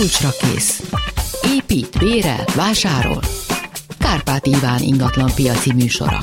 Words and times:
Kulcsra 0.00 0.28
kész. 0.40 0.82
Épít, 1.54 1.98
bérel, 1.98 2.44
vásárol. 2.56 3.20
Kárpát 3.98 4.46
Iván 4.46 4.82
ingatlan 4.82 5.30
piaci 5.34 5.72
műsora. 5.72 6.18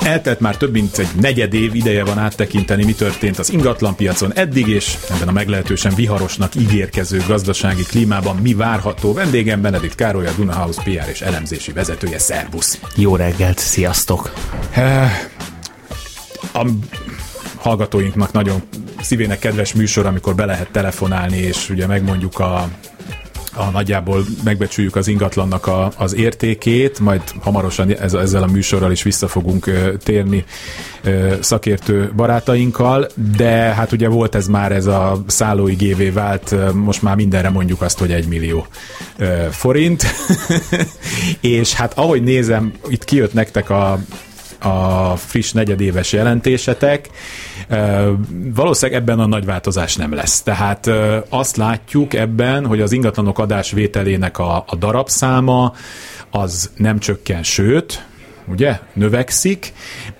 Eltelt 0.00 0.40
már 0.40 0.56
több 0.56 0.72
mint 0.72 0.98
egy 0.98 1.08
negyed 1.20 1.54
év 1.54 1.74
ideje 1.74 2.04
van 2.04 2.18
áttekinteni, 2.18 2.84
mi 2.84 2.92
történt 2.92 3.38
az 3.38 3.50
ingatlanpiacon 3.52 4.32
eddig, 4.34 4.68
és 4.68 4.96
ebben 5.10 5.28
a 5.28 5.32
meglehetősen 5.32 5.94
viharosnak 5.94 6.54
ígérkező 6.54 7.22
gazdasági 7.26 7.82
klímában 7.82 8.36
mi 8.36 8.54
várható. 8.54 9.12
Vendégem 9.12 9.60
Benedikt 9.60 9.94
Károly, 9.94 10.26
a 10.26 10.32
Dunahouse 10.36 10.82
PR 10.82 11.08
és 11.10 11.20
elemzési 11.20 11.72
vezetője. 11.72 12.18
Szervusz! 12.18 12.78
Jó 12.96 13.16
reggelt, 13.16 13.58
sziasztok! 13.58 14.32
A 16.52 16.66
hallgatóinknak 17.56 18.32
nagyon 18.32 18.62
szívének 19.02 19.38
kedves 19.38 19.72
műsor, 19.74 20.06
amikor 20.06 20.34
be 20.34 20.44
lehet 20.44 20.70
telefonálni, 20.70 21.36
és 21.36 21.70
ugye 21.70 21.86
megmondjuk 21.86 22.38
a 22.38 22.68
a 23.54 23.70
nagyjából 23.70 24.24
megbecsüljük 24.44 24.96
az 24.96 25.08
ingatlannak 25.08 25.66
a, 25.66 25.92
az 25.96 26.14
értékét, 26.14 27.00
majd 27.00 27.22
hamarosan 27.40 27.96
ezzel 27.96 28.42
a 28.42 28.46
műsorral 28.46 28.92
is 28.92 29.02
vissza 29.02 29.28
fogunk 29.28 29.70
térni 30.02 30.44
szakértő 31.40 32.12
barátainkkal, 32.16 33.06
de 33.36 33.50
hát 33.50 33.92
ugye 33.92 34.08
volt 34.08 34.34
ez 34.34 34.46
már 34.46 34.72
ez 34.72 34.86
a 34.86 35.22
szállóigévé 35.26 36.08
vált, 36.08 36.54
most 36.74 37.02
már 37.02 37.16
mindenre 37.16 37.50
mondjuk 37.50 37.82
azt, 37.82 37.98
hogy 37.98 38.12
egy 38.12 38.26
millió 38.28 38.66
forint, 39.50 40.04
és 41.40 41.74
hát 41.74 41.98
ahogy 41.98 42.22
nézem, 42.22 42.72
itt 42.88 43.04
kijött 43.04 43.32
nektek 43.32 43.70
a, 43.70 43.98
a 44.62 45.16
friss 45.16 45.52
negyedéves 45.52 46.12
jelentésetek, 46.12 47.08
Valószínűleg 48.54 49.00
ebben 49.00 49.18
a 49.18 49.26
nagy 49.26 49.44
változás 49.44 49.96
nem 49.96 50.14
lesz. 50.14 50.42
Tehát 50.42 50.90
azt 51.28 51.56
látjuk 51.56 52.14
ebben, 52.14 52.66
hogy 52.66 52.80
az 52.80 52.92
ingatlanok 52.92 53.38
adásvételének 53.38 54.38
a, 54.38 54.64
a 54.66 54.76
darabszáma 54.76 55.72
az 56.30 56.70
nem 56.76 56.98
csökken, 56.98 57.42
sőt, 57.42 58.06
ugye, 58.46 58.78
növekszik, 58.92 59.72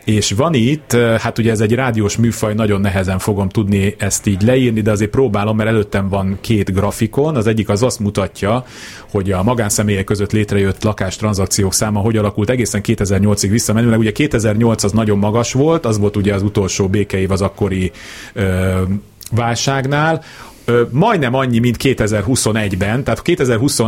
és 0.05 0.31
van 0.31 0.55
itt, 0.55 0.92
hát 0.92 1.39
ugye 1.39 1.51
ez 1.51 1.61
egy 1.61 1.75
rádiós 1.75 2.17
műfaj, 2.17 2.55
nagyon 2.55 2.81
nehezen 2.81 3.19
fogom 3.19 3.48
tudni 3.48 3.95
ezt 3.98 4.27
így 4.27 4.42
leírni, 4.42 4.81
de 4.81 4.91
azért 4.91 5.11
próbálom, 5.11 5.56
mert 5.56 5.69
előttem 5.69 6.09
van 6.09 6.39
két 6.41 6.73
grafikon, 6.73 7.37
az 7.37 7.47
egyik 7.47 7.69
az 7.69 7.83
azt 7.83 7.98
mutatja, 7.98 8.64
hogy 9.11 9.31
a 9.31 9.42
magánszemélyek 9.42 10.05
között 10.05 10.33
létrejött 10.33 10.83
lakástranzakciók 10.83 11.75
száma 11.75 12.01
hogy 12.01 12.17
alakult 12.17 12.51
egészen 12.51 12.81
2008-ig 12.84 13.48
visszamenőleg. 13.51 13.98
Ugye 13.98 14.12
2008 14.12 14.84
az 14.84 14.92
nagyon 14.92 15.19
magas 15.19 15.53
volt, 15.53 15.86
az 15.86 15.98
volt 15.98 16.17
ugye 16.17 16.34
az 16.34 16.42
utolsó 16.42 16.89
békeév 16.89 17.31
az 17.31 17.41
akkori 17.42 17.91
ö, 18.33 18.83
válságnál, 19.31 20.23
ö, 20.65 20.83
majdnem 20.91 21.35
annyi, 21.35 21.59
mint 21.59 21.77
2021-ben, 21.79 23.05
tehát 23.05 23.23
2020 23.23 23.81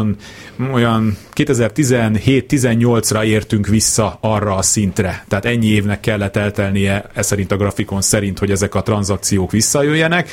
olyan 0.73 1.17
2017-18-ra 1.35 3.25
értünk 3.25 3.67
vissza 3.67 4.19
arra 4.21 4.55
a 4.55 4.63
szintre. 4.63 5.25
Tehát 5.29 5.45
ennyi 5.45 5.67
évnek 5.67 6.01
kellett 6.01 6.37
eltelnie, 6.37 7.05
ez 7.15 7.27
szerint 7.27 7.53
a 7.53 7.57
grafikon 7.57 8.01
szerint, 8.01 8.39
hogy 8.39 8.51
ezek 8.51 8.75
a 8.75 8.83
tranzakciók 8.83 9.51
visszajöjjenek. 9.51 10.31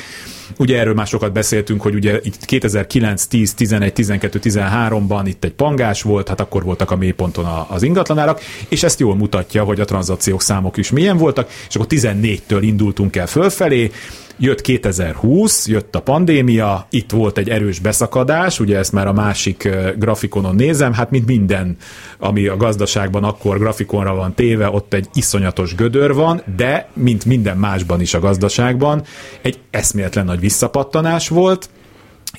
Ugye 0.58 0.78
erről 0.78 0.94
már 0.94 1.06
sokat 1.06 1.32
beszéltünk, 1.32 1.82
hogy 1.82 1.94
ugye 1.94 2.20
itt 2.22 2.44
2009, 2.44 3.24
10, 3.26 3.54
11, 3.54 3.92
12, 3.92 4.40
13-ban 4.42 5.22
itt 5.24 5.44
egy 5.44 5.52
pangás 5.52 6.02
volt, 6.02 6.28
hát 6.28 6.40
akkor 6.40 6.64
voltak 6.64 6.90
a 6.90 6.96
mélyponton 6.96 7.44
az 7.68 7.82
ingatlanárak, 7.82 8.40
és 8.68 8.82
ezt 8.82 9.00
jól 9.00 9.16
mutatja, 9.16 9.64
hogy 9.64 9.80
a 9.80 9.84
tranzakciók 9.84 10.42
számok 10.42 10.76
is 10.76 10.90
milyen 10.90 11.16
voltak, 11.16 11.50
és 11.68 11.74
akkor 11.74 11.86
14-től 11.90 12.58
indultunk 12.60 13.16
el 13.16 13.26
fölfelé, 13.26 13.90
jött 14.42 14.60
2020, 14.60 15.66
jött 15.66 15.94
a 15.94 16.00
pandémia, 16.00 16.86
itt 16.90 17.10
volt 17.10 17.38
egy 17.38 17.48
erős 17.48 17.78
beszakadás, 17.78 18.60
ugye 18.60 18.78
ezt 18.78 18.92
már 18.92 19.06
a 19.06 19.12
másik 19.12 19.68
grafikonon 19.98 20.54
nézem, 20.54 20.92
hát 20.92 21.10
mint 21.10 21.26
minden, 21.26 21.76
ami 22.18 22.46
a 22.46 22.56
gazdaságban 22.56 23.24
akkor 23.24 23.58
grafikonra 23.58 24.14
van 24.14 24.34
téve, 24.34 24.70
ott 24.70 24.94
egy 24.94 25.06
iszonyatos 25.14 25.74
gödör 25.74 26.14
van, 26.14 26.42
de 26.56 26.88
mint 26.92 27.24
minden 27.24 27.56
másban 27.56 28.00
is 28.00 28.14
a 28.14 28.20
gazdaságban, 28.20 29.02
egy 29.42 29.58
eszméletlen 29.70 30.24
nagy 30.24 30.40
visszapattanás 30.40 31.28
volt, 31.28 31.68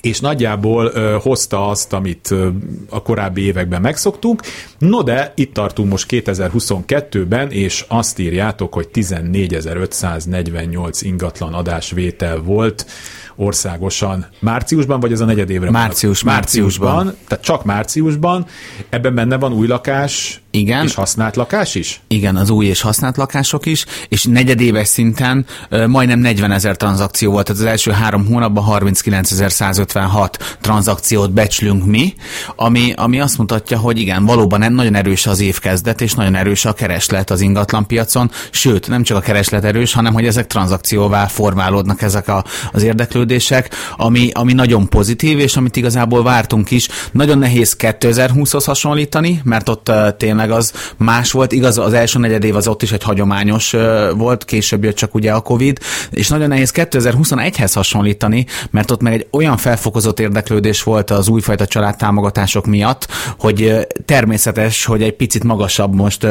és 0.00 0.20
nagyjából 0.20 0.90
ö, 0.94 1.16
hozta 1.20 1.68
azt, 1.68 1.92
amit 1.92 2.30
ö, 2.30 2.48
a 2.88 3.02
korábbi 3.02 3.42
években 3.42 3.80
megszoktunk. 3.80 4.42
No 4.78 5.02
de 5.02 5.32
itt 5.36 5.54
tartunk 5.54 5.90
most 5.90 6.06
2022-ben, 6.10 7.50
és 7.50 7.84
azt 7.88 8.18
írjátok, 8.18 8.74
hogy 8.74 8.88
14.548 8.92 10.98
ingatlan 11.00 11.54
adásvétel 11.54 12.38
volt 12.38 12.86
országosan. 13.36 14.26
Márciusban, 14.38 15.00
vagy 15.00 15.12
ez 15.12 15.20
a 15.20 15.24
negyedévre? 15.24 15.70
Március, 15.70 16.22
márciusban. 16.22 16.94
márciusban. 16.94 17.24
Tehát 17.28 17.44
csak 17.44 17.64
márciusban. 17.64 18.46
Ebben 18.88 19.14
benne 19.14 19.36
van 19.36 19.52
új 19.52 19.66
lakás, 19.66 20.42
igen. 20.54 20.84
És 20.84 20.94
használt 20.94 21.36
lakás 21.36 21.74
is? 21.74 22.00
Igen, 22.08 22.36
az 22.36 22.50
új 22.50 22.66
és 22.66 22.80
használt 22.80 23.16
lakások 23.16 23.66
is, 23.66 23.84
és 24.08 24.24
negyedéves 24.24 24.88
szinten 24.88 25.46
majdnem 25.86 26.18
40 26.18 26.50
ezer 26.50 26.76
tranzakció 26.76 27.30
volt, 27.30 27.46
tehát 27.46 27.62
az 27.62 27.68
első 27.68 27.90
három 27.90 28.26
hónapban 28.26 28.64
39.156 28.68 30.28
tranzakciót 30.60 31.32
becslünk 31.32 31.84
mi, 31.84 32.14
ami, 32.56 32.92
ami 32.96 33.20
azt 33.20 33.38
mutatja, 33.38 33.78
hogy 33.78 33.98
igen, 33.98 34.24
valóban 34.24 34.72
nagyon 34.72 34.94
erős 34.94 35.26
az 35.26 35.40
évkezdet, 35.40 36.00
és 36.00 36.14
nagyon 36.14 36.34
erős 36.34 36.64
a 36.64 36.72
kereslet 36.72 37.30
az 37.30 37.40
ingatlanpiacon, 37.40 38.30
sőt, 38.50 38.88
nem 38.88 39.02
csak 39.02 39.16
a 39.16 39.20
kereslet 39.20 39.64
erős, 39.64 39.92
hanem 39.92 40.12
hogy 40.12 40.26
ezek 40.26 40.46
tranzakcióvá 40.46 41.26
formálódnak 41.26 42.02
ezek 42.02 42.28
a, 42.28 42.44
az 42.72 42.82
érdeklődések, 42.82 43.23
ami, 43.96 44.30
ami 44.32 44.52
nagyon 44.52 44.88
pozitív, 44.88 45.38
és 45.38 45.56
amit 45.56 45.76
igazából 45.76 46.22
vártunk 46.22 46.70
is. 46.70 46.88
Nagyon 47.12 47.38
nehéz 47.38 47.76
2020-hoz 47.78 48.64
hasonlítani, 48.64 49.40
mert 49.44 49.68
ott 49.68 49.88
uh, 49.88 50.16
tényleg 50.16 50.50
az 50.50 50.72
más 50.96 51.32
volt. 51.32 51.52
Igaz, 51.52 51.78
az 51.78 51.92
első 51.92 52.18
negyed 52.18 52.44
év 52.44 52.56
az 52.56 52.68
ott 52.68 52.82
is 52.82 52.92
egy 52.92 53.02
hagyományos 53.02 53.74
volt, 54.16 54.44
később 54.44 54.84
jött 54.84 54.96
csak 54.96 55.14
ugye 55.14 55.32
a 55.32 55.40
Covid, 55.40 55.78
és 56.10 56.28
nagyon 56.28 56.48
nehéz 56.48 56.72
2021-hez 56.74 57.70
hasonlítani, 57.74 58.46
mert 58.70 58.90
ott 58.90 59.00
meg 59.00 59.12
egy 59.12 59.26
olyan 59.30 59.56
felfokozott 59.56 60.20
érdeklődés 60.20 60.82
volt 60.82 61.10
az 61.10 61.28
újfajta 61.28 61.66
családtámogatások 61.66 62.66
miatt, 62.66 63.08
hogy 63.38 63.86
természetes, 64.04 64.84
hogy 64.84 65.02
egy 65.02 65.12
picit 65.12 65.44
magasabb 65.44 65.94
most, 65.94 66.26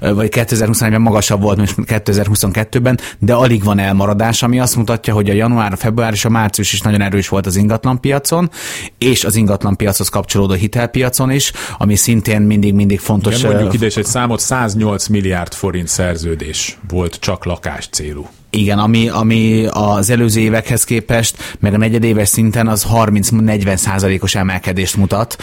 vagy 0.00 0.28
2021-ben 0.30 1.00
magasabb 1.00 1.42
volt, 1.42 1.56
mint 1.56 1.74
2022-ben, 1.86 2.98
de 3.18 3.34
alig 3.34 3.64
van 3.64 3.78
elmaradás, 3.78 4.42
ami 4.42 4.60
azt 4.60 4.76
mutatja, 4.76 5.14
hogy 5.14 5.30
a 5.30 5.32
január, 5.32 5.72
február 5.76 6.12
és 6.12 6.24
a 6.24 6.28
március 6.38 6.72
is 6.72 6.80
nagyon 6.80 7.00
erős 7.00 7.28
volt 7.28 7.46
az 7.46 7.56
ingatlanpiacon, 7.56 8.50
és 8.98 9.24
az 9.24 9.36
ingatlanpiachoz 9.36 10.08
kapcsolódó 10.08 10.54
hitelpiacon 10.54 11.30
is, 11.30 11.52
ami 11.78 11.96
szintén 11.96 12.42
mindig-mindig 12.42 13.00
fontos. 13.00 13.38
Igen, 13.38 13.50
mondjuk 13.50 13.72
ide 13.72 13.86
is 13.86 13.96
egy 13.96 14.04
számot, 14.04 14.40
108 14.40 15.06
milliárd 15.06 15.52
forint 15.52 15.88
szerződés 15.88 16.78
volt 16.88 17.16
csak 17.20 17.44
lakás 17.44 17.88
célú. 17.88 18.28
Igen, 18.50 18.78
ami, 18.78 19.08
ami 19.08 19.66
az 19.70 20.10
előző 20.10 20.40
évekhez 20.40 20.84
képest, 20.84 21.56
meg 21.60 21.74
a 21.74 21.76
negyedéves 21.76 22.28
szinten 22.28 22.68
az 22.68 22.86
30-40 22.94 23.76
százalékos 23.76 24.34
emelkedést 24.34 24.96
mutat. 24.96 25.36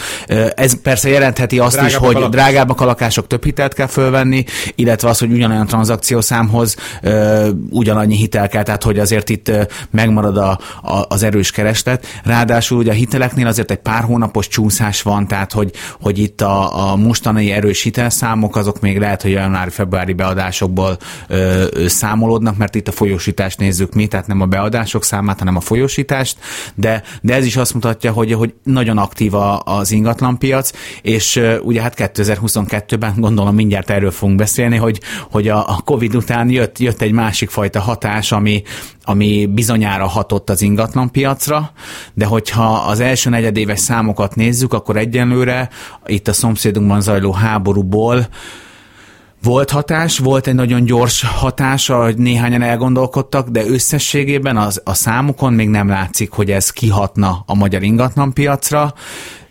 Ez 0.54 0.80
persze 0.80 1.08
jelentheti 1.08 1.58
azt 1.58 1.76
drágábbak 1.76 2.00
is, 2.00 2.06
hogy 2.06 2.22
a 2.22 2.28
drágábbak 2.28 2.80
a 2.80 2.84
lakások, 2.84 3.26
több 3.26 3.44
hitelt 3.44 3.74
kell 3.74 3.86
fölvenni, 3.86 4.44
illetve 4.74 5.08
az, 5.08 5.18
hogy 5.18 5.32
ugyanolyan 5.32 5.66
tranzakciószámhoz 5.66 6.76
ugyanannyi 7.70 8.16
hitel 8.16 8.48
kell, 8.48 8.62
tehát 8.62 8.82
hogy 8.82 8.98
azért 8.98 9.28
itt 9.28 9.50
megmarad 9.90 10.36
a, 10.36 10.58
a, 10.82 11.04
az 11.08 11.22
erős 11.22 11.50
kereslet. 11.50 12.06
Ráadásul 12.24 12.78
ugye 12.78 12.90
a 12.90 12.94
hiteleknél 12.94 13.46
azért 13.46 13.70
egy 13.70 13.78
pár 13.78 14.02
hónapos 14.02 14.48
csúszás 14.48 15.02
van, 15.02 15.26
tehát 15.26 15.52
hogy, 15.52 15.70
hogy 16.00 16.18
itt 16.18 16.40
a, 16.40 16.90
a 16.90 16.96
mostani 16.96 17.52
erős 17.52 17.82
hitelszámok 17.82 18.56
azok 18.56 18.80
még 18.80 18.98
lehet, 18.98 19.22
hogy 19.22 19.30
januári-februári 19.30 20.12
beadásokból 20.12 20.96
ö, 21.28 21.64
ö, 21.70 21.88
számolódnak, 21.88 22.56
mert 22.56 22.74
itt 22.74 22.88
a 22.88 22.92
folyósítást 23.06 23.58
nézzük 23.58 23.94
mi, 23.94 24.06
tehát 24.06 24.26
nem 24.26 24.40
a 24.40 24.46
beadások 24.46 25.04
számát, 25.04 25.38
hanem 25.38 25.56
a 25.56 25.60
folyósítást, 25.60 26.38
de, 26.74 27.02
de 27.20 27.34
ez 27.34 27.44
is 27.44 27.56
azt 27.56 27.74
mutatja, 27.74 28.12
hogy, 28.12 28.32
hogy 28.32 28.54
nagyon 28.62 28.98
aktív 28.98 29.34
a, 29.34 29.62
az 29.64 29.90
ingatlanpiac, 29.90 30.70
és 31.02 31.42
ugye 31.62 31.82
hát 31.82 31.94
2022-ben 31.96 33.14
gondolom 33.16 33.54
mindjárt 33.54 33.90
erről 33.90 34.10
fogunk 34.10 34.38
beszélni, 34.38 34.76
hogy, 34.76 35.00
hogy 35.30 35.48
a, 35.48 35.68
a 35.68 35.80
Covid 35.84 36.14
után 36.14 36.50
jött, 36.50 36.78
jött 36.78 37.00
egy 37.00 37.12
másik 37.12 37.50
fajta 37.50 37.80
hatás, 37.80 38.32
ami, 38.32 38.62
ami 39.02 39.46
bizonyára 39.54 40.06
hatott 40.06 40.50
az 40.50 40.62
ingatlanpiacra, 40.62 41.70
de 42.14 42.24
hogyha 42.24 42.72
az 42.72 43.00
első 43.00 43.30
negyedéves 43.30 43.80
számokat 43.80 44.34
nézzük, 44.34 44.72
akkor 44.72 44.96
egyenlőre 44.96 45.68
itt 46.06 46.28
a 46.28 46.32
szomszédunkban 46.32 47.00
zajló 47.00 47.32
háborúból 47.32 48.28
volt 49.42 49.70
hatás, 49.70 50.18
volt 50.18 50.46
egy 50.46 50.54
nagyon 50.54 50.84
gyors 50.84 51.22
hatás, 51.22 51.86
hogy 51.86 52.16
néhányan 52.16 52.62
elgondolkodtak, 52.62 53.48
de 53.48 53.66
összességében 53.66 54.56
az, 54.56 54.80
a 54.84 54.94
számukon 54.94 55.52
még 55.52 55.68
nem 55.68 55.88
látszik, 55.88 56.30
hogy 56.30 56.50
ez 56.50 56.70
kihatna 56.70 57.42
a 57.46 57.54
magyar 57.54 57.82
ingatlanpiacra 57.82 58.94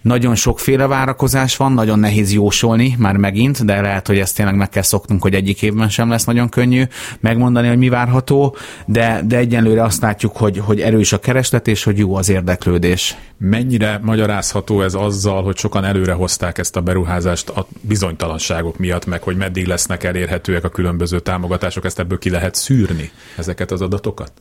Nagyon 0.06 0.36
sokféle 0.36 0.88
várakozás 0.88 1.58
van, 1.58 1.72
nagyon 1.72 2.00
nehéz 2.00 2.34
jósolni 2.34 2.96
már 3.00 3.18
megint, 3.18 3.66
de 3.66 3.82
lehet, 3.82 4.08
hogy 4.08 4.18
ezt 4.18 4.36
tényleg 4.36 4.56
meg 4.56 4.70
kell 4.70 4.82
szoknunk, 4.82 5.22
hogy 5.22 5.34
egyik 5.34 5.62
évben 5.62 5.90
sem 5.90 6.10
lesz 6.10 6.24
nagyon 6.24 6.50
könnyű 6.50 6.84
megmondani, 7.20 7.68
hogy 7.68 7.78
mi 7.78 7.90
várható, 7.90 8.56
de, 8.86 9.22
de 9.28 9.38
egyenlőre 9.38 9.84
azt 9.84 10.02
látjuk, 10.02 10.38
hogy, 10.38 10.58
hogy 10.58 10.82
erős 10.82 11.14
a 11.14 11.20
kereslet, 11.20 11.68
és 11.68 11.84
hogy 11.84 11.98
jó 11.98 12.16
az 12.16 12.30
érdeklődés. 12.30 13.16
Mennyire 13.38 14.00
magyarázható 14.02 14.82
ez 14.82 14.94
azzal, 14.94 15.44
hogy 15.44 15.58
sokan 15.58 15.84
előre 15.84 16.14
hozták 16.14 16.58
ezt 16.58 16.76
a 16.76 16.82
beruházást 16.82 17.50
a 17.50 17.68
bizonytalanságok 17.82 18.78
miatt, 18.78 19.06
meg 19.06 19.22
hogy 19.24 19.36
meddig 19.38 19.66
lesznek 19.66 20.04
elérhetőek 20.04 20.64
a 20.64 20.70
különböző 20.70 21.20
támogatások, 21.20 21.86
ezt 21.86 22.00
ebből 22.00 22.18
ki 22.18 22.30
lehet 22.30 22.56
szűrni 22.56 23.12
ezeket 23.38 23.72
az 23.72 23.82
adatokat? 23.82 24.32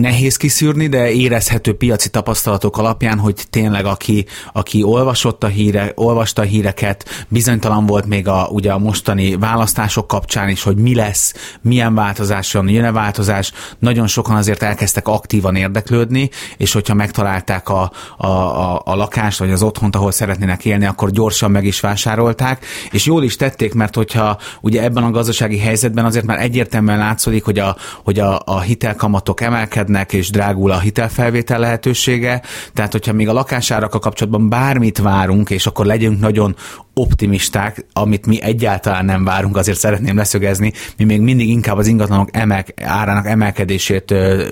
Nehéz 0.00 0.36
kiszűrni, 0.36 0.86
de 0.86 1.10
érezhető 1.10 1.76
piaci 1.76 2.08
tapasztalatok 2.08 2.78
alapján, 2.78 3.18
hogy 3.18 3.44
tényleg 3.50 3.84
aki, 3.84 4.26
aki 4.52 4.82
olvasott 4.82 5.44
a 5.44 5.46
híre, 5.46 5.92
olvasta 5.94 6.42
a 6.42 6.44
híreket, 6.44 7.26
bizonytalan 7.28 7.86
volt 7.86 8.06
még 8.06 8.28
a, 8.28 8.48
ugye 8.50 8.72
a 8.72 8.78
mostani 8.78 9.36
választások 9.36 10.06
kapcsán 10.06 10.48
is, 10.48 10.62
hogy 10.62 10.76
mi 10.76 10.94
lesz, 10.94 11.34
milyen 11.60 11.94
változás 11.94 12.54
jön, 12.54 12.68
jön-e 12.68 12.92
változás, 12.92 13.52
nagyon 13.78 14.06
sokan 14.06 14.36
azért 14.36 14.62
elkezdtek 14.62 15.08
aktívan 15.08 15.56
érdeklődni, 15.56 16.30
és 16.56 16.72
hogyha 16.72 16.94
megtalálták 16.94 17.68
a, 17.68 17.92
a, 18.16 18.26
a, 18.26 18.82
a 18.84 18.94
lakást, 18.94 19.38
vagy 19.38 19.50
az 19.50 19.62
otthont, 19.62 19.96
ahol 19.96 20.12
szeretnének 20.12 20.64
élni, 20.64 20.86
akkor 20.86 21.10
gyorsan 21.10 21.50
meg 21.50 21.64
is 21.64 21.80
vásárolták, 21.80 22.64
és 22.90 23.06
jól 23.06 23.22
is 23.22 23.36
tették, 23.36 23.74
mert 23.74 23.94
hogyha 23.94 24.38
ugye 24.60 24.82
ebben 24.82 25.02
a 25.02 25.10
gazdasági 25.10 25.58
helyzetben 25.58 26.04
azért 26.04 26.26
már 26.26 26.40
egyértelműen 26.40 26.98
látszik, 26.98 27.44
hogy 27.44 27.58
a, 27.58 27.76
hogy 28.04 28.18
a, 28.18 28.40
a 28.44 28.60
hitelkamatok 28.60 29.40
emelkednek, 29.50 30.12
és 30.12 30.30
drágul 30.30 30.70
a 30.70 30.80
hitelfelvétel 30.80 31.58
lehetősége. 31.58 32.42
Tehát, 32.74 32.92
hogyha 32.92 33.12
még 33.12 33.28
a 33.28 33.32
lakásárakkal 33.32 34.00
kapcsolatban 34.00 34.48
bármit 34.48 34.98
várunk, 34.98 35.50
és 35.50 35.66
akkor 35.66 35.86
legyünk 35.86 36.20
nagyon 36.20 36.56
optimisták, 36.94 37.86
amit 37.92 38.26
mi 38.26 38.42
egyáltalán 38.42 39.04
nem 39.04 39.24
várunk, 39.24 39.56
azért 39.56 39.78
szeretném 39.78 40.16
leszögezni, 40.16 40.72
mi 40.96 41.04
még 41.04 41.20
mindig 41.20 41.48
inkább 41.48 41.76
az 41.76 41.86
ingatlanok 41.86 42.28
emel, 42.32 42.64
árának 42.84 43.26
emelkedését 43.26 44.10
ö, 44.10 44.44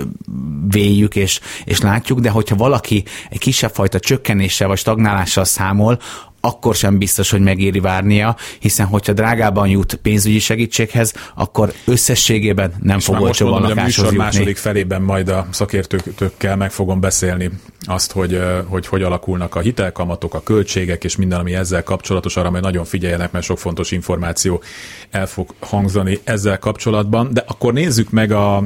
véljük 0.68 1.16
és, 1.16 1.40
és 1.64 1.80
látjuk, 1.80 2.20
de 2.20 2.30
hogyha 2.30 2.56
valaki 2.56 3.04
egy 3.30 3.38
kisebb 3.38 3.70
fajta 3.74 4.00
csökkenéssel 4.00 4.68
vagy 4.68 4.78
stagnálással 4.78 5.44
számol, 5.44 5.98
akkor 6.40 6.74
sem 6.74 6.98
biztos, 6.98 7.30
hogy 7.30 7.40
megéri 7.40 7.80
várnia, 7.80 8.36
hiszen 8.58 8.86
hogyha 8.86 9.12
drágában 9.12 9.68
jut 9.68 9.94
pénzügyi 9.94 10.38
segítséghez, 10.38 11.14
akkor 11.34 11.72
összességében 11.84 12.74
nem 12.82 12.98
És 12.98 13.04
fog 13.04 13.18
lakáshoz 13.18 13.78
a 13.78 13.82
műsor 13.82 14.04
jutni. 14.04 14.18
második 14.18 14.56
felében 14.56 15.02
majd 15.02 15.28
a 15.28 15.46
szakértőkkel 15.50 16.56
meg 16.56 16.70
fogom 16.70 17.00
beszélni 17.00 17.50
azt, 17.80 18.12
hogy, 18.12 18.40
hogy 18.66 18.86
hogy 18.86 19.02
alakulnak 19.02 19.54
a 19.54 19.60
hitelkamatok, 19.60 20.34
a 20.34 20.42
költségek 20.42 21.04
és 21.04 21.16
minden, 21.16 21.38
ami 21.38 21.54
ezzel 21.54 21.82
kapcsolatos, 21.82 22.36
arra 22.36 22.50
majd 22.50 22.62
nagyon 22.62 22.84
figyeljenek, 22.84 23.32
mert 23.32 23.44
sok 23.44 23.58
fontos 23.58 23.90
információ 23.90 24.62
el 25.10 25.26
fog 25.26 25.54
hangzani 25.60 26.20
ezzel 26.24 26.58
kapcsolatban. 26.58 27.28
De 27.32 27.44
akkor 27.46 27.72
nézzük 27.72 28.10
meg 28.10 28.32
a, 28.32 28.62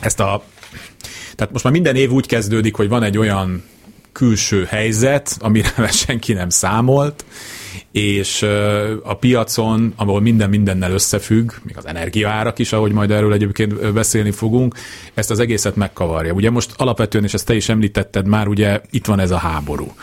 ezt 0.00 0.20
a 0.20 0.42
tehát 1.34 1.52
most 1.52 1.64
már 1.64 1.72
minden 1.72 1.96
év 1.96 2.10
úgy 2.10 2.26
kezdődik, 2.26 2.74
hogy 2.74 2.88
van 2.88 3.02
egy 3.02 3.18
olyan 3.18 3.62
külső 4.12 4.64
helyzet, 4.64 5.36
amire 5.40 5.88
senki 6.06 6.32
nem 6.32 6.48
számolt, 6.48 7.24
és 7.92 8.42
a 9.02 9.14
piacon, 9.14 9.92
ahol 9.96 10.20
minden 10.20 10.48
mindennel 10.48 10.92
összefügg, 10.92 11.50
még 11.62 11.76
az 11.76 11.86
energiaárak 11.86 12.58
is, 12.58 12.72
ahogy 12.72 12.92
majd 12.92 13.10
erről 13.10 13.32
egyébként 13.32 13.92
beszélni 13.92 14.30
fogunk, 14.30 14.74
ezt 15.14 15.30
az 15.30 15.38
egészet 15.38 15.76
megkavarja. 15.76 16.32
Ugye 16.32 16.50
most 16.50 16.72
alapvetően, 16.76 17.24
és 17.24 17.34
ezt 17.34 17.46
te 17.46 17.54
is 17.54 17.68
említetted 17.68 18.26
már, 18.26 18.48
ugye 18.48 18.80
itt 18.90 19.06
van 19.06 19.18
ez 19.18 19.30
a 19.30 19.36
háború. 19.36 19.94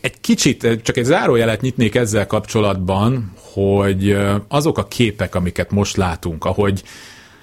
Egy 0.00 0.20
kicsit, 0.20 0.78
csak 0.82 0.96
egy 0.96 1.04
zárójelet 1.04 1.60
nyitnék 1.60 1.94
ezzel 1.94 2.26
kapcsolatban, 2.26 3.32
hogy 3.52 4.18
azok 4.48 4.78
a 4.78 4.86
képek, 4.86 5.34
amiket 5.34 5.70
most 5.70 5.96
látunk, 5.96 6.44
ahogy 6.44 6.82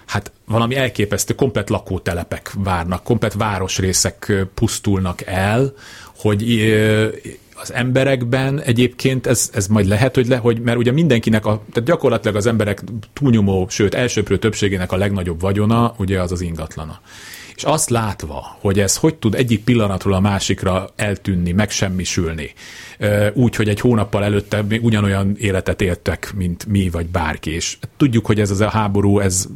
hát 0.07 0.31
valami 0.45 0.75
elképesztő, 0.75 1.35
komplet 1.35 1.69
lakótelepek 1.69 2.53
várnak, 2.57 3.03
komplet 3.03 3.33
városrészek 3.33 4.33
pusztulnak 4.53 5.21
el, 5.25 5.73
hogy 6.17 6.73
az 7.61 7.73
emberekben 7.73 8.61
egyébként 8.61 9.27
ez, 9.27 9.49
ez 9.53 9.67
majd 9.67 9.85
lehet, 9.85 10.15
hogy, 10.15 10.27
le, 10.27 10.37
hogy 10.37 10.59
mert 10.59 10.77
ugye 10.77 10.91
mindenkinek, 10.91 11.45
a, 11.45 11.63
tehát 11.73 11.89
gyakorlatilag 11.89 12.35
az 12.35 12.45
emberek 12.45 12.83
túlnyomó, 13.13 13.67
sőt 13.69 13.93
elsőprő 13.93 14.37
többségének 14.37 14.91
a 14.91 14.97
legnagyobb 14.97 15.41
vagyona, 15.41 15.93
ugye 15.97 16.21
az 16.21 16.31
az 16.31 16.41
ingatlana. 16.41 16.99
És 17.57 17.63
azt 17.63 17.89
látva, 17.89 18.57
hogy 18.59 18.79
ez 18.79 18.95
hogy 18.95 19.15
tud 19.15 19.35
egyik 19.35 19.63
pillanatról 19.63 20.13
a 20.13 20.19
másikra 20.19 20.89
eltűnni, 20.95 21.51
megsemmisülni, 21.51 22.53
úgy, 23.33 23.55
hogy 23.55 23.69
egy 23.69 23.79
hónappal 23.79 24.23
előtte 24.23 24.61
még 24.61 24.83
ugyanolyan 24.83 25.35
életet 25.39 25.81
éltek, 25.81 26.33
mint 26.35 26.65
mi 26.65 26.89
vagy 26.89 27.05
bárki. 27.05 27.51
És 27.51 27.77
tudjuk, 27.97 28.25
hogy 28.25 28.39
ez 28.39 28.51
az 28.51 28.61
a 28.61 28.69
háború, 28.69 29.19
ez 29.19 29.47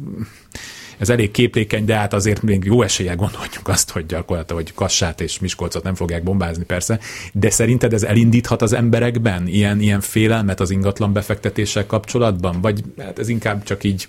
ez 0.98 1.10
elég 1.10 1.30
képlékeny, 1.30 1.84
de 1.84 1.96
hát 1.96 2.12
azért 2.12 2.42
még 2.42 2.64
jó 2.64 2.82
eséllyel 2.82 3.16
gondoljuk 3.16 3.68
azt, 3.68 3.90
hogy 3.90 4.06
gyakorlatilag, 4.06 4.62
hogy 4.62 4.74
Kassát 4.74 5.20
és 5.20 5.38
Miskolcot 5.38 5.82
nem 5.82 5.94
fogják 5.94 6.22
bombázni 6.22 6.64
persze, 6.64 7.00
de 7.32 7.50
szerinted 7.50 7.92
ez 7.92 8.02
elindíthat 8.02 8.62
az 8.62 8.72
emberekben 8.72 9.46
ilyen, 9.46 9.80
ilyen 9.80 10.00
félelmet 10.00 10.60
az 10.60 10.70
ingatlan 10.70 11.12
befektetéssel 11.12 11.86
kapcsolatban? 11.86 12.60
Vagy 12.60 12.82
hát 12.98 13.18
ez 13.18 13.28
inkább 13.28 13.62
csak 13.62 13.84
így 13.84 14.08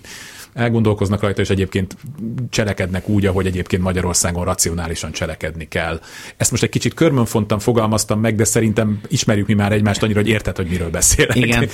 elgondolkoznak 0.54 1.20
rajta, 1.20 1.40
és 1.40 1.50
egyébként 1.50 1.96
cselekednek 2.50 3.08
úgy, 3.08 3.26
ahogy 3.26 3.46
egyébként 3.46 3.82
Magyarországon 3.82 4.44
racionálisan 4.44 5.12
cselekedni 5.12 5.68
kell. 5.68 6.00
Ezt 6.36 6.50
most 6.50 6.62
egy 6.62 6.68
kicsit 6.68 6.94
körmönfontan 6.94 7.58
fogalmaztam 7.58 8.20
meg, 8.20 8.34
de 8.34 8.44
szerintem 8.44 9.00
ismerjük 9.08 9.46
mi 9.46 9.54
már 9.54 9.72
egymást 9.72 10.02
annyira, 10.02 10.20
hogy 10.20 10.28
érted, 10.28 10.56
hogy 10.56 10.66
miről 10.68 10.90
beszélek. 10.90 11.36
Igen, 11.36 11.68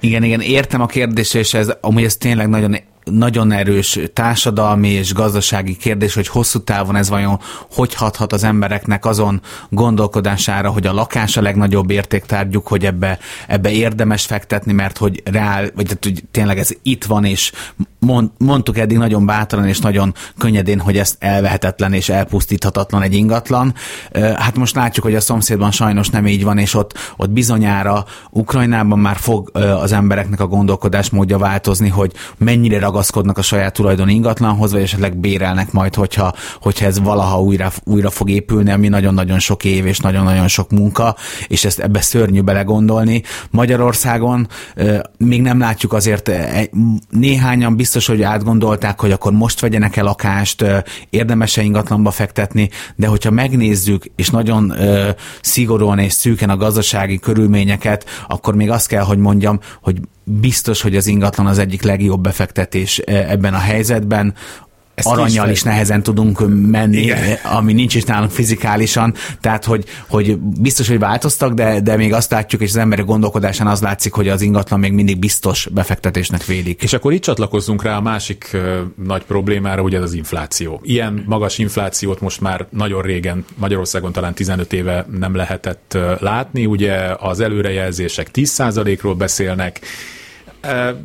igen, 0.00 0.22
igen 0.22 0.40
értem 0.40 0.80
a 0.80 0.86
kérdést, 0.86 1.34
és 1.34 1.54
ez, 1.54 1.72
amúgy 1.80 2.04
ez 2.04 2.16
tényleg 2.16 2.48
nagyon 2.48 2.76
nagyon 3.04 3.52
erős 3.52 3.98
társadalmi 4.12 4.88
és 4.88 5.14
gazdasági 5.14 5.76
kérdés, 5.76 6.14
hogy 6.14 6.28
hosszú 6.28 6.58
távon 6.58 6.96
ez 6.96 7.08
vajon 7.08 7.40
hogy 7.74 7.94
hathat 7.94 8.32
az 8.32 8.44
embereknek 8.44 9.04
azon 9.04 9.40
gondolkodására, 9.68 10.70
hogy 10.70 10.86
a 10.86 10.92
lakás 10.92 11.36
a 11.36 11.42
legnagyobb 11.42 11.90
értéktárgyuk, 11.90 12.66
hogy 12.66 12.84
ebbe, 12.84 13.18
ebbe 13.46 13.70
érdemes 13.70 14.26
fektetni, 14.26 14.72
mert 14.72 14.98
hogy 14.98 15.22
reál, 15.24 15.70
vagy 15.74 15.96
hogy 16.02 16.24
tényleg 16.30 16.58
ez 16.58 16.70
itt 16.82 17.04
van, 17.04 17.24
és 17.24 17.52
mond, 17.98 18.30
mondtuk 18.38 18.78
eddig 18.78 18.96
nagyon 18.96 19.26
bátran 19.26 19.66
és 19.66 19.78
nagyon 19.78 20.14
könnyedén, 20.38 20.80
hogy 20.80 20.98
ez 20.98 21.16
elvehetetlen 21.18 21.92
és 21.92 22.08
elpusztíthatatlan 22.08 23.02
egy 23.02 23.14
ingatlan. 23.14 23.74
Hát 24.12 24.56
most 24.56 24.74
látjuk, 24.74 25.04
hogy 25.04 25.14
a 25.14 25.20
szomszédban 25.20 25.70
sajnos 25.70 26.08
nem 26.08 26.26
így 26.26 26.44
van, 26.44 26.58
és 26.58 26.74
ott, 26.74 26.98
ott 27.16 27.30
bizonyára 27.30 28.04
Ukrajnában 28.30 28.98
már 28.98 29.16
fog 29.16 29.50
az 29.56 29.92
embereknek 29.92 30.40
a 30.40 30.46
gondolkodásmódja 30.46 31.38
változni, 31.38 31.88
hogy 31.88 32.12
mennyire 32.36 32.78
ragaszkodnak 32.92 33.38
a 33.38 33.42
saját 33.42 33.72
tulajdon 33.72 34.08
ingatlanhoz, 34.08 34.72
vagy 34.72 34.82
esetleg 34.82 35.16
bérelnek 35.16 35.72
majd, 35.72 35.94
hogyha, 35.94 36.32
hogyha 36.60 36.86
ez 36.86 37.00
valaha 37.00 37.40
újra, 37.40 37.72
újra 37.84 38.10
fog 38.10 38.30
épülni, 38.30 38.70
ami 38.70 38.88
nagyon-nagyon 38.88 39.38
sok 39.38 39.64
év 39.64 39.86
és 39.86 39.98
nagyon-nagyon 39.98 40.48
sok 40.48 40.70
munka, 40.70 41.16
és 41.46 41.64
ezt 41.64 41.78
ebbe 41.78 42.00
szörnyű 42.00 42.40
belegondolni. 42.40 43.22
Magyarországon 43.50 44.48
még 45.18 45.42
nem 45.42 45.58
látjuk 45.58 45.92
azért 45.92 46.30
néhányan 47.10 47.76
biztos, 47.76 48.06
hogy 48.06 48.22
átgondolták, 48.22 49.00
hogy 49.00 49.12
akkor 49.12 49.32
most 49.32 49.60
vegyenek 49.60 49.96
el 49.96 50.04
lakást, 50.04 50.64
érdemes-e 51.10 51.62
ingatlanba 51.62 52.10
fektetni, 52.10 52.70
de 52.96 53.06
hogyha 53.06 53.30
megnézzük, 53.30 54.04
és 54.16 54.30
nagyon 54.30 54.72
szigorúan 55.40 55.98
és 55.98 56.12
szűken 56.12 56.50
a 56.50 56.56
gazdasági 56.56 57.18
körülményeket, 57.18 58.04
akkor 58.28 58.54
még 58.54 58.70
azt 58.70 58.86
kell, 58.86 59.04
hogy 59.04 59.18
mondjam, 59.18 59.60
hogy 59.82 60.00
biztos, 60.24 60.82
hogy 60.82 60.96
az 60.96 61.06
ingatlan 61.06 61.46
az 61.46 61.58
egyik 61.58 61.82
legjobb 61.82 62.22
befektetés 62.22 62.98
e, 62.98 63.30
ebben 63.30 63.54
a 63.54 63.58
helyzetben. 63.58 64.34
Ezt 64.94 65.06
aranyjal 65.06 65.46
is, 65.46 65.52
is 65.52 65.62
nehezen 65.62 66.02
tudunk 66.02 66.48
menni, 66.70 67.00
Igen. 67.00 67.38
ami 67.42 67.72
nincs 67.72 67.94
is 67.94 68.04
nálunk 68.04 68.30
fizikálisan, 68.30 69.14
tehát 69.40 69.64
hogy, 69.64 69.84
hogy 70.08 70.38
biztos, 70.38 70.88
hogy 70.88 70.98
változtak, 70.98 71.52
de, 71.52 71.80
de 71.80 71.96
még 71.96 72.12
azt 72.12 72.30
látjuk, 72.30 72.60
és 72.60 72.68
az 72.68 72.76
emberek 72.76 73.04
gondolkodásán 73.04 73.66
az 73.66 73.80
látszik, 73.80 74.12
hogy 74.12 74.28
az 74.28 74.40
ingatlan 74.40 74.80
még 74.80 74.92
mindig 74.92 75.18
biztos 75.18 75.68
befektetésnek 75.72 76.44
védik. 76.44 76.82
És 76.82 76.92
akkor 76.92 77.12
itt 77.12 77.22
csatlakozzunk 77.22 77.82
rá 77.82 77.96
a 77.96 78.00
másik 78.00 78.56
nagy 79.04 79.22
problémára, 79.22 79.82
ugye 79.82 79.98
az 79.98 80.12
infláció. 80.12 80.80
Ilyen 80.82 81.24
magas 81.26 81.58
inflációt 81.58 82.20
most 82.20 82.40
már 82.40 82.66
nagyon 82.70 83.02
régen 83.02 83.44
Magyarországon 83.54 84.12
talán 84.12 84.34
15 84.34 84.72
éve 84.72 85.06
nem 85.18 85.34
lehetett 85.34 85.98
látni, 86.18 86.66
ugye 86.66 86.94
az 87.18 87.40
előrejelzések 87.40 88.28
10%-ról 88.32 89.14
beszélnek, 89.14 89.80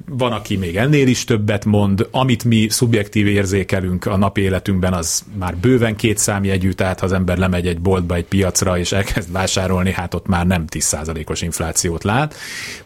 van, 0.09 0.31
aki 0.31 0.57
még 0.57 0.77
ennél 0.77 1.07
is 1.07 1.23
többet 1.23 1.65
mond. 1.65 2.07
Amit 2.11 2.43
mi 2.43 2.67
szubjektív 2.69 3.27
érzékelünk 3.27 4.05
a 4.05 4.17
napi 4.17 4.41
életünkben, 4.41 4.93
az 4.93 5.23
már 5.39 5.57
bőven 5.57 5.95
két 5.95 6.17
számjegyű, 6.17 6.71
tehát 6.71 6.99
ha 6.99 7.05
az 7.05 7.11
ember 7.11 7.37
lemegy 7.37 7.67
egy 7.67 7.79
boltba, 7.79 8.15
egy 8.15 8.25
piacra, 8.25 8.77
és 8.77 8.91
elkezd 8.91 9.31
vásárolni, 9.31 9.91
hát 9.91 10.13
ott 10.13 10.27
már 10.27 10.47
nem 10.47 10.65
10%-os 10.69 11.41
inflációt 11.41 12.03
lát. 12.03 12.35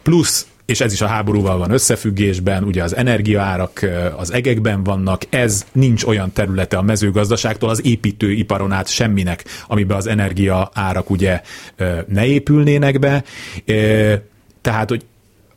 Plusz 0.01 0.45
és 0.65 0.81
ez 0.81 0.93
is 0.93 1.01
a 1.01 1.07
háborúval 1.07 1.57
van 1.57 1.71
összefüggésben, 1.71 2.63
ugye 2.63 2.83
az 2.83 2.95
energiaárak 2.95 3.85
az 4.17 4.33
egekben 4.33 4.83
vannak, 4.83 5.21
ez 5.29 5.65
nincs 5.71 6.03
olyan 6.03 6.31
területe 6.33 6.77
a 6.77 6.81
mezőgazdaságtól, 6.81 7.69
az 7.69 7.85
építőiparon 7.85 8.71
át 8.71 8.87
semminek, 8.87 9.43
amiben 9.67 9.97
az 9.97 10.07
energia 10.07 10.69
árak 10.73 11.09
ugye 11.09 11.41
ne 12.07 12.25
épülnének 12.25 12.99
be. 12.99 13.23
Tehát, 14.61 14.89
hogy 14.89 15.05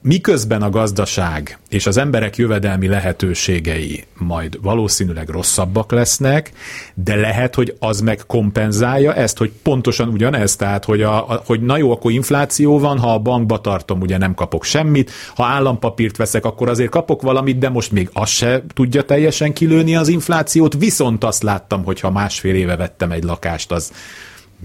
miközben 0.07 0.63
a 0.63 0.71
gazdaság 0.71 1.59
és 1.69 1.87
az 1.87 1.97
emberek 1.97 2.37
jövedelmi 2.37 2.87
lehetőségei 2.87 4.05
majd 4.19 4.59
valószínűleg 4.63 5.29
rosszabbak 5.29 5.93
lesznek, 5.93 6.53
de 6.95 7.15
lehet, 7.15 7.55
hogy 7.55 7.77
az 7.79 8.01
meg 8.01 8.21
kompenzálja 8.27 9.15
ezt, 9.15 9.39
hogy 9.39 9.53
pontosan 9.63 10.09
ugyanez, 10.09 10.57
tehát 10.57 10.85
hogy, 10.85 11.03
a, 11.03 11.31
a, 11.31 11.43
hogy 11.47 11.61
na 11.61 11.77
jó, 11.77 11.91
akkor 11.93 12.11
infláció 12.11 12.79
van, 12.79 12.99
ha 12.99 13.13
a 13.13 13.19
bankba 13.19 13.61
tartom, 13.61 14.01
ugye 14.01 14.19
nem 14.19 14.35
kapok 14.35 14.65
semmit, 14.65 15.11
ha 15.35 15.45
állampapírt 15.45 16.17
veszek, 16.17 16.45
akkor 16.45 16.69
azért 16.69 16.91
kapok 16.91 17.23
valamit, 17.23 17.59
de 17.59 17.69
most 17.69 17.93
még 17.93 18.11
az 18.13 18.29
se 18.29 18.63
tudja 18.75 19.03
teljesen 19.03 19.53
kilőni 19.53 19.97
az 19.97 20.09
inflációt, 20.09 20.75
viszont 20.75 21.25
azt 21.25 21.43
láttam, 21.43 21.85
hogy 21.85 22.01
ha 22.01 22.11
másfél 22.11 22.55
éve 22.55 22.77
vettem 22.77 23.11
egy 23.11 23.25
lakást, 23.25 23.73
az 23.73 23.93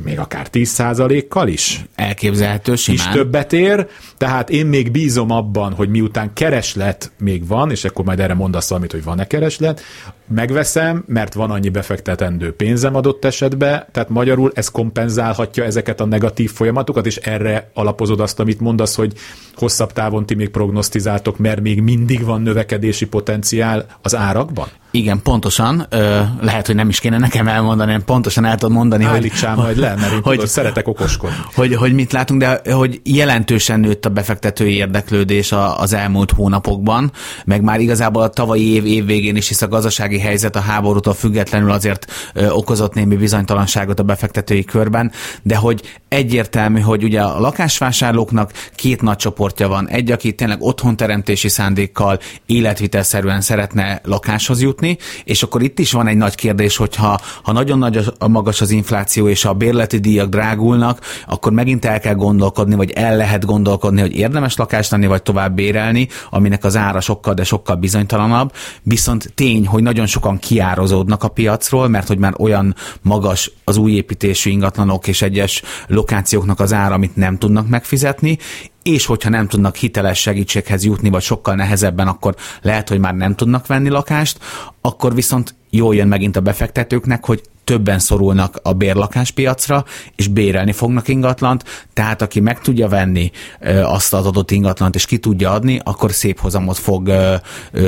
még 0.03 0.19
akár 0.19 0.47
10%-kal 0.51 1.47
is. 1.47 1.83
Elképzelhető 1.95 2.75
simán. 2.75 3.07
Is 3.07 3.13
többet 3.13 3.53
ér, 3.53 3.87
tehát 4.17 4.49
én 4.49 4.65
még 4.65 4.91
bízom 4.91 5.31
abban, 5.31 5.73
hogy 5.73 5.89
miután 5.89 6.33
kereslet 6.33 7.11
még 7.19 7.47
van, 7.47 7.71
és 7.71 7.83
akkor 7.83 8.05
majd 8.05 8.19
erre 8.19 8.33
mondasz 8.33 8.69
valamit, 8.69 8.91
hogy 8.91 9.03
van-e 9.03 9.27
kereslet, 9.27 9.81
megveszem, 10.29 11.03
mert 11.07 11.33
van 11.33 11.51
annyi 11.51 11.69
befektetendő 11.69 12.53
pénzem 12.53 12.95
adott 12.95 13.25
esetben, 13.25 13.85
tehát 13.91 14.09
magyarul 14.09 14.51
ez 14.53 14.69
kompenzálhatja 14.69 15.63
ezeket 15.63 16.01
a 16.01 16.05
negatív 16.05 16.51
folyamatokat, 16.51 17.05
és 17.05 17.15
erre 17.15 17.69
alapozod 17.73 18.19
azt, 18.19 18.39
amit 18.39 18.59
mondasz, 18.59 18.95
hogy 18.95 19.13
hosszabb 19.55 19.93
távon 19.93 20.25
ti 20.25 20.35
még 20.35 20.49
prognosztizáltok, 20.49 21.37
mert 21.37 21.61
még 21.61 21.81
mindig 21.81 22.23
van 22.23 22.41
növekedési 22.41 23.05
potenciál 23.05 23.85
az 24.01 24.15
árakban? 24.15 24.67
Igen, 24.91 25.21
pontosan. 25.21 25.85
Ö, 25.89 26.19
lehet, 26.41 26.65
hogy 26.65 26.75
nem 26.75 26.89
is 26.89 26.99
kéne 26.99 27.17
nekem 27.17 27.47
elmondani, 27.47 27.91
hanem 27.91 28.05
pontosan 28.05 28.45
el 28.45 28.57
tudom 28.57 28.75
mondani, 28.75 29.03
Állítsál 29.03 29.55
hogy, 29.55 29.63
majd 29.63 29.77
le, 29.77 29.95
mert 29.95 30.11
én 30.11 30.21
hogy, 30.23 30.33
tudod, 30.33 30.49
szeretek 30.49 30.87
okoskodni. 30.87 31.35
Hogy, 31.53 31.75
hogy 31.75 31.93
mit 31.93 32.11
látunk, 32.11 32.39
de 32.39 32.73
hogy 32.73 33.01
jelentősen 33.03 33.79
nőtt 33.79 34.05
a 34.05 34.09
befektetői 34.09 34.75
érdeklődés 34.75 35.53
az 35.77 35.93
elmúlt 35.93 36.31
hónapokban, 36.31 37.11
meg 37.45 37.61
már 37.61 37.79
igazából 37.79 38.21
a 38.21 38.29
tavalyi 38.29 38.73
év 38.73 38.85
év 38.85 39.05
végén 39.05 39.35
is, 39.35 39.47
hisz 39.47 39.61
a 39.61 39.67
gazdasági 39.67 40.18
helyzet 40.19 40.55
a 40.55 40.59
háborútól 40.59 41.13
függetlenül 41.13 41.71
azért 41.71 42.31
okozott 42.49 42.93
némi 42.93 43.15
bizonytalanságot 43.15 43.99
a 43.99 44.03
befektetői 44.03 44.63
körben, 44.63 45.11
de 45.43 45.55
hogy 45.55 45.81
egyértelmű, 46.07 46.79
hogy 46.79 47.03
ugye 47.03 47.21
a 47.21 47.39
lakásvásárlóknak 47.39 48.51
két 48.75 49.01
nagy 49.01 49.17
csoportja 49.17 49.67
van. 49.67 49.87
Egy, 49.89 50.11
aki 50.11 50.33
tényleg 50.33 50.61
otthonteremtési 50.61 51.49
szándékkal 51.49 52.19
életvitelszerűen 52.45 53.41
szeretne 53.41 54.01
lakáshoz 54.03 54.61
jutni, 54.61 54.97
és 55.23 55.43
akkor 55.43 55.61
itt 55.61 55.79
is 55.79 55.91
van 55.91 56.07
egy 56.07 56.17
nagy 56.17 56.35
kérdés, 56.35 56.77
hogyha 56.77 57.19
ha 57.43 57.51
nagyon 57.51 57.77
nagy 57.77 58.13
a 58.17 58.27
magas 58.27 58.61
az 58.61 58.71
infláció, 58.71 59.27
és 59.27 59.45
a 59.45 59.53
bérleti 59.53 59.97
díjak 59.97 60.29
drágulnak, 60.29 60.99
akkor 61.27 61.51
megint 61.51 61.85
el 61.85 61.99
kell 61.99 62.13
gondolkodni, 62.13 62.75
vagy 62.75 62.91
el 62.91 63.17
lehet 63.17 63.45
gondolkodni, 63.45 64.01
hogy 64.01 64.15
érdemes 64.15 64.55
lakást 64.55 64.91
venni, 64.91 65.07
vagy 65.07 65.23
tovább 65.23 65.55
bérelni, 65.55 66.07
aminek 66.29 66.63
az 66.63 66.75
ára 66.75 66.99
sokkal, 66.99 67.33
de 67.33 67.43
sokkal 67.43 67.75
bizonytalanabb. 67.75 68.53
Viszont 68.83 69.31
tény, 69.35 69.67
hogy 69.67 69.83
nagyon 69.83 70.05
sokan 70.09 70.39
kiározódnak 70.39 71.23
a 71.23 71.27
piacról, 71.27 71.87
mert 71.87 72.07
hogy 72.07 72.17
már 72.17 72.33
olyan 72.37 72.75
magas 73.01 73.51
az 73.63 73.77
új 73.77 73.91
építésű 73.91 74.49
ingatlanok 74.49 75.07
és 75.07 75.21
egyes 75.21 75.63
lokációknak 75.87 76.59
az 76.59 76.73
ára, 76.73 76.93
amit 76.93 77.15
nem 77.15 77.37
tudnak 77.37 77.67
megfizetni, 77.67 78.37
és 78.83 79.05
hogyha 79.05 79.29
nem 79.29 79.47
tudnak 79.47 79.75
hiteles 79.75 80.19
segítséghez 80.19 80.83
jutni, 80.83 81.09
vagy 81.09 81.21
sokkal 81.21 81.55
nehezebben, 81.55 82.07
akkor 82.07 82.35
lehet, 82.61 82.89
hogy 82.89 82.99
már 82.99 83.15
nem 83.15 83.35
tudnak 83.35 83.67
venni 83.67 83.89
lakást, 83.89 84.39
akkor 84.81 85.15
viszont 85.15 85.55
jól 85.69 85.95
jön 85.95 86.07
megint 86.07 86.35
a 86.35 86.41
befektetőknek, 86.41 87.25
hogy 87.25 87.41
többen 87.69 87.99
szorulnak 87.99 88.59
a 88.63 88.73
bérlakáspiacra, 88.73 89.85
és 90.15 90.27
bérelni 90.27 90.71
fognak 90.71 91.07
ingatlant, 91.07 91.63
tehát 91.93 92.21
aki 92.21 92.39
meg 92.39 92.61
tudja 92.61 92.87
venni 92.87 93.31
azt 93.83 94.13
az 94.13 94.25
adott 94.25 94.51
ingatlant, 94.51 94.95
és 94.95 95.05
ki 95.05 95.17
tudja 95.17 95.51
adni, 95.51 95.79
akkor 95.83 96.11
szép 96.11 96.39
hozamot 96.39 96.77
fog 96.77 97.11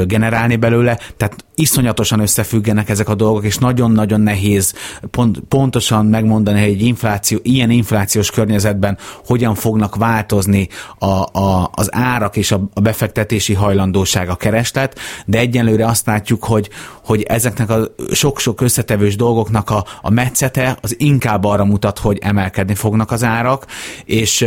generálni 0.05 0.55
belőle. 0.55 0.99
Tehát 1.17 1.45
iszonyatosan 1.55 2.19
összefüggenek 2.19 2.89
ezek 2.89 3.09
a 3.09 3.15
dolgok, 3.15 3.43
és 3.43 3.57
nagyon-nagyon 3.57 4.21
nehéz 4.21 4.73
pont, 5.11 5.39
pontosan 5.39 6.05
megmondani, 6.05 6.59
hogy 6.59 6.69
egy 6.69 6.81
infláció, 6.81 7.39
ilyen 7.41 7.69
inflációs 7.69 8.31
környezetben 8.31 8.97
hogyan 9.25 9.55
fognak 9.55 9.95
változni 9.95 10.67
a, 10.99 11.39
a, 11.39 11.69
az 11.73 11.89
árak 11.93 12.37
és 12.37 12.51
a, 12.51 12.69
a 12.73 12.79
befektetési 12.79 13.53
hajlandóság, 13.53 14.29
a 14.29 14.35
kereslet, 14.35 14.99
de 15.25 15.37
egyenlőre 15.37 15.85
azt 15.85 16.05
látjuk, 16.05 16.43
hogy, 16.43 16.69
hogy 17.03 17.21
ezeknek 17.21 17.69
a 17.69 17.87
sok-sok 18.11 18.61
összetevős 18.61 19.15
dolgoknak 19.15 19.69
a, 19.71 19.85
a 20.01 20.09
metszete 20.09 20.77
az 20.81 20.95
inkább 20.99 21.43
arra 21.43 21.65
mutat, 21.65 21.99
hogy 21.99 22.17
emelkedni 22.21 22.75
fognak 22.75 23.11
az 23.11 23.23
árak, 23.23 23.65
és 24.05 24.45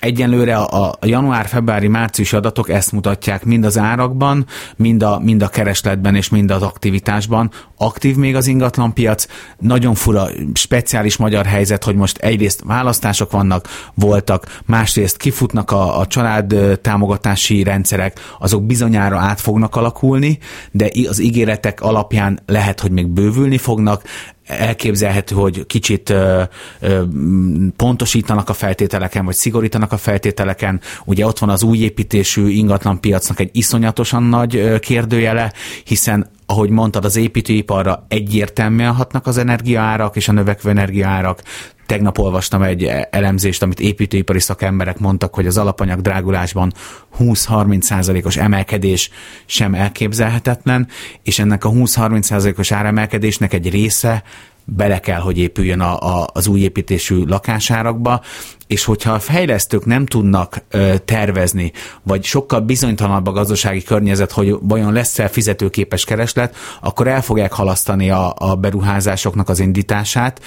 Egyenlőre 0.00 0.56
a, 0.56 0.94
a 1.00 1.06
január-februári 1.06 1.88
márciusi 1.88 2.36
adatok 2.36 2.70
ezt 2.70 2.92
mutatják 2.92 3.44
mind 3.44 3.64
az 3.64 3.78
árakban, 3.78 4.46
mind 4.76 5.02
a, 5.02 5.18
mind 5.18 5.42
a 5.42 5.48
keresletben 5.48 6.14
és 6.14 6.28
mind 6.28 6.50
az 6.50 6.62
aktivitásban. 6.62 7.50
Aktív 7.76 8.16
még 8.16 8.36
az 8.36 8.46
ingatlanpiac, 8.46 9.26
nagyon 9.58 9.94
fura, 9.94 10.26
speciális 10.54 11.16
magyar 11.16 11.46
helyzet, 11.46 11.84
hogy 11.84 11.94
most 11.94 12.18
egyrészt 12.18 12.62
választások 12.64 13.30
vannak, 13.30 13.68
voltak, 13.94 14.60
másrészt 14.66 15.16
kifutnak 15.16 15.70
a, 15.70 15.98
a 15.98 16.06
család 16.06 16.54
támogatási 16.82 17.62
rendszerek, 17.62 18.20
azok 18.38 18.66
bizonyára 18.66 19.18
át 19.18 19.40
fognak 19.40 19.76
alakulni, 19.76 20.38
de 20.70 20.88
az 21.08 21.20
ígéretek 21.20 21.80
alapján 21.80 22.40
lehet, 22.46 22.80
hogy 22.80 22.90
még 22.90 23.06
bővülni 23.06 23.58
fognak, 23.58 24.02
elképzelhető, 24.46 25.34
hogy 25.34 25.66
kicsit 25.66 26.10
ö, 26.10 26.42
ö, 26.80 27.02
pontosítanak 27.76 28.48
a 28.48 28.52
feltételeken, 28.52 29.24
vagy 29.24 29.34
szigorítanak 29.34 29.92
a 29.92 29.96
feltételeken. 29.96 30.80
Ugye 31.04 31.26
ott 31.26 31.38
van 31.38 31.48
az 31.48 31.62
új 31.62 31.78
építésű 31.78 32.48
ingatlan 32.48 33.00
piacnak 33.00 33.40
egy 33.40 33.50
iszonyatosan 33.52 34.22
nagy 34.22 34.78
kérdőjele, 34.78 35.52
hiszen 35.84 36.30
ahogy 36.46 36.70
mondtad, 36.70 37.04
az 37.04 37.16
építőiparra 37.16 38.04
egyértelműen 38.08 38.92
hatnak 38.92 39.26
az 39.26 39.38
energiaárak 39.38 40.16
és 40.16 40.28
a 40.28 40.32
növekvő 40.32 40.70
energiaárak. 40.70 41.42
Tegnap 41.86 42.18
olvastam 42.18 42.62
egy 42.62 42.90
elemzést, 43.10 43.62
amit 43.62 43.80
építőipari 43.80 44.40
szakemberek 44.40 44.98
mondtak, 44.98 45.34
hogy 45.34 45.46
az 45.46 45.58
alapanyag 45.58 46.00
drágulásban 46.00 46.72
20-30 47.18 47.80
százalékos 47.80 48.36
emelkedés 48.36 49.10
sem 49.46 49.74
elképzelhetetlen, 49.74 50.88
és 51.22 51.38
ennek 51.38 51.64
a 51.64 51.70
20-30 51.70 52.22
százalékos 52.22 52.72
áremelkedésnek 52.72 53.52
egy 53.52 53.70
része 53.70 54.22
bele 54.64 55.00
kell, 55.00 55.20
hogy 55.20 55.38
épüljön 55.38 55.80
a, 55.80 56.20
a, 56.20 56.26
az 56.32 56.46
új 56.46 56.60
építésű 56.60 57.24
lakásárakba, 57.24 58.20
és 58.66 58.84
hogyha 58.84 59.12
a 59.12 59.18
fejlesztők 59.18 59.84
nem 59.84 60.06
tudnak 60.06 60.62
ö, 60.70 60.94
tervezni, 61.04 61.72
vagy 62.02 62.24
sokkal 62.24 62.60
bizonytalanabb 62.60 63.26
a 63.26 63.32
gazdasági 63.32 63.82
környezet, 63.82 64.32
hogy 64.32 64.56
vajon 64.60 64.92
lesz-e 64.92 65.28
fizetőképes 65.28 66.04
kereslet, 66.04 66.56
akkor 66.80 67.08
el 67.08 67.22
fogják 67.22 67.52
halasztani 67.52 68.10
a, 68.10 68.34
a 68.38 68.54
beruházásoknak 68.54 69.48
az 69.48 69.60
indítását, 69.60 70.40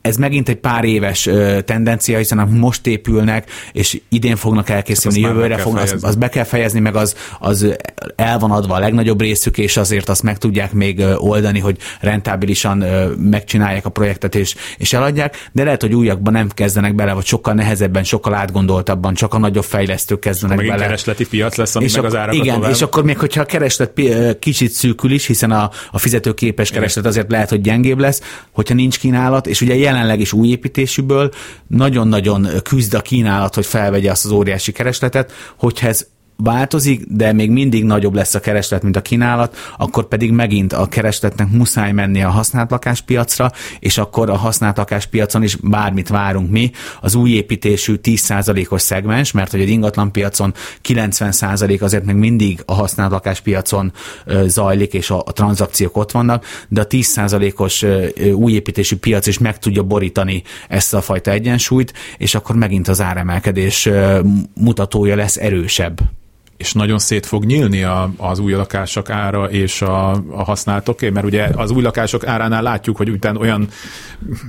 ez 0.00 0.16
megint 0.16 0.48
egy 0.48 0.56
pár 0.56 0.84
éves 0.84 1.26
ö, 1.26 1.60
tendencia, 1.60 2.18
hiszen 2.18 2.48
most 2.48 2.86
épülnek, 2.86 3.50
és 3.72 4.00
idén 4.08 4.36
fognak 4.36 4.68
elkészülni, 4.68 5.22
hát 5.22 5.32
jövőre 5.32 5.56
fognak, 5.56 5.82
az, 5.82 6.04
az 6.04 6.14
be 6.14 6.28
kell 6.28 6.44
fejezni, 6.44 6.80
meg 6.80 6.96
az, 6.96 7.14
az 7.38 7.76
el 8.16 8.38
van 8.38 8.50
adva 8.50 8.74
a 8.74 8.78
legnagyobb 8.78 9.20
részük, 9.20 9.58
és 9.58 9.76
azért 9.76 10.08
azt 10.08 10.22
meg 10.22 10.38
tudják 10.38 10.72
még 10.72 11.02
oldani, 11.16 11.58
hogy 11.58 11.76
rentábilisan 12.00 12.80
ö, 12.80 13.12
megcsinálják 13.14 13.86
a 13.86 13.90
projektet, 13.90 14.34
és, 14.34 14.54
és 14.76 14.92
eladják, 14.92 15.48
de 15.52 15.64
lehet, 15.64 15.80
hogy 15.80 15.94
újakban 15.94 16.32
nem 16.32 16.48
kezdenek 16.48 16.94
bele, 16.94 17.12
vagy 17.12 17.26
sokkal 17.26 17.54
nehezebben, 17.54 18.04
sokkal 18.04 18.34
átgondoltabban, 18.34 19.14
csak 19.14 19.34
a 19.34 19.38
nagyobb 19.38 19.64
fejlesztők 19.64 20.18
kezdenek 20.18 20.56
bele. 20.56 20.76
keresleti 20.76 21.26
piac 21.26 21.56
lesz, 21.56 21.76
ami 21.76 21.84
és 21.84 21.94
meg 21.94 22.04
ak- 22.04 22.12
az 22.12 22.18
árakat 22.18 22.40
Igen, 22.40 22.54
tovább. 22.54 22.70
és 22.70 22.82
akkor 22.82 23.04
még, 23.04 23.18
hogyha 23.18 23.40
a 23.40 23.44
kereslet 23.44 24.00
kicsit 24.38 24.70
szűkül 24.70 25.10
is, 25.10 25.26
hiszen 25.26 25.50
a, 25.50 25.70
a 25.90 25.98
fizetőképes 25.98 26.70
kereslet 26.70 27.06
azért 27.06 27.30
lehet, 27.30 27.48
hogy 27.48 27.60
gyengébb 27.60 27.98
lesz, 27.98 28.20
hogyha 28.50 28.74
nincs 28.74 28.98
kínálat, 28.98 29.46
és 29.46 29.60
ugye 29.60 29.69
jelenleg 29.74 30.20
is 30.20 30.32
új 30.32 30.48
építésűből 30.48 31.30
nagyon-nagyon 31.66 32.48
küzd 32.62 32.94
a 32.94 33.00
kínálat, 33.00 33.54
hogy 33.54 33.66
felvegye 33.66 34.10
azt 34.10 34.24
az 34.24 34.30
óriási 34.30 34.72
keresletet, 34.72 35.32
hogyha 35.56 35.86
ez 35.86 36.06
változik, 36.42 37.04
de 37.08 37.32
még 37.32 37.50
mindig 37.50 37.84
nagyobb 37.84 38.14
lesz 38.14 38.34
a 38.34 38.40
kereslet, 38.40 38.82
mint 38.82 38.96
a 38.96 39.02
kínálat, 39.02 39.56
akkor 39.78 40.08
pedig 40.08 40.32
megint 40.32 40.72
a 40.72 40.86
keresletnek 40.86 41.50
muszáj 41.50 41.92
menni 41.92 42.22
a 42.22 42.28
használt 42.28 42.70
lakáspiacra, 42.70 43.50
és 43.78 43.98
akkor 43.98 44.30
a 44.30 44.36
használt 44.36 44.76
lakáspiacon 44.76 45.42
is 45.42 45.56
bármit 45.56 46.08
várunk 46.08 46.50
mi. 46.50 46.70
Az 47.00 47.14
új 47.14 47.30
építésű 47.30 47.94
10%-os 48.02 48.82
szegmens, 48.82 49.32
mert 49.32 49.50
hogy 49.50 49.62
az 49.62 49.68
ingatlan 49.68 50.12
piacon 50.12 50.54
90% 50.88 51.80
azért 51.80 52.04
még 52.04 52.14
mindig 52.14 52.62
a 52.66 52.74
használt 52.74 53.10
lakáspiacon 53.10 53.92
zajlik, 54.46 54.92
és 54.94 55.10
a, 55.10 55.22
a 55.26 55.32
tranzakciók 55.32 55.96
ott 55.96 56.10
vannak, 56.10 56.44
de 56.68 56.80
a 56.80 56.86
10%-os 56.86 57.86
új 58.34 58.52
építésű 58.52 58.96
piac 58.96 59.26
is 59.26 59.38
meg 59.38 59.58
tudja 59.58 59.82
borítani 59.82 60.42
ezt 60.68 60.94
a 60.94 61.00
fajta 61.00 61.30
egyensúlyt, 61.30 61.92
és 62.18 62.34
akkor 62.34 62.56
megint 62.56 62.88
az 62.88 63.00
áremelkedés 63.00 63.88
mutatója 64.54 65.16
lesz 65.16 65.36
erősebb 65.36 66.00
és 66.60 66.72
nagyon 66.72 66.98
szét 66.98 67.26
fog 67.26 67.44
nyílni 67.44 67.82
a, 67.82 68.10
az 68.16 68.38
új 68.38 68.52
lakások 68.52 69.10
ára 69.10 69.50
és 69.50 69.82
a, 69.82 70.10
a 70.10 70.42
használatoké, 70.44 71.10
mert 71.10 71.26
ugye 71.26 71.48
az 71.54 71.70
új 71.70 71.82
lakások 71.82 72.26
áránál 72.26 72.62
látjuk, 72.62 72.96
hogy 72.96 73.08
utána 73.10 73.38
olyan 73.38 73.68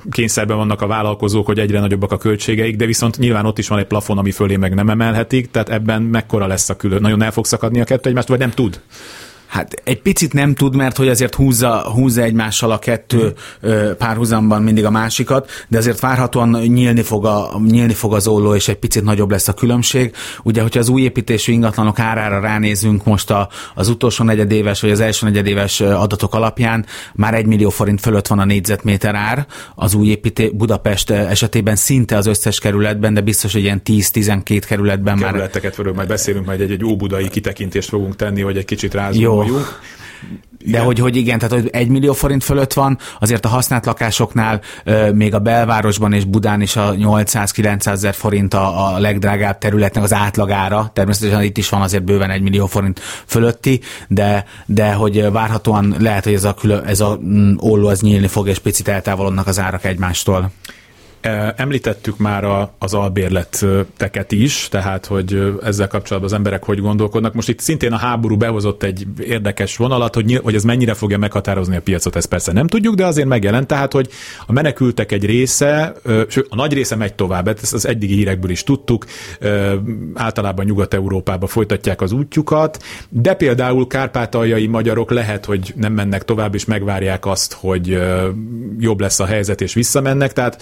kényszerben 0.09 0.57
vannak 0.57 0.81
a 0.81 0.87
vállalkozók, 0.87 1.45
hogy 1.45 1.59
egyre 1.59 1.79
nagyobbak 1.79 2.11
a 2.11 2.17
költségeik, 2.17 2.75
de 2.75 2.85
viszont 2.85 3.17
nyilván 3.17 3.45
ott 3.45 3.57
is 3.57 3.67
van 3.67 3.79
egy 3.79 3.85
plafon, 3.85 4.17
ami 4.17 4.31
fölé 4.31 4.55
meg 4.55 4.73
nem 4.73 4.89
emelhetik, 4.89 5.51
tehát 5.51 5.69
ebben 5.69 6.01
mekkora 6.01 6.47
lesz 6.47 6.69
a 6.69 6.75
külön. 6.75 7.01
Nagyon 7.01 7.21
el 7.21 7.31
fog 7.31 7.45
szakadni 7.45 7.81
a 7.81 7.83
kettő 7.83 8.09
egymást, 8.09 8.27
vagy 8.27 8.39
nem 8.39 8.51
tud? 8.51 8.81
Hát 9.51 9.81
egy 9.83 10.01
picit 10.01 10.33
nem 10.33 10.53
tud, 10.53 10.75
mert 10.75 10.97
hogy 10.97 11.07
azért 11.07 11.35
húzza, 11.35 11.91
húzza 11.93 12.21
egymással 12.21 12.71
a 12.71 12.79
kettő 12.79 13.33
hmm. 13.61 13.97
párhuzamban 13.97 14.63
mindig 14.63 14.85
a 14.85 14.91
másikat, 14.91 15.49
de 15.67 15.77
azért 15.77 15.99
várhatóan 15.99 16.49
nyílni 16.49 17.01
fog, 17.01 17.25
a, 17.25 17.61
nyílni 17.65 17.93
fog 17.93 18.13
az 18.13 18.27
olló, 18.27 18.55
és 18.55 18.67
egy 18.67 18.75
picit 18.75 19.03
nagyobb 19.03 19.31
lesz 19.31 19.47
a 19.47 19.53
különbség. 19.53 20.15
Ugye, 20.43 20.61
hogyha 20.61 20.79
az 20.79 20.89
új 20.89 21.01
építésű 21.01 21.51
ingatlanok 21.51 21.99
árára 21.99 22.39
ránézünk 22.39 23.03
most 23.03 23.31
a, 23.31 23.49
az 23.75 23.87
utolsó 23.87 24.23
negyedéves, 24.23 24.81
vagy 24.81 24.91
az 24.91 24.99
első 24.99 25.25
negyedéves 25.25 25.79
adatok 25.79 26.33
alapján, 26.33 26.85
már 27.13 27.33
egy 27.33 27.45
millió 27.45 27.69
forint 27.69 27.99
fölött 27.99 28.27
van 28.27 28.39
a 28.39 28.45
négyzetméter 28.45 29.15
ár 29.15 29.45
az 29.75 29.93
új 29.93 30.07
építés 30.07 30.49
Budapest 30.51 31.09
esetében 31.09 31.75
szinte 31.75 32.17
az 32.17 32.25
összes 32.25 32.59
kerületben, 32.59 33.13
de 33.13 33.21
biztos, 33.21 33.53
hogy 33.53 33.61
ilyen 33.61 33.81
10-12 33.85 34.63
kerületben 34.67 35.17
már... 35.17 35.31
Kerületeket 35.31 35.93
majd 35.93 36.07
beszélünk, 36.07 36.45
majd 36.45 36.61
egy, 36.61 36.71
egy 36.71 36.83
óbudai 36.83 37.29
kitekintést 37.29 37.89
fogunk 37.89 38.15
tenni, 38.15 38.41
hogy 38.41 38.57
egy 38.57 38.65
kicsit 38.65 38.93
rázunk. 38.93 39.23
Jó, 39.23 39.40
vagyunk. 39.41 39.79
De 40.65 40.79
hogy, 40.79 40.99
hogy 40.99 41.15
igen, 41.15 41.39
tehát 41.39 41.53
hogy 41.53 41.69
egy 41.71 41.87
millió 41.87 42.13
forint 42.13 42.43
fölött 42.43 42.73
van, 42.73 42.97
azért 43.19 43.45
a 43.45 43.47
használt 43.47 43.85
lakásoknál 43.85 44.61
még 45.13 45.33
a 45.33 45.39
belvárosban 45.39 46.13
és 46.13 46.25
Budán 46.25 46.61
is 46.61 46.75
a 46.75 46.93
800-900 46.93 47.87
ezer 47.87 48.13
forint 48.13 48.53
a, 48.53 48.93
a 48.93 48.99
legdrágább 48.99 49.57
területnek 49.57 50.03
az 50.03 50.13
átlagára. 50.13 50.91
Természetesen 50.93 51.43
itt 51.43 51.57
is 51.57 51.69
van 51.69 51.81
azért 51.81 52.03
bőven 52.03 52.29
egy 52.29 52.41
millió 52.41 52.65
forint 52.65 52.99
fölötti, 53.25 53.81
de, 54.07 54.45
de 54.65 54.93
hogy 54.93 55.31
várhatóan 55.31 55.95
lehet, 55.99 56.23
hogy 56.23 56.33
ez 56.33 56.43
a, 56.43 56.53
külön, 56.53 56.83
ez 56.83 56.99
a 56.99 57.19
mm, 57.23 57.53
olló 57.57 57.87
az 57.87 58.01
nyílni 58.01 58.27
fog, 58.27 58.47
és 58.47 58.59
picit 58.59 58.87
eltávolodnak 58.87 59.47
az 59.47 59.59
árak 59.59 59.85
egymástól. 59.85 60.51
Említettük 61.55 62.17
már 62.17 62.43
a, 62.43 62.73
az 62.79 62.93
albérleteket 62.93 64.31
is, 64.31 64.67
tehát 64.69 65.05
hogy 65.05 65.55
ezzel 65.63 65.87
kapcsolatban 65.87 66.31
az 66.31 66.37
emberek 66.37 66.63
hogy 66.63 66.79
gondolkodnak. 66.79 67.33
Most 67.33 67.49
itt 67.49 67.59
szintén 67.59 67.91
a 67.91 67.97
háború 67.97 68.37
behozott 68.37 68.83
egy 68.83 69.07
érdekes 69.19 69.77
vonalat, 69.77 70.15
hogy, 70.15 70.39
hogy 70.43 70.55
ez 70.55 70.63
mennyire 70.63 70.93
fogja 70.93 71.17
meghatározni 71.17 71.75
a 71.75 71.81
piacot, 71.81 72.15
ezt 72.15 72.27
persze 72.27 72.51
nem 72.51 72.67
tudjuk, 72.67 72.95
de 72.95 73.05
azért 73.05 73.27
megjelent. 73.27 73.67
Tehát, 73.67 73.93
hogy 73.93 74.09
a 74.45 74.51
menekültek 74.51 75.11
egy 75.11 75.25
része, 75.25 75.93
a 76.49 76.55
nagy 76.55 76.73
része 76.73 76.95
megy 76.95 77.13
tovább, 77.13 77.47
ezt 77.47 77.73
az 77.73 77.87
eddigi 77.87 78.15
hírekből 78.15 78.51
is 78.51 78.63
tudtuk, 78.63 79.05
általában 80.13 80.65
Nyugat-Európába 80.65 81.47
folytatják 81.47 82.01
az 82.01 82.11
útjukat, 82.11 82.83
de 83.09 83.33
például 83.33 83.87
kárpátaljai 83.87 84.67
magyarok 84.67 85.11
lehet, 85.11 85.45
hogy 85.45 85.73
nem 85.75 85.93
mennek 85.93 86.25
tovább, 86.25 86.55
és 86.55 86.65
megvárják 86.65 87.25
azt, 87.25 87.53
hogy 87.53 87.99
jobb 88.79 88.99
lesz 88.99 89.19
a 89.19 89.25
helyzet, 89.25 89.61
és 89.61 89.73
visszamennek. 89.73 90.33
Tehát 90.33 90.61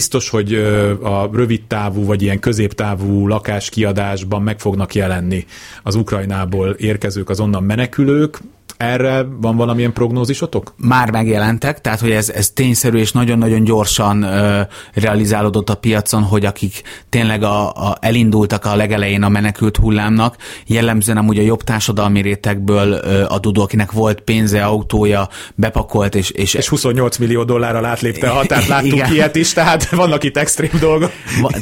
biztos, 0.00 0.28
hogy 0.28 0.54
a 1.02 1.30
rövid 1.32 1.62
távú 1.66 2.04
vagy 2.04 2.22
ilyen 2.22 2.38
középtávú 2.38 3.26
lakáskiadásban 3.26 4.42
meg 4.42 4.60
fognak 4.60 4.94
jelenni 4.94 5.46
az 5.82 5.94
Ukrajnából 5.94 6.70
érkezők, 6.70 7.28
az 7.28 7.40
onnan 7.40 7.62
menekülők, 7.62 8.40
erre 8.80 9.26
van 9.40 9.56
valamilyen 9.56 9.92
prognózisotok? 9.92 10.74
Már 10.76 11.10
megjelentek, 11.10 11.80
tehát 11.80 12.00
hogy 12.00 12.10
ez, 12.10 12.30
ez 12.30 12.50
tényszerű 12.50 12.98
és 12.98 13.12
nagyon-nagyon 13.12 13.64
gyorsan 13.64 14.22
ö, 14.22 14.60
realizálódott 14.94 15.70
a 15.70 15.74
piacon, 15.74 16.22
hogy 16.22 16.44
akik 16.44 16.82
tényleg 17.08 17.42
a, 17.42 17.68
a, 17.68 17.96
elindultak 18.00 18.64
a 18.64 18.76
legelején 18.76 19.22
a 19.22 19.28
menekült 19.28 19.76
hullámnak, 19.76 20.36
jellemzően 20.66 21.18
amúgy 21.18 21.38
a 21.38 21.42
jobb 21.42 21.62
társadalmi 21.62 22.20
rétegből 22.20 22.92
ö, 22.92 23.24
adódó, 23.28 23.62
akinek 23.62 23.92
volt 23.92 24.20
pénze, 24.20 24.64
autója, 24.64 25.28
bepakolt, 25.54 26.14
és... 26.14 26.30
És, 26.30 26.54
és 26.54 26.68
28 26.68 27.16
millió 27.16 27.44
dollárral 27.44 27.84
átlépte 27.84 28.28
a 28.30 28.32
határt, 28.32 28.66
láttuk 28.66 28.92
igen. 28.98 29.12
ilyet 29.12 29.36
is, 29.36 29.52
tehát 29.52 29.88
vannak 29.88 30.24
itt 30.24 30.36
extrém 30.36 30.70
dolgok. 30.80 31.12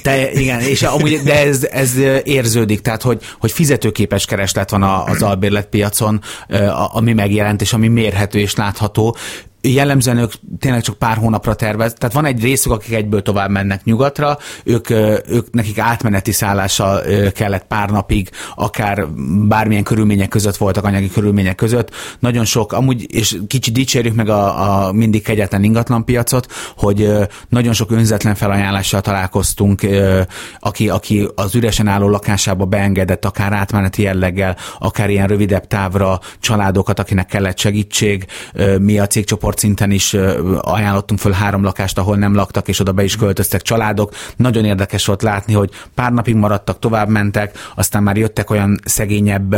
Te, 0.02 0.32
igen, 0.32 0.60
és 0.60 0.82
amúgy, 0.82 1.20
de 1.24 1.46
ez, 1.46 1.64
ez 1.64 1.96
érződik, 2.24 2.80
tehát 2.80 3.02
hogy, 3.02 3.22
hogy 3.38 3.52
fizetőképes 3.52 4.24
kereslet 4.24 4.70
van 4.70 4.82
az 4.82 5.22
albérletpiacon, 5.22 6.20
ami 6.92 7.07
ami 7.08 7.20
megjelent, 7.20 7.60
és 7.60 7.72
ami 7.72 7.88
mérhető 7.88 8.38
és 8.38 8.54
látható, 8.54 9.16
jellemzően 9.60 10.18
ők 10.18 10.32
tényleg 10.58 10.82
csak 10.82 10.98
pár 10.98 11.16
hónapra 11.16 11.54
tervez. 11.54 11.92
Tehát 11.92 12.14
van 12.14 12.24
egy 12.24 12.42
részük, 12.42 12.72
akik 12.72 12.94
egyből 12.94 13.22
tovább 13.22 13.50
mennek 13.50 13.84
nyugatra, 13.84 14.38
ők, 14.64 14.90
ők 15.28 15.50
nekik 15.50 15.78
átmeneti 15.78 16.32
szállással 16.32 17.02
kellett 17.32 17.66
pár 17.66 17.90
napig, 17.90 18.30
akár 18.54 19.08
bármilyen 19.48 19.82
körülmények 19.82 20.28
között 20.28 20.56
voltak, 20.56 20.84
anyagi 20.84 21.10
körülmények 21.10 21.54
között. 21.54 21.90
Nagyon 22.18 22.44
sok, 22.44 22.72
amúgy, 22.72 23.14
és 23.14 23.38
kicsit 23.46 23.74
dicsérjük 23.74 24.14
meg 24.14 24.28
a, 24.28 24.86
a 24.86 24.92
mindig 24.92 25.22
kegyetlen 25.22 25.62
ingatlanpiacot, 25.62 26.46
hogy 26.76 27.10
nagyon 27.48 27.72
sok 27.72 27.90
önzetlen 27.90 28.34
felajánlással 28.34 29.00
találkoztunk, 29.00 29.86
aki, 30.60 30.88
aki 30.88 31.28
az 31.34 31.54
üresen 31.54 31.88
álló 31.88 32.08
lakásába 32.08 32.64
beengedett, 32.64 33.24
akár 33.24 33.52
átmeneti 33.52 34.02
jelleggel, 34.02 34.56
akár 34.78 35.10
ilyen 35.10 35.26
rövidebb 35.26 35.66
távra 35.66 36.20
családokat, 36.40 36.98
akinek 36.98 37.26
kellett 37.26 37.58
segítség. 37.58 38.26
Mi 38.80 38.98
a 38.98 39.06
cégcsoport 39.06 39.47
szinten 39.56 39.90
is 39.90 40.16
ajánlottunk 40.60 41.20
föl 41.20 41.32
három 41.32 41.62
lakást, 41.62 41.98
ahol 41.98 42.16
nem 42.16 42.34
laktak, 42.34 42.68
és 42.68 42.80
oda 42.80 42.92
be 42.92 43.04
is 43.04 43.16
költöztek 43.16 43.62
családok. 43.62 44.14
Nagyon 44.36 44.64
érdekes 44.64 45.06
volt 45.06 45.22
látni, 45.22 45.52
hogy 45.52 45.70
pár 45.94 46.12
napig 46.12 46.34
maradtak, 46.34 46.78
tovább 46.78 47.08
mentek, 47.08 47.58
aztán 47.74 48.02
már 48.02 48.16
jöttek 48.16 48.50
olyan 48.50 48.80
szegényebb 48.84 49.56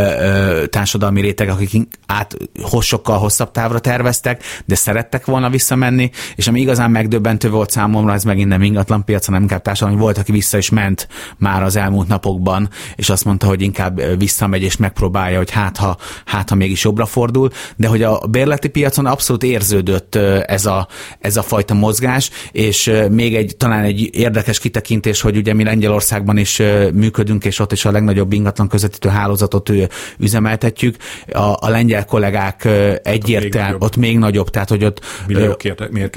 társadalmi 0.71 1.21
rétegek, 1.21 1.55
akik 1.55 1.89
át 2.07 2.37
sokkal 2.81 3.19
hosszabb 3.19 3.51
távra 3.51 3.79
terveztek, 3.79 4.43
de 4.65 4.75
szerettek 4.75 5.25
volna 5.25 5.51
visszamenni, 5.51 6.11
és 6.37 6.49
ami 6.49 6.61
igazán 6.61 6.91
megdöbbentő 6.91 7.51
volt 7.51 7.71
számomra, 7.71 8.13
ez 8.13 8.25
megint 8.25 8.49
nem 8.49 8.63
ingatlan 8.63 9.05
piac, 9.05 9.27
hanem 9.27 9.43
inkább 9.43 9.63
társadalmi 9.63 10.01
volt, 10.01 10.19
aki 10.19 10.33
vissza 10.33 10.59
is 10.59 10.71
ment 10.71 11.09
már 11.37 11.63
az 11.63 11.77
elmúlt 11.77 12.09
napokban, 12.09 12.69
és 12.97 13.11
azt 13.11 13.25
mondta, 13.25 13.47
hogy 13.47 13.63
inkább 13.63 14.19
visszamegy 14.19 14.63
és 14.63 14.77
megpróbálja, 14.77 15.37
hogy 15.37 15.51
hát 15.51 15.77
ha, 15.77 15.97
hát 16.25 16.49
ha 16.49 16.55
mégis 16.55 16.85
jobbra 16.85 17.07
fordul, 17.07 17.51
de 17.77 17.89
hogy 17.89 18.03
a 18.03 18.19
bérleti 18.31 18.69
piacon 18.69 19.07
abszolút 19.07 19.43
érző 19.43 19.80
kezdődött 19.81 20.45
ez 20.47 20.67
a, 20.67 20.89
ez 21.21 21.37
a 21.37 21.43
fajta 21.43 21.75
mozgás, 21.75 22.31
és 22.53 22.93
még 23.11 23.35
egy 23.35 23.55
talán 23.57 23.85
egy 23.85 24.09
érdekes 24.13 24.59
kitekintés, 24.59 25.21
hogy 25.21 25.37
ugye 25.37 25.55
mi 25.55 25.65
Lengyelországban 25.65 26.37
is 26.37 26.63
működünk, 26.93 27.45
és 27.45 27.59
ott 27.59 27.73
is 27.73 27.85
a 27.85 27.91
legnagyobb 27.91 28.33
ingatlan 28.33 28.69
közvetítő 28.69 29.09
hálózatot 29.09 29.73
üzemeltetjük. 30.19 30.97
A, 31.33 31.39
a 31.39 31.69
lengyel 31.69 32.05
kollégák 32.05 32.69
egyértelmű, 33.03 33.75
ott, 33.75 33.83
ott 33.83 33.97
még 33.97 34.19
nagyobb, 34.19 34.51
tehát 34.51 34.69
hogy 34.69 34.85
ott 34.85 35.01
Milliók 35.27 35.65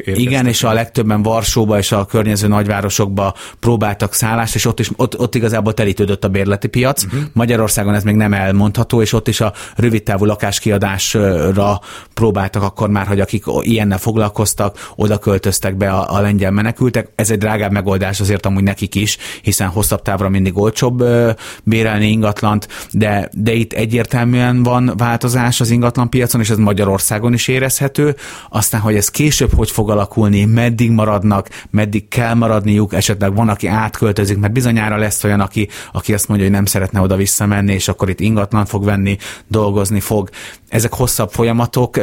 igen, 0.05 0.47
és 0.47 0.63
a 0.63 0.73
legtöbben 0.73 1.21
Varsóba 1.21 1.77
és 1.77 1.91
a 1.91 2.05
környező 2.05 2.47
nagyvárosokba 2.47 3.33
próbáltak 3.59 4.13
szállást, 4.13 4.55
és 4.55 4.65
ott 4.65 4.79
is 4.79 4.89
ott, 4.95 5.19
ott 5.19 5.35
igazából 5.35 5.73
telítődött 5.73 6.23
a 6.23 6.27
bérleti 6.27 6.67
piac. 6.67 7.03
Uh-huh. 7.03 7.21
Magyarországon 7.33 7.93
ez 7.93 8.03
még 8.03 8.15
nem 8.15 8.33
elmondható, 8.33 9.01
és 9.01 9.13
ott 9.13 9.27
is 9.27 9.41
a 9.41 9.53
rövidtávú 9.75 10.25
lakáskiadásra 10.25 11.79
próbáltak 12.13 12.63
akkor 12.63 12.89
már, 12.89 13.07
hogy 13.07 13.19
akik 13.19 13.47
ilyennel 13.61 13.97
foglalkoztak, 13.97 14.91
oda 14.95 15.17
költöztek 15.17 15.75
be 15.75 15.89
a, 15.89 16.15
a 16.15 16.21
lengyel 16.21 16.51
menekültek. 16.51 17.09
Ez 17.15 17.31
egy 17.31 17.37
drágább 17.37 17.71
megoldás 17.71 18.19
azért 18.19 18.45
amúgy 18.45 18.63
nekik 18.63 18.95
is, 18.95 19.17
hiszen 19.41 19.67
hosszabb 19.67 20.01
távra 20.01 20.29
mindig 20.29 20.57
olcsóbb 20.57 21.01
ö, 21.01 21.31
bérelni 21.63 22.07
ingatlant, 22.07 22.67
de, 22.91 23.29
de 23.31 23.53
itt 23.53 23.73
egyértelműen 23.73 24.63
van 24.63 24.93
változás 24.97 25.61
az 25.61 25.69
ingatlan 25.69 26.09
piacon, 26.09 26.41
és 26.41 26.49
ez 26.49 26.57
Magyarországon 26.57 27.33
is 27.33 27.47
érezhető. 27.47 28.15
Aztán, 28.49 28.81
hogy 28.81 28.95
ez 28.95 29.09
később 29.09 29.53
hogy 29.53 29.71
fog 29.71 29.89
alakulni, 29.89 30.45
meddig 30.45 30.91
maradnak, 30.91 31.49
meddig 31.69 32.07
kell 32.07 32.33
maradniuk, 32.33 32.93
esetleg 32.93 33.35
van, 33.35 33.49
aki 33.49 33.67
átköltözik, 33.67 34.37
mert 34.37 34.53
bizonyára 34.53 34.97
lesz 34.97 35.23
olyan, 35.23 35.39
aki, 35.39 35.67
aki 35.91 36.13
azt 36.13 36.27
mondja, 36.27 36.45
hogy 36.45 36.55
nem 36.55 36.65
szeretne 36.65 37.01
oda 37.01 37.15
visszamenni, 37.15 37.73
és 37.73 37.87
akkor 37.87 38.09
itt 38.09 38.19
ingatlan 38.19 38.65
fog 38.65 38.85
venni, 38.85 39.17
dolgozni 39.47 39.99
fog. 39.99 40.29
Ezek 40.73 40.93
hosszabb 40.93 41.31
folyamatok. 41.31 41.99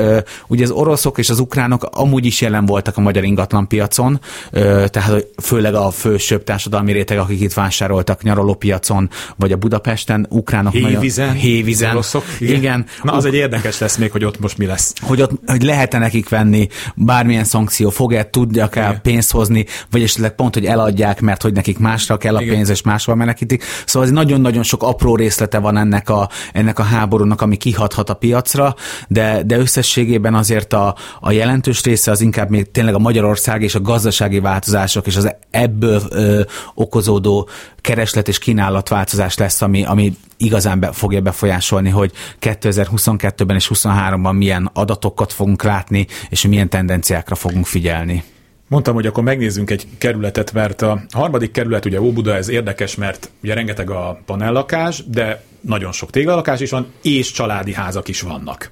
Ugye 0.47 0.65
az 0.65 0.71
oroszok 0.71 1.19
és 1.19 1.31
az 1.31 1.39
ukránok 1.39 1.89
amúgy 1.91 2.27
is 2.27 2.41
jelen 2.41 2.67
voltak 2.67 2.97
a 2.97 3.01
magyar 3.01 3.25
ingatlanpiacon, 3.25 4.21
tehát 4.51 5.27
főleg 5.43 5.75
a 5.75 5.91
fősőbb 5.91 6.45
társadalmi 6.45 6.93
réteg, 6.93 7.19
akik 7.19 7.41
itt 7.41 7.53
vásároltak 7.53 8.23
nyaralópiacon, 8.23 9.11
vagy 9.37 9.53
a 9.53 9.57
Budapesten, 9.57 10.27
ukránok 10.31 10.73
Hévizen, 10.73 11.27
nagyon... 11.27 11.41
Hévizen. 11.41 11.91
Oroszok, 11.91 12.25
igen. 12.39 12.57
igen. 12.57 12.87
Na 13.03 13.13
az 13.13 13.25
egy 13.25 13.35
érdekes 13.35 13.79
lesz 13.79 13.97
még, 13.97 14.11
hogy 14.11 14.25
ott 14.25 14.41
most 14.41 14.59
mi 14.59 14.67
lesz. 14.67 14.95
Hogy 15.01 15.23
ott 15.23 15.31
hogy 15.47 15.63
lehet-e 15.63 15.99
nekik 15.99 16.29
venni 16.29 16.69
bármilyen 16.95 17.45
szankció, 17.45 17.91
fog-e, 17.91 18.31
tudják-e 18.31 19.01
pénzt 19.03 19.33
hozni, 19.33 19.67
vagy 19.91 20.03
esetleg 20.03 20.35
pont, 20.35 20.55
hogy 20.55 20.65
eladják, 20.65 21.21
mert 21.21 21.43
hogy 21.43 21.53
nekik 21.53 21.79
másra 21.79 22.17
kell 22.17 22.37
a 22.37 22.41
igen. 22.41 22.55
pénz, 22.55 22.69
és 22.69 22.83
máshol 22.83 23.15
menekítik. 23.15 23.65
Szóval 23.87 24.09
ez 24.09 24.15
nagyon-nagyon 24.15 24.63
sok 24.63 24.83
apró 24.83 25.17
részlete 25.17 25.59
van 25.59 25.77
ennek 25.77 26.09
a, 26.09 26.29
ennek 26.53 26.79
a 26.79 26.83
háborúnak, 26.83 27.41
ami 27.41 27.57
kihathat 27.57 28.11
a 28.11 28.15
piacra, 28.15 28.60
de, 29.09 29.43
de 29.43 29.59
összességében 29.59 30.35
azért 30.35 30.73
a, 30.73 30.95
a 31.21 31.31
jelentős 31.31 31.83
része 31.83 32.11
az 32.11 32.21
inkább 32.21 32.51
még 32.51 32.71
tényleg 32.71 32.95
a 32.95 32.99
Magyarország 32.99 33.63
és 33.63 33.75
a 33.75 33.81
gazdasági 33.81 34.41
változások 34.41 35.07
és 35.07 35.17
az 35.17 35.35
ebből 35.51 36.03
ö, 36.11 36.43
okozódó 36.75 37.49
kereslet 37.81 38.29
és 38.29 38.39
kínálat 38.39 38.89
változás 38.89 39.37
lesz, 39.37 39.63
ami, 39.63 39.85
ami 39.85 40.17
igazán 40.37 40.81
be, 40.81 40.93
fogja 40.93 41.21
befolyásolni, 41.21 41.91
hogy 41.91 42.13
2022-ben 42.41 43.57
és 43.57 43.71
2023-ban 43.75 44.37
milyen 44.37 44.71
adatokat 44.73 45.33
fogunk 45.33 45.63
látni, 45.63 46.07
és 46.29 46.47
milyen 46.47 46.69
tendenciákra 46.69 47.35
fogunk 47.35 47.67
figyelni. 47.67 48.25
Mondtam, 48.71 48.95
hogy 48.95 49.07
akkor 49.07 49.23
megnézzünk 49.23 49.71
egy 49.71 49.87
kerületet, 49.99 50.53
mert 50.53 50.83
a 50.83 51.03
harmadik 51.11 51.51
kerület, 51.51 51.85
ugye 51.85 52.01
Óbuda, 52.01 52.35
ez 52.35 52.49
érdekes, 52.49 52.95
mert 52.95 53.31
ugye 53.43 53.55
rengeteg 53.55 53.91
a 53.91 54.21
panellakás, 54.27 55.05
de 55.07 55.43
nagyon 55.61 55.93
sok 55.93 56.11
téglalakás 56.11 56.61
is 56.61 56.71
van, 56.71 56.87
és 57.03 57.33
családi 57.33 57.73
házak 57.73 58.09
is 58.09 58.21
vannak. 58.21 58.71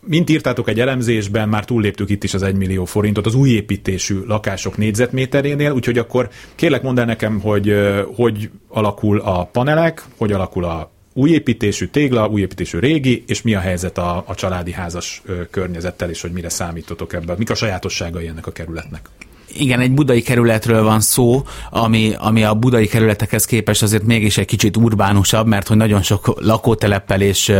Mint 0.00 0.30
írtátok 0.30 0.68
egy 0.68 0.80
elemzésben, 0.80 1.48
már 1.48 1.64
túlléptük 1.64 2.10
itt 2.10 2.24
is 2.24 2.34
az 2.34 2.42
1 2.42 2.54
millió 2.54 2.84
forintot 2.84 3.26
az 3.26 3.34
új 3.34 3.48
építésű 3.48 4.20
lakások 4.26 4.76
négyzetméterénél, 4.76 5.70
úgyhogy 5.72 5.98
akkor 5.98 6.28
kérlek 6.54 6.82
mondd 6.82 6.98
el 6.98 7.04
nekem, 7.04 7.40
hogy 7.40 7.74
hogy 8.14 8.50
alakul 8.68 9.18
a 9.18 9.44
panelek, 9.44 10.04
hogy 10.16 10.32
alakul 10.32 10.64
a 10.64 10.90
új 11.12 11.30
építésű 11.30 11.86
tégla, 11.86 12.28
új 12.28 12.40
építésű 12.40 12.78
régi, 12.78 13.24
és 13.26 13.42
mi 13.42 13.54
a 13.54 13.60
helyzet 13.60 13.98
a, 13.98 14.24
a 14.26 14.34
családi 14.34 14.72
házas 14.72 15.22
környezettel, 15.50 16.10
és 16.10 16.20
hogy 16.20 16.32
mire 16.32 16.48
számítotok 16.48 17.12
ebben, 17.12 17.36
mik 17.38 17.50
a 17.50 17.54
sajátosságai 17.54 18.26
ennek 18.26 18.46
a 18.46 18.52
kerületnek? 18.52 19.08
Igen, 19.52 19.80
egy 19.80 19.92
budai 19.92 20.22
kerületről 20.22 20.82
van 20.82 21.00
szó, 21.00 21.42
ami, 21.70 22.14
ami 22.18 22.44
a 22.44 22.54
budai 22.54 22.86
kerületekhez 22.86 23.44
képest 23.44 23.82
azért 23.82 24.02
mégis 24.02 24.38
egy 24.38 24.46
kicsit 24.46 24.76
urbánusabb, 24.76 25.46
mert 25.46 25.68
hogy 25.68 25.76
nagyon 25.76 26.02
sok 26.02 26.34
lakóteleppel 26.40 27.20
és 27.20 27.52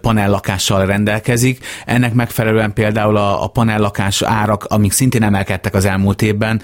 panellakással 0.00 0.86
rendelkezik. 0.86 1.64
Ennek 1.86 2.14
megfelelően 2.14 2.72
például 2.72 3.16
a, 3.16 3.44
a 3.44 3.46
panellakás 3.46 4.22
árak, 4.22 4.64
amik 4.64 4.92
szintén 4.92 5.22
emelkedtek 5.22 5.74
az 5.74 5.84
elmúlt 5.84 6.22
évben, 6.22 6.62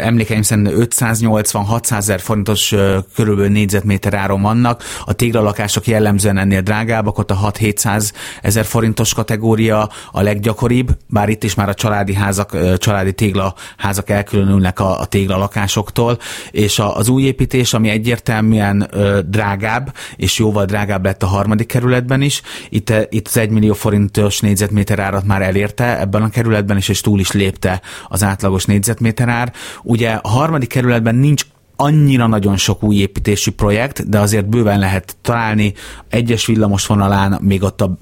emlékeim 0.00 0.42
szerint 0.42 0.70
580-600 0.74 1.90
ezer 1.90 2.20
forintos 2.20 2.74
körülbelül 3.14 3.50
négyzetméter 3.50 4.14
áron 4.14 4.42
vannak. 4.42 4.82
A 5.04 5.12
téglalakások 5.12 5.86
jellemzően 5.86 6.38
ennél 6.38 6.60
drágábbak, 6.60 7.18
ott 7.18 7.30
a 7.30 7.50
6-700 7.52 8.12
ezer 8.42 8.64
forintos 8.64 9.14
kategória 9.14 9.90
a 10.10 10.22
leggyakoribb, 10.22 10.96
bár 11.06 11.28
itt 11.28 11.44
is 11.44 11.54
már 11.54 11.68
a 11.68 11.74
családi 11.74 12.14
házak, 12.14 12.78
családi 12.78 13.12
tégla 13.12 13.54
házak 13.86 14.10
elkülönülnek 14.10 14.80
a, 14.80 15.00
a 15.00 15.04
téglalakásoktól, 15.04 16.18
és 16.50 16.78
a, 16.78 16.96
az 16.96 17.08
új 17.08 17.22
építés, 17.22 17.74
ami 17.74 17.88
egyértelműen 17.88 18.88
ö, 18.90 19.20
drágább, 19.26 19.94
és 20.16 20.38
jóval 20.38 20.64
drágább 20.64 21.04
lett 21.04 21.22
a 21.22 21.26
harmadik 21.26 21.66
kerületben 21.66 22.22
is, 22.22 22.42
itt, 22.68 22.92
itt 23.08 23.26
az 23.26 23.36
1 23.36 23.50
millió 23.50 23.74
forintos 23.74 24.40
négyzetméter 24.40 24.98
árat 24.98 25.24
már 25.24 25.42
elérte 25.42 26.00
ebben 26.00 26.22
a 26.22 26.28
kerületben 26.28 26.76
is, 26.76 26.88
és 26.88 27.00
túl 27.00 27.20
is 27.20 27.32
lépte 27.32 27.80
az 28.08 28.22
átlagos 28.22 28.64
négyzetméter 28.64 29.28
ár. 29.28 29.52
Ugye 29.82 30.10
a 30.10 30.28
harmadik 30.28 30.68
kerületben 30.68 31.14
nincs 31.14 31.42
annyira 31.76 32.26
nagyon 32.26 32.56
sok 32.56 32.82
új 32.82 32.96
építésű 32.96 33.50
projekt, 33.50 34.08
de 34.08 34.18
azért 34.18 34.48
bőven 34.48 34.78
lehet 34.78 35.16
találni 35.22 35.74
egyes 36.08 36.46
villamos 36.46 36.86
vonalán, 36.86 37.38
még 37.42 37.62
ott 37.62 37.80
a 37.80 37.98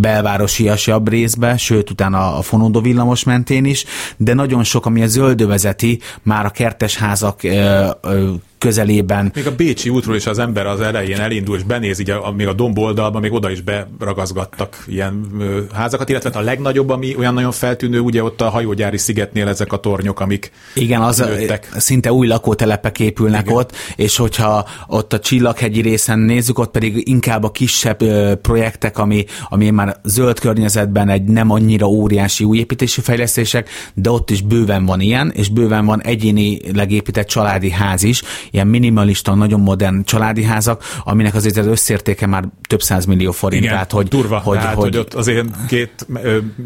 belvárosiasabb 0.00 1.08
részbe, 1.08 1.56
sőt 1.56 1.90
utána 1.90 2.36
a 2.36 2.42
fonódó 2.42 2.80
villamos 2.80 3.24
mentén 3.24 3.64
is, 3.64 3.84
de 4.16 4.34
nagyon 4.34 4.64
sok, 4.64 4.86
ami 4.86 5.02
a 5.02 5.06
zöldövezeti, 5.06 6.00
már 6.22 6.44
a 6.44 6.50
kertesházak 6.50 7.40
közelében. 8.58 9.30
Még 9.34 9.46
a 9.46 9.54
Bécsi 9.54 9.88
útról 9.88 10.16
is 10.16 10.26
az 10.26 10.38
ember 10.38 10.66
az 10.66 10.80
elején 10.80 11.20
elindul, 11.20 11.56
és 11.56 11.62
benéz 11.62 11.98
így 11.98 12.10
a, 12.10 12.26
a, 12.26 12.32
még 12.32 12.46
a 12.46 12.52
domboldalba, 12.52 13.20
még 13.20 13.32
oda 13.32 13.50
is 13.50 13.60
beragazgattak 13.98 14.84
ilyen 14.86 15.26
ö, 15.40 15.60
házakat, 15.72 16.08
illetve 16.08 16.30
a 16.30 16.40
legnagyobb, 16.40 16.88
ami 16.88 17.16
olyan 17.18 17.34
nagyon 17.34 17.52
feltűnő, 17.52 18.00
ugye 18.00 18.22
ott 18.22 18.40
a 18.40 18.48
hajógyári 18.48 18.98
szigetnél 18.98 19.48
ezek 19.48 19.72
a 19.72 19.76
tornyok, 19.76 20.20
amik 20.20 20.50
Igen, 20.74 21.00
az 21.00 21.18
nőttek. 21.18 21.68
szinte 21.76 22.12
új 22.12 22.26
lakótelepek 22.26 23.00
épülnek 23.00 23.44
Igen. 23.44 23.56
ott, 23.56 23.76
és 23.96 24.16
hogyha 24.16 24.66
ott 24.86 25.12
a 25.12 25.18
Csillaghegyi 25.18 25.80
részen 25.80 26.18
nézzük, 26.18 26.58
ott 26.58 26.70
pedig 26.70 27.08
inkább 27.08 27.44
a 27.44 27.50
kisebb 27.50 28.02
ö, 28.02 28.34
projektek, 28.34 28.98
ami, 28.98 29.24
ami 29.48 29.70
már 29.70 29.96
zöld 30.04 30.38
környezetben 30.38 31.08
egy 31.08 31.24
nem 31.24 31.50
annyira 31.50 31.86
óriási 31.86 32.44
új 32.44 32.58
építési 32.58 33.00
fejlesztések, 33.00 33.68
de 33.94 34.10
ott 34.10 34.30
is 34.30 34.40
bőven 34.40 34.84
van 34.86 35.00
ilyen, 35.00 35.32
és 35.34 35.48
bőven 35.48 35.86
van 35.86 36.02
egyéni 36.02 36.58
legépített 36.74 37.26
családi 37.26 37.70
ház 37.70 38.02
is, 38.02 38.22
ilyen 38.50 38.66
minimalista, 38.66 39.34
nagyon 39.34 39.60
modern 39.60 40.04
családi 40.04 40.42
házak, 40.42 40.82
aminek 41.04 41.34
azért 41.34 41.56
az 41.56 41.66
összértéke 41.66 42.26
már 42.26 42.44
több 42.66 42.82
száz 42.82 43.04
millió 43.04 43.32
forint. 43.32 43.62
Igen, 43.62 43.74
tehát, 43.74 43.92
hogy, 43.92 44.08
durva. 44.08 44.38
Hogy, 44.38 44.58
tehát, 44.58 44.74
hogy, 44.74 44.84
hogy 44.84 44.96
ott 44.96 45.14
azért 45.14 45.46
két, 45.66 46.06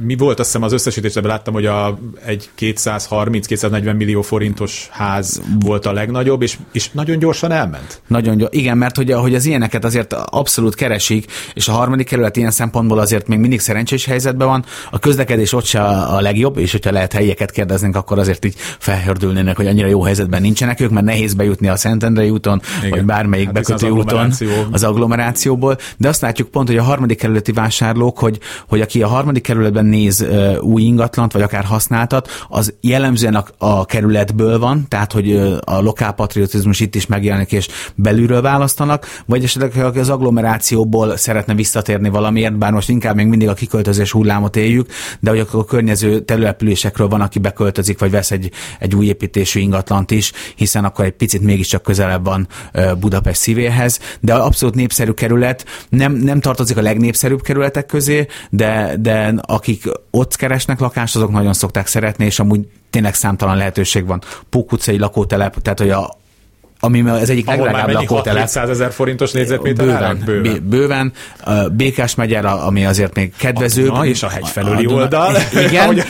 mi 0.05 0.17
volt 0.17 0.39
azt 0.39 0.49
hiszem 0.49 0.63
az 0.63 0.73
összesítésben 0.73 1.25
láttam, 1.25 1.55
hogy 1.55 1.67
a, 1.67 1.99
egy 2.25 2.51
230-240 2.59 3.97
millió 3.97 4.23
forintos 4.23 4.89
ház 4.91 5.43
volt 5.61 5.87
a 5.87 5.93
legnagyobb, 5.93 6.43
és, 6.43 6.59
és 6.73 6.91
nagyon 6.91 7.19
gyorsan 7.19 7.53
elment. 7.53 8.03
Nagyon 8.07 8.37
gyorsan, 8.37 8.59
igen, 8.59 8.79
mert 8.79 8.97
hogy, 8.97 9.13
hogy 9.13 9.35
az 9.35 9.45
ilyeneket 9.45 9.85
azért 9.85 10.13
abszolút 10.13 10.75
keresik, 10.75 11.33
és 11.55 11.69
a 11.69 11.73
harmadik 11.73 12.07
kerület 12.07 12.37
ilyen 12.37 12.51
szempontból 12.51 12.99
azért 12.99 13.27
még 13.29 13.39
mindig 13.39 13.61
szerencsés 13.61 14.05
helyzetben 14.05 14.49
van. 14.49 14.65
A 14.91 14.99
közlekedés 14.99 15.53
ott 15.53 15.65
se 15.65 15.83
a 15.83 16.21
legjobb, 16.21 16.59
és 16.59 16.73
hogyha 16.73 16.91
lehet 16.91 17.13
helyieket 17.13 17.51
kérdeznénk, 17.51 17.97
akkor 17.97 18.19
azért 18.19 18.45
így 18.45 18.55
felhördülnének, 18.79 19.57
hogy 19.57 19.67
annyira 19.67 19.87
jó 19.87 20.03
helyzetben 20.03 20.41
nincsenek 20.43 20.81
ők, 20.81 20.91
mert 20.91 21.07
nehéz 21.07 21.35
bejutni 21.35 21.69
a 21.73 21.77
Szentendrei 21.77 22.31
úton, 22.31 22.61
Igen. 22.79 22.91
vagy 22.91 23.05
bármelyik 23.05 23.45
hát 23.45 23.55
bekötő 23.55 23.87
az 23.87 23.93
úton 23.93 24.33
az 24.71 24.85
agglomerációból. 24.85 25.77
De 25.97 26.09
azt 26.09 26.21
látjuk 26.21 26.49
pont, 26.49 26.69
hogy 26.69 26.77
a 26.77 26.83
harmadik 26.83 27.19
kerületi 27.19 27.53
vásárlók, 27.53 28.19
hogy, 28.19 28.39
hogy 28.69 28.81
aki 28.81 29.03
a 29.03 29.09
harmadik 29.09 29.43
kerületben 29.43 29.85
néz 29.85 30.27
új 30.61 30.83
ingatlant, 30.83 31.33
vagy 31.33 31.43
akár 31.43 31.65
használtat, 31.65 32.29
az 32.49 32.75
jellemzően 32.81 33.35
a, 33.35 33.45
a 33.59 33.85
kerületből 33.85 34.59
van, 34.59 34.85
tehát 34.89 35.13
hogy 35.13 35.37
a 35.65 35.81
lokálpatriotizmus 35.81 36.81
itt 36.81 36.95
is 36.95 37.07
megjelenik, 37.07 37.53
és 37.53 37.69
belülről 37.95 38.43
választanak, 38.43 39.07
vagy 39.27 39.45
esetleg 39.45 39.97
az 39.97 40.09
agglomerációból 40.09 41.17
szeretne 41.17 41.55
visszatérni 41.55 42.09
valamiért, 42.09 42.59
bár 42.59 42.73
most 42.73 42.89
inkább 42.89 43.15
még 43.15 43.27
mindig 43.27 43.49
a 43.49 43.55
kiköltözés 43.55 44.13
hullámot 44.13 44.57
éljük, 44.57 44.89
de 45.21 45.31
hogy 45.31 45.39
akkor 45.39 45.61
a 45.61 45.65
környező 45.65 46.21
településekről 46.21 47.09
van, 47.09 47.21
aki 47.21 47.39
beköltözik, 47.39 47.99
vagy 47.99 48.11
vesz 48.11 48.31
egy, 48.31 48.51
egy 48.79 48.95
új 48.95 49.07
építésű 49.07 49.61
ingatlant 49.61 50.11
is, 50.11 50.33
hiszen 50.57 50.85
akkor 50.85 51.05
egy 51.05 51.13
picit 51.13 51.41
mégiscsak 51.63 51.83
közelebb 51.83 52.25
van 52.25 52.49
Budapest 53.01 53.41
szívéhez, 53.41 54.01
de 54.21 54.35
abszolút 54.35 54.75
népszerű 54.75 55.11
kerület, 55.11 55.65
nem, 55.89 56.13
nem 56.13 56.41
tartozik 56.41 56.77
a 56.77 56.83
legnépszerűbb 56.83 57.43
kerületek 57.43 57.87
közé, 57.87 58.27
de, 58.51 58.95
de 58.99 59.35
akik 59.41 59.85
ott 60.11 60.37
keresnek 60.37 60.81
lakást, 60.81 61.17
azok 61.17 61.31
nagyon 61.31 61.53
szokták 61.53 61.87
szeretni, 61.87 62.25
és 62.25 62.39
amúgy 62.39 62.69
tényleg 62.91 63.15
számtalan 63.15 63.57
lehetőség 63.57 64.07
van. 64.07 64.23
Pók 64.51 64.73
utcai 64.73 64.99
lakótelep, 64.99 65.63
tehát 65.63 65.79
hogy 65.79 65.91
a, 65.91 66.17
ami 66.85 67.09
az 67.09 67.31
egyik 67.31 67.49
Ahol 67.49 67.65
legdrágább 67.65 67.93
lakótelep. 67.93 68.41
600 68.41 68.69
ezer 68.69 68.93
forintos 68.93 69.33
négyzetméter 69.33 69.87
bőven, 69.87 70.23
bőven. 70.25 70.69
bőven. 70.69 71.13
Békás 71.73 72.15
megyere, 72.15 72.49
ami 72.49 72.85
azért 72.85 73.15
még 73.15 73.33
kedvező. 73.37 73.89
A 73.89 74.07
és 74.07 74.23
a 74.23 74.29
hegy 74.29 74.49
felüli 74.49 74.85
a, 74.85 74.91
oldal. 74.93 75.37
Igen. 75.69 75.89
a 75.89 76.03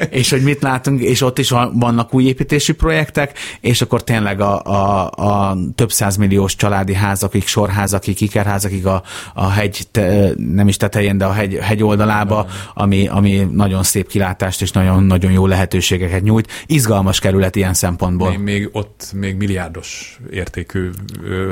és 0.10 0.30
hogy 0.30 0.42
mit 0.42 0.62
látunk, 0.62 1.00
és 1.00 1.22
ott 1.22 1.38
is 1.38 1.50
vannak 1.72 2.14
új 2.14 2.24
építési 2.24 2.72
projektek, 2.72 3.38
és 3.60 3.80
akkor 3.80 4.04
tényleg 4.04 4.40
a, 4.40 4.62
a, 4.62 5.10
a 5.10 5.56
több 5.74 5.92
százmilliós 5.92 6.56
családi 6.56 6.94
házakig, 6.94 7.46
sorházakig, 7.46 8.20
ikerházakig 8.20 8.86
a, 8.86 9.02
a 9.34 9.50
hegy, 9.50 9.86
te, 9.90 10.30
nem 10.36 10.68
is 10.68 10.76
tetején, 10.76 11.18
de 11.18 11.24
a 11.24 11.32
hegy, 11.32 11.58
hegy 11.60 11.82
oldalába, 11.82 12.46
ami, 12.74 13.08
ami 13.08 13.48
nagyon 13.52 13.82
szép 13.82 14.08
kilátást 14.08 14.62
és 14.62 14.70
nagyon, 14.70 15.04
nagyon 15.04 15.32
jó 15.32 15.46
lehetőségeket 15.46 16.22
nyújt. 16.22 16.64
Izgalmas 16.66 17.18
kerület 17.18 17.56
ilyen 17.56 17.74
szempontból. 17.74 18.30
Még, 18.30 18.38
még 18.38 18.68
ott 18.72 19.10
még 19.14 19.36
milliárdos 19.52 20.18
értékű 20.30 20.90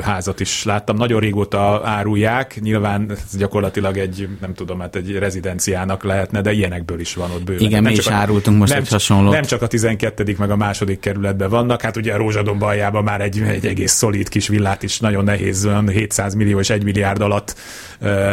házat 0.01 0.39
is 0.39 0.63
láttam. 0.63 0.95
Nagyon 0.95 1.19
régóta 1.19 1.81
árulják, 1.83 2.59
nyilván 2.61 3.11
ez 3.11 3.37
gyakorlatilag 3.37 3.97
egy, 3.97 4.27
nem 4.41 4.53
tudom, 4.53 4.79
hát 4.79 4.95
egy 4.95 5.11
rezidenciának 5.11 6.03
lehetne, 6.03 6.41
de 6.41 6.51
ilyenekből 6.51 6.99
is 6.99 7.13
van 7.13 7.31
ott 7.31 7.43
bőven. 7.43 7.61
Igen, 7.61 7.83
nem 7.83 7.91
mi 7.91 7.97
is 7.97 8.07
a, 8.07 8.13
árultunk 8.13 8.57
most 8.57 8.73
nem, 8.73 8.81
egy 8.81 8.89
hasonlót. 8.89 9.33
Nem 9.33 9.43
csak 9.43 9.61
a 9.61 9.67
12. 9.67 10.35
meg 10.37 10.51
a 10.51 10.55
második 10.55 10.99
kerületben 10.99 11.49
vannak, 11.49 11.81
hát 11.81 11.97
ugye 11.97 12.13
a 12.13 12.17
Rózsadomba 12.17 12.65
aljában 12.65 13.03
már 13.03 13.21
egy, 13.21 13.41
egy 13.41 13.65
egész 13.65 13.91
szolid 13.91 14.29
kis 14.29 14.47
villát 14.47 14.83
is 14.83 14.99
nagyon 14.99 15.23
nehéz 15.23 15.67
700 15.87 16.33
millió 16.33 16.59
és 16.59 16.69
1 16.69 16.83
milliárd 16.83 17.21
alatt 17.21 17.55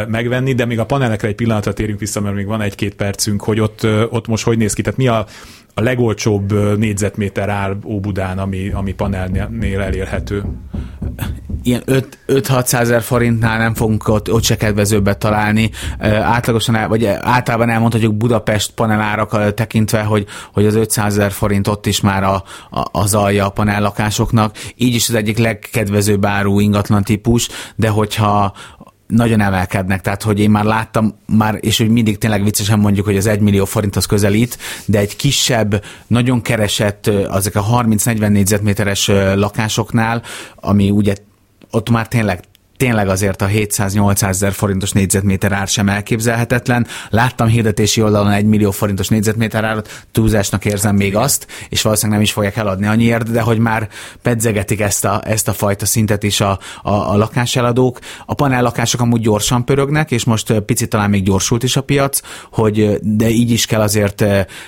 megvenni, 0.07 0.53
de 0.53 0.65
még 0.65 0.79
a 0.79 0.85
panelekre 0.85 1.27
egy 1.27 1.35
pillanatra 1.35 1.73
térünk 1.73 1.99
vissza, 1.99 2.21
mert 2.21 2.35
még 2.35 2.45
van 2.45 2.61
egy-két 2.61 2.95
percünk, 2.95 3.43
hogy 3.43 3.59
ott, 3.59 3.87
ott 4.09 4.27
most 4.27 4.43
hogy 4.43 4.57
néz 4.57 4.73
ki. 4.73 4.81
Tehát 4.81 4.97
mi 4.97 5.07
a, 5.07 5.25
a 5.79 5.81
legolcsóbb 5.81 6.77
négyzetméter 6.77 7.49
ár 7.49 7.75
Óbudán, 7.85 8.39
ami, 8.39 8.69
ami 8.69 8.93
panelnél 8.93 9.81
elérhető? 9.81 10.43
Ilyen 11.63 11.83
5-600 12.27 12.73
ezer 12.73 13.01
forintnál 13.01 13.57
nem 13.57 13.73
fogunk 13.73 14.07
ott, 14.07 14.31
ott 14.31 14.43
se 14.43 14.57
kedvezőbbet 14.57 15.17
találni. 15.17 15.69
Átlagosan, 16.21 16.75
el, 16.75 16.87
vagy 16.87 17.05
általában 17.05 17.69
elmondhatjuk 17.69 18.15
Budapest 18.15 18.71
panelárak 18.71 19.53
tekintve, 19.53 20.01
hogy, 20.01 20.25
hogy 20.53 20.65
az 20.65 20.75
500 20.75 21.17
ezer 21.17 21.31
forint 21.31 21.67
ott 21.67 21.85
is 21.85 22.01
már 22.01 22.23
a, 22.23 22.43
a, 22.69 22.85
az 22.91 23.13
alja 23.13 23.45
a 23.45 23.49
panellakásoknak. 23.49 24.55
Így 24.75 24.95
is 24.95 25.09
az 25.09 25.15
egyik 25.15 25.37
legkedvezőbb 25.37 26.25
áru 26.25 26.59
ingatlan 26.59 27.03
típus, 27.03 27.47
de 27.75 27.89
hogyha 27.89 28.53
nagyon 29.09 29.41
emelkednek, 29.41 30.01
tehát 30.01 30.23
hogy 30.23 30.39
én 30.39 30.49
már 30.49 30.63
láttam, 30.63 31.15
már, 31.25 31.57
és 31.61 31.77
hogy 31.77 31.89
mindig 31.89 32.17
tényleg 32.17 32.43
viccesen 32.43 32.79
mondjuk, 32.79 33.05
hogy 33.05 33.17
az 33.17 33.25
1 33.25 33.39
millió 33.39 33.65
forinthoz 33.65 34.05
közelít, 34.05 34.57
de 34.85 34.99
egy 34.99 35.15
kisebb, 35.15 35.83
nagyon 36.07 36.41
keresett, 36.41 37.07
azok 37.07 37.55
a 37.55 37.65
30-40 37.65 38.29
négyzetméteres 38.29 39.07
lakásoknál, 39.35 40.21
ami 40.55 40.89
ugye 40.89 41.15
ott 41.71 41.89
már 41.89 42.07
tényleg 42.07 42.43
tényleg 42.79 43.07
azért 43.07 43.41
a 43.41 43.47
700-800 43.47 44.27
ezer 44.27 44.51
forintos 44.51 44.91
négyzetméter 44.91 45.51
ár 45.51 45.67
sem 45.67 45.89
elképzelhetetlen. 45.89 46.87
Láttam 47.09 47.47
hirdetési 47.47 48.01
oldalon 48.01 48.31
egy 48.31 48.45
millió 48.45 48.71
forintos 48.71 49.07
négyzetméter 49.07 49.63
árat, 49.63 50.05
túlzásnak 50.11 50.65
érzem 50.65 50.95
még 50.95 51.15
azt, 51.15 51.47
és 51.69 51.81
valószínűleg 51.81 52.17
nem 52.17 52.27
is 52.27 52.33
fogják 52.33 52.55
eladni 52.55 52.87
annyiért, 52.87 53.31
de 53.31 53.41
hogy 53.41 53.57
már 53.57 53.89
pedzegetik 54.21 54.79
ezt 54.79 55.05
a, 55.05 55.21
ezt 55.25 55.47
a 55.47 55.53
fajta 55.53 55.85
szintet 55.85 56.23
is 56.23 56.41
a, 56.41 56.59
a, 56.81 56.91
a 56.91 57.17
lakáseladók. 57.17 57.99
A 58.25 58.33
panellakások 58.33 59.01
amúgy 59.01 59.21
gyorsan 59.21 59.65
pörögnek, 59.65 60.11
és 60.11 60.23
most 60.23 60.59
picit 60.59 60.89
talán 60.89 61.09
még 61.09 61.23
gyorsult 61.23 61.63
is 61.63 61.75
a 61.75 61.81
piac, 61.81 62.21
hogy 62.51 62.97
de 63.01 63.29
így 63.29 63.51
is 63.51 63.65
kell 63.65 63.81
azért 63.81 64.25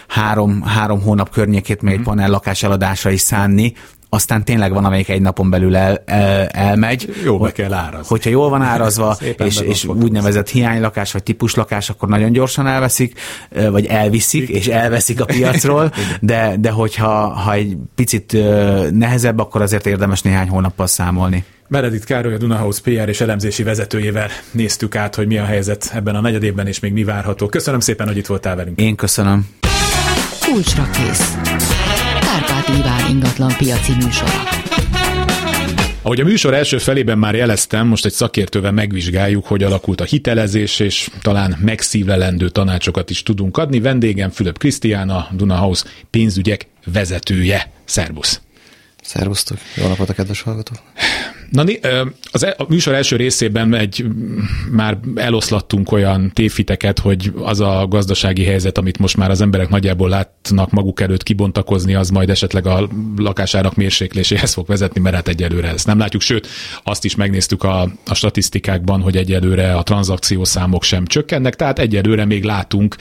három, 0.07 0.61
három 0.61 1.01
hónap 1.01 1.29
környékét 1.29 1.81
még 1.81 1.93
egy 1.93 1.99
mhm. 1.99 2.07
panellakás 2.07 2.63
eladásra 2.63 3.09
is 3.09 3.21
szánni, 3.21 3.73
aztán 4.13 4.43
tényleg 4.43 4.73
van, 4.73 4.85
amelyik 4.85 5.09
egy 5.09 5.21
napon 5.21 5.49
belül 5.49 5.75
el, 5.75 6.03
el, 6.05 6.47
elmegy. 6.47 7.15
Jó 7.23 7.37
be 7.37 7.51
kell 7.51 7.73
árazni. 7.73 8.05
Hogyha 8.07 8.29
jól 8.29 8.49
van 8.49 8.61
árazva, 8.61 9.17
és, 9.45 9.59
és 9.59 9.85
úgynevezett 9.85 10.49
hiánylakás 10.49 11.11
vagy 11.11 11.23
típuslakás, 11.23 11.89
akkor 11.89 12.09
nagyon 12.09 12.31
gyorsan 12.31 12.67
elveszik, 12.67 13.19
vagy 13.69 13.85
elviszik, 13.85 14.49
és 14.49 14.67
elveszik 14.67 15.21
a 15.21 15.25
piacról, 15.25 15.93
de, 16.19 16.55
de 16.59 16.69
hogyha 16.69 17.27
ha 17.27 17.53
egy 17.53 17.77
picit 17.95 18.37
nehezebb, 18.91 19.39
akkor 19.39 19.61
azért 19.61 19.85
érdemes 19.85 20.21
néhány 20.21 20.49
hónappal 20.49 20.87
számolni. 20.87 21.45
Meredith 21.67 22.05
Károly, 22.05 22.33
a 22.33 22.37
Dunahouse 22.37 22.81
PR 22.83 23.09
és 23.09 23.21
elemzési 23.21 23.63
vezetőjével 23.63 24.27
néztük 24.51 24.95
át, 24.95 25.15
hogy 25.15 25.27
mi 25.27 25.37
a 25.37 25.45
helyzet 25.45 25.91
ebben 25.93 26.15
a 26.15 26.21
negyedében, 26.21 26.67
és 26.67 26.79
még 26.79 26.93
mi 26.93 27.03
várható. 27.03 27.47
Köszönöm 27.47 27.79
szépen, 27.79 28.07
hogy 28.07 28.17
itt 28.17 28.27
voltál 28.27 28.55
velünk. 28.55 28.79
Én 28.79 28.95
köszönöm. 28.95 29.49
Kulcsra 30.45 30.89
kész. 30.89 31.35
Iván 32.79 33.09
ingatlan 33.09 33.53
piaci 33.57 33.93
műsora. 34.03 34.31
Ahogy 36.01 36.19
a 36.19 36.23
műsor 36.23 36.53
első 36.53 36.77
felében 36.77 37.17
már 37.17 37.35
jeleztem, 37.35 37.87
most 37.87 38.05
egy 38.05 38.11
szakértővel 38.11 38.71
megvizsgáljuk, 38.71 39.45
hogy 39.45 39.63
alakult 39.63 40.01
a 40.01 40.03
hitelezés, 40.03 40.79
és 40.79 41.09
talán 41.21 41.57
megszívlelendő 41.61 42.49
tanácsokat 42.49 43.09
is 43.09 43.23
tudunk 43.23 43.57
adni. 43.57 43.79
Vendégem 43.79 44.29
Fülöp 44.29 44.57
Krisztián, 44.57 45.09
a 45.09 45.27
Dunahouse 45.31 45.85
pénzügyek 46.09 46.67
vezetője. 46.85 47.71
Szerbusz! 47.85 48.41
Szervusztok! 49.01 49.57
Jó 49.75 49.87
napot 49.87 50.09
a 50.09 50.13
kedves 50.13 50.41
hallgatók! 50.41 50.77
Na, 51.51 51.63
az, 52.31 52.43
e, 52.43 52.55
a 52.57 52.65
műsor 52.67 52.93
első 52.93 53.15
részében 53.15 53.75
egy, 53.75 54.05
már 54.71 54.97
eloszlattunk 55.15 55.91
olyan 55.91 56.31
tévhiteket, 56.33 56.99
hogy 56.99 57.31
az 57.35 57.59
a 57.59 57.85
gazdasági 57.89 58.43
helyzet, 58.43 58.77
amit 58.77 58.97
most 58.97 59.17
már 59.17 59.29
az 59.29 59.41
emberek 59.41 59.69
nagyjából 59.69 60.09
látnak 60.09 60.71
maguk 60.71 61.01
előtt 61.01 61.23
kibontakozni, 61.23 61.93
az 61.93 62.09
majd 62.09 62.29
esetleg 62.29 62.67
a 62.67 62.89
lakásárak 63.17 63.75
mérsékléséhez 63.75 64.53
fog 64.53 64.67
vezetni, 64.67 65.01
mert 65.01 65.15
hát 65.15 65.27
egyelőre 65.27 65.67
ezt 65.67 65.85
nem 65.85 65.97
látjuk. 65.97 66.21
Sőt, 66.21 66.47
azt 66.83 67.05
is 67.05 67.15
megnéztük 67.15 67.63
a, 67.63 67.81
a 68.05 68.13
statisztikákban, 68.13 69.01
hogy 69.01 69.17
egyelőre 69.17 69.73
a 69.75 69.83
tranzakciószámok 69.83 70.83
sem 70.83 71.05
csökkennek, 71.05 71.55
tehát 71.55 71.79
egyelőre 71.79 72.25
még 72.25 72.43
látunk 72.43 72.95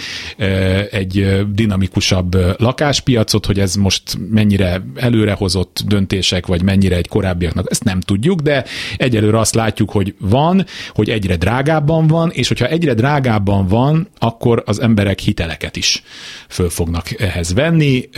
egy 0.91 1.45
dinamikusabb 1.53 2.61
lakáspiacot, 2.61 3.47
hogy 3.47 3.61
ez 3.61 3.75
most 3.75 4.03
mennyire 4.31 4.83
előrehozott 4.95 5.83
döntések, 5.87 6.47
vagy 6.47 6.63
mennyire 6.63 6.97
egy 6.97 7.09
korábbiaknak, 7.09 7.71
ezt 7.71 7.85
nem 7.85 8.01
tudjuk, 8.01 8.40
de 8.41 8.65
egyelőre 8.97 9.39
azt 9.39 9.55
látjuk, 9.55 9.91
hogy 9.91 10.15
van, 10.19 10.67
hogy 10.89 11.09
egyre 11.09 11.37
drágábban 11.37 12.07
van, 12.07 12.31
és 12.31 12.49
hogyha 12.49 12.67
egyre 12.67 12.95
drágábban 12.95 13.67
van, 13.67 14.09
akkor 14.19 14.63
az 14.67 14.81
emberek 14.81 15.19
hiteleket 15.19 15.77
is 15.77 16.03
föl 16.49 16.71
fognak 16.71 17.21
ehhez 17.21 17.55
venni. 17.55 18.09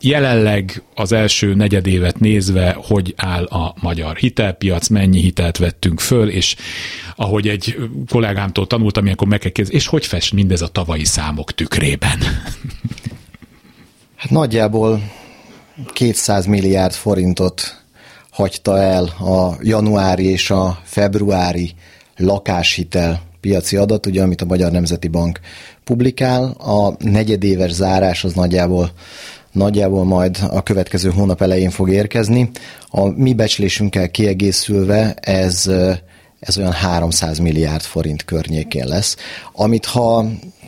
Jelenleg 0.00 0.82
az 0.94 1.12
első 1.12 1.54
negyedévet 1.54 2.18
nézve, 2.18 2.76
hogy 2.78 3.14
áll 3.16 3.44
a 3.44 3.74
magyar 3.80 4.16
hitelpiac, 4.16 4.88
mennyi 4.88 5.20
hitelt 5.20 5.58
vettünk 5.58 6.00
föl, 6.00 6.28
és 6.28 6.56
ahogy 7.16 7.48
egy 7.48 7.76
kollégámtól 8.08 8.66
tanultam, 8.66 9.04
ilyenkor 9.04 9.28
meg 9.28 9.38
kell 9.38 9.50
kérdezni, 9.50 9.78
és 9.78 9.86
hogy 9.86 10.06
fest 10.06 10.32
mindez 10.32 10.62
a 10.62 10.68
tavalyi 10.68 11.04
számok 11.04 11.52
tükrében? 11.52 12.18
Hát 14.16 14.30
nagyjából 14.30 15.12
200 15.92 16.46
milliárd 16.46 16.92
forintot 16.92 17.83
hagyta 18.34 18.78
el 18.78 19.04
a 19.04 19.56
januári 19.60 20.24
és 20.24 20.50
a 20.50 20.78
februári 20.84 21.74
lakáshitel 22.16 23.22
piaci 23.40 23.76
adat, 23.76 24.06
ugye, 24.06 24.22
amit 24.22 24.40
a 24.40 24.44
Magyar 24.44 24.70
Nemzeti 24.70 25.08
Bank 25.08 25.40
publikál. 25.84 26.44
A 26.44 26.94
negyedéves 26.98 27.72
zárás 27.72 28.24
az 28.24 28.32
nagyjából 28.32 28.90
nagyjából 29.52 30.04
majd 30.04 30.38
a 30.50 30.62
következő 30.62 31.10
hónap 31.10 31.42
elején 31.42 31.70
fog 31.70 31.90
érkezni. 31.90 32.50
A 32.88 33.06
mi 33.06 33.34
becslésünkkel 33.34 34.10
kiegészülve 34.10 35.14
ez 35.20 35.70
ez 36.40 36.58
olyan 36.58 36.72
300 36.72 37.38
milliárd 37.38 37.82
forint 37.82 38.24
környékén 38.24 38.86
lesz, 38.86 39.16
amit 39.52 39.84
ha 39.84 40.26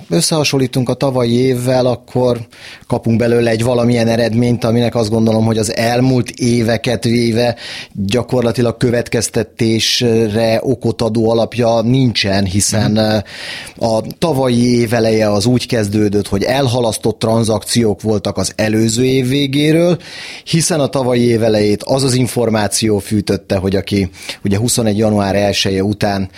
összehasonlítunk 0.09 0.88
a 0.88 0.95
tavalyi 0.95 1.33
évvel, 1.33 1.87
akkor 1.87 2.38
kapunk 2.87 3.19
belőle 3.19 3.51
egy 3.51 3.62
valamilyen 3.62 4.09
eredményt, 4.09 4.64
aminek 4.64 4.95
azt 4.95 5.11
gondolom, 5.11 5.45
hogy 5.45 5.59
az 5.59 5.75
elmúlt 5.77 6.31
éveket 6.31 7.05
véve 7.05 7.57
gyakorlatilag 7.92 8.77
következtetésre 8.77 10.59
okot 10.62 11.03
adó 11.03 11.31
alapja 11.31 11.81
nincsen, 11.81 12.45
hiszen 12.45 12.90
mhm. 12.90 13.90
a 13.90 14.03
tavalyi 14.19 14.79
év 14.79 14.95
eleje 14.95 15.31
az 15.31 15.47
úgy 15.47 15.66
kezdődött, 15.66 16.29
hogy 16.29 16.42
elhalasztott 16.42 17.19
tranzakciók 17.19 18.03
voltak 18.03 18.37
az 18.37 18.53
előző 18.57 19.05
év 19.05 19.29
végéről, 19.29 19.99
hiszen 20.45 20.81
a 20.81 20.87
tavalyi 20.87 21.27
év 21.27 21.42
elejét 21.42 21.83
az 21.83 22.03
az 22.03 22.14
információ 22.14 22.99
fűtötte, 22.99 23.57
hogy 23.57 23.77
aki 23.77 24.11
ugye 24.45 24.59
21. 24.59 24.99
január 24.99 25.35
1 25.35 25.61
-e 25.64 25.83
után 25.83 26.31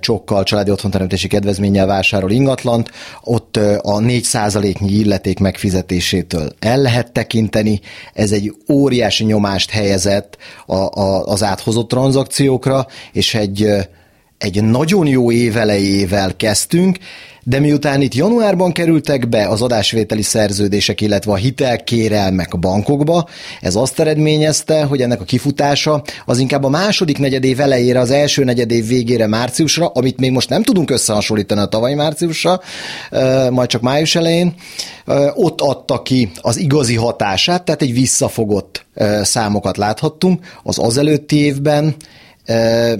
csokkal 0.00 0.42
családi 0.42 0.70
otthonteremtési 0.70 1.28
kedvezménnyel 1.28 1.86
vásárol 1.86 2.30
ingatlant, 2.30 2.90
ott 3.22 3.56
a 3.82 3.98
4%-nyi 3.98 4.92
illeték 4.92 5.38
megfizetésétől 5.38 6.52
el 6.58 6.80
lehet 6.80 7.12
tekinteni. 7.12 7.80
Ez 8.14 8.32
egy 8.32 8.54
óriási 8.68 9.24
nyomást 9.24 9.70
helyezett 9.70 10.36
a, 10.66 10.76
a, 10.76 11.24
az 11.24 11.42
áthozott 11.42 11.88
tranzakciókra, 11.88 12.86
és 13.12 13.34
egy, 13.34 13.68
egy 14.42 14.64
nagyon 14.64 15.06
jó 15.06 15.32
évelejével 15.32 16.36
kezdtünk, 16.36 16.98
de 17.44 17.60
miután 17.60 18.00
itt 18.00 18.14
januárban 18.14 18.72
kerültek 18.72 19.28
be 19.28 19.48
az 19.48 19.62
adásvételi 19.62 20.22
szerződések, 20.22 21.00
illetve 21.00 21.32
a 21.32 21.36
hitelkérelmek 21.36 22.52
a 22.52 22.56
bankokba, 22.56 23.28
ez 23.60 23.74
azt 23.74 24.00
eredményezte, 24.00 24.82
hogy 24.82 25.00
ennek 25.00 25.20
a 25.20 25.24
kifutása 25.24 26.02
az 26.26 26.38
inkább 26.38 26.64
a 26.64 26.68
második 26.68 27.18
negyedév 27.18 27.60
elejére, 27.60 28.00
az 28.00 28.10
első 28.10 28.44
negyedév 28.44 28.86
végére 28.86 29.26
márciusra, 29.26 29.86
amit 29.86 30.20
még 30.20 30.30
most 30.30 30.48
nem 30.48 30.62
tudunk 30.62 30.90
összehasonlítani 30.90 31.60
a 31.60 31.66
tavalyi 31.66 31.94
márciusra, 31.94 32.60
majd 33.50 33.68
csak 33.68 33.80
május 33.80 34.14
elején, 34.14 34.54
ott 35.34 35.60
adta 35.60 36.02
ki 36.02 36.30
az 36.40 36.56
igazi 36.56 36.94
hatását, 36.94 37.64
tehát 37.64 37.82
egy 37.82 37.92
visszafogott 37.92 38.86
számokat 39.22 39.76
láthattunk. 39.76 40.44
Az 40.62 40.78
azelőtti 40.78 41.36
évben 41.36 41.94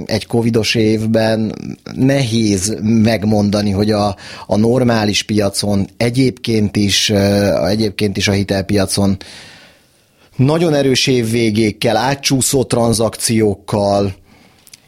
egy 0.06 0.26
covidos 0.26 0.74
évben 0.74 1.54
nehéz 1.94 2.76
megmondani, 2.82 3.70
hogy 3.70 3.90
a, 3.90 4.16
a 4.46 4.56
normális 4.56 5.22
piacon 5.22 5.88
egyébként 5.96 6.76
is, 6.76 7.10
egyébként 7.66 8.16
is 8.16 8.28
a 8.28 8.32
hitelpiacon 8.32 9.16
nagyon 10.36 10.74
erős 10.74 11.06
évvégékkel, 11.06 11.96
átcsúszó 11.96 12.64
tranzakciókkal, 12.64 14.14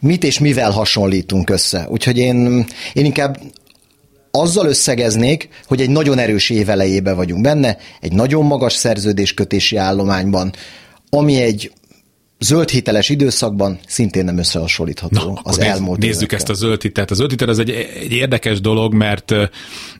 mit 0.00 0.24
és 0.24 0.38
mivel 0.38 0.70
hasonlítunk 0.70 1.50
össze. 1.50 1.86
Úgyhogy 1.88 2.18
én, 2.18 2.66
én 2.92 3.04
inkább 3.04 3.38
azzal 4.30 4.66
összegeznék, 4.66 5.48
hogy 5.66 5.80
egy 5.80 5.90
nagyon 5.90 6.18
erős 6.18 6.50
évelejébe 6.50 7.12
vagyunk 7.12 7.42
benne, 7.42 7.76
egy 8.00 8.12
nagyon 8.12 8.44
magas 8.44 8.72
szerződéskötési 8.72 9.76
állományban, 9.76 10.52
ami 11.10 11.40
egy 11.40 11.72
zöld 12.44 12.70
hiteles 12.70 13.08
időszakban 13.08 13.78
szintén 13.86 14.24
nem 14.24 14.38
összehasonlítható 14.38 15.32
Na, 15.32 15.40
az 15.42 15.56
nézz, 15.56 15.68
elmúlt 15.68 15.98
Nézzük 15.98 16.16
évekkel. 16.16 16.38
ezt 16.38 16.48
a 16.48 16.54
zöld 16.54 16.82
hitelt. 16.82 17.10
A 17.10 17.14
zöld 17.14 17.30
hitel 17.30 17.48
az 17.48 17.58
egy, 17.58 17.70
egy 18.00 18.12
érdekes 18.12 18.60
dolog, 18.60 18.94
mert, 18.94 19.34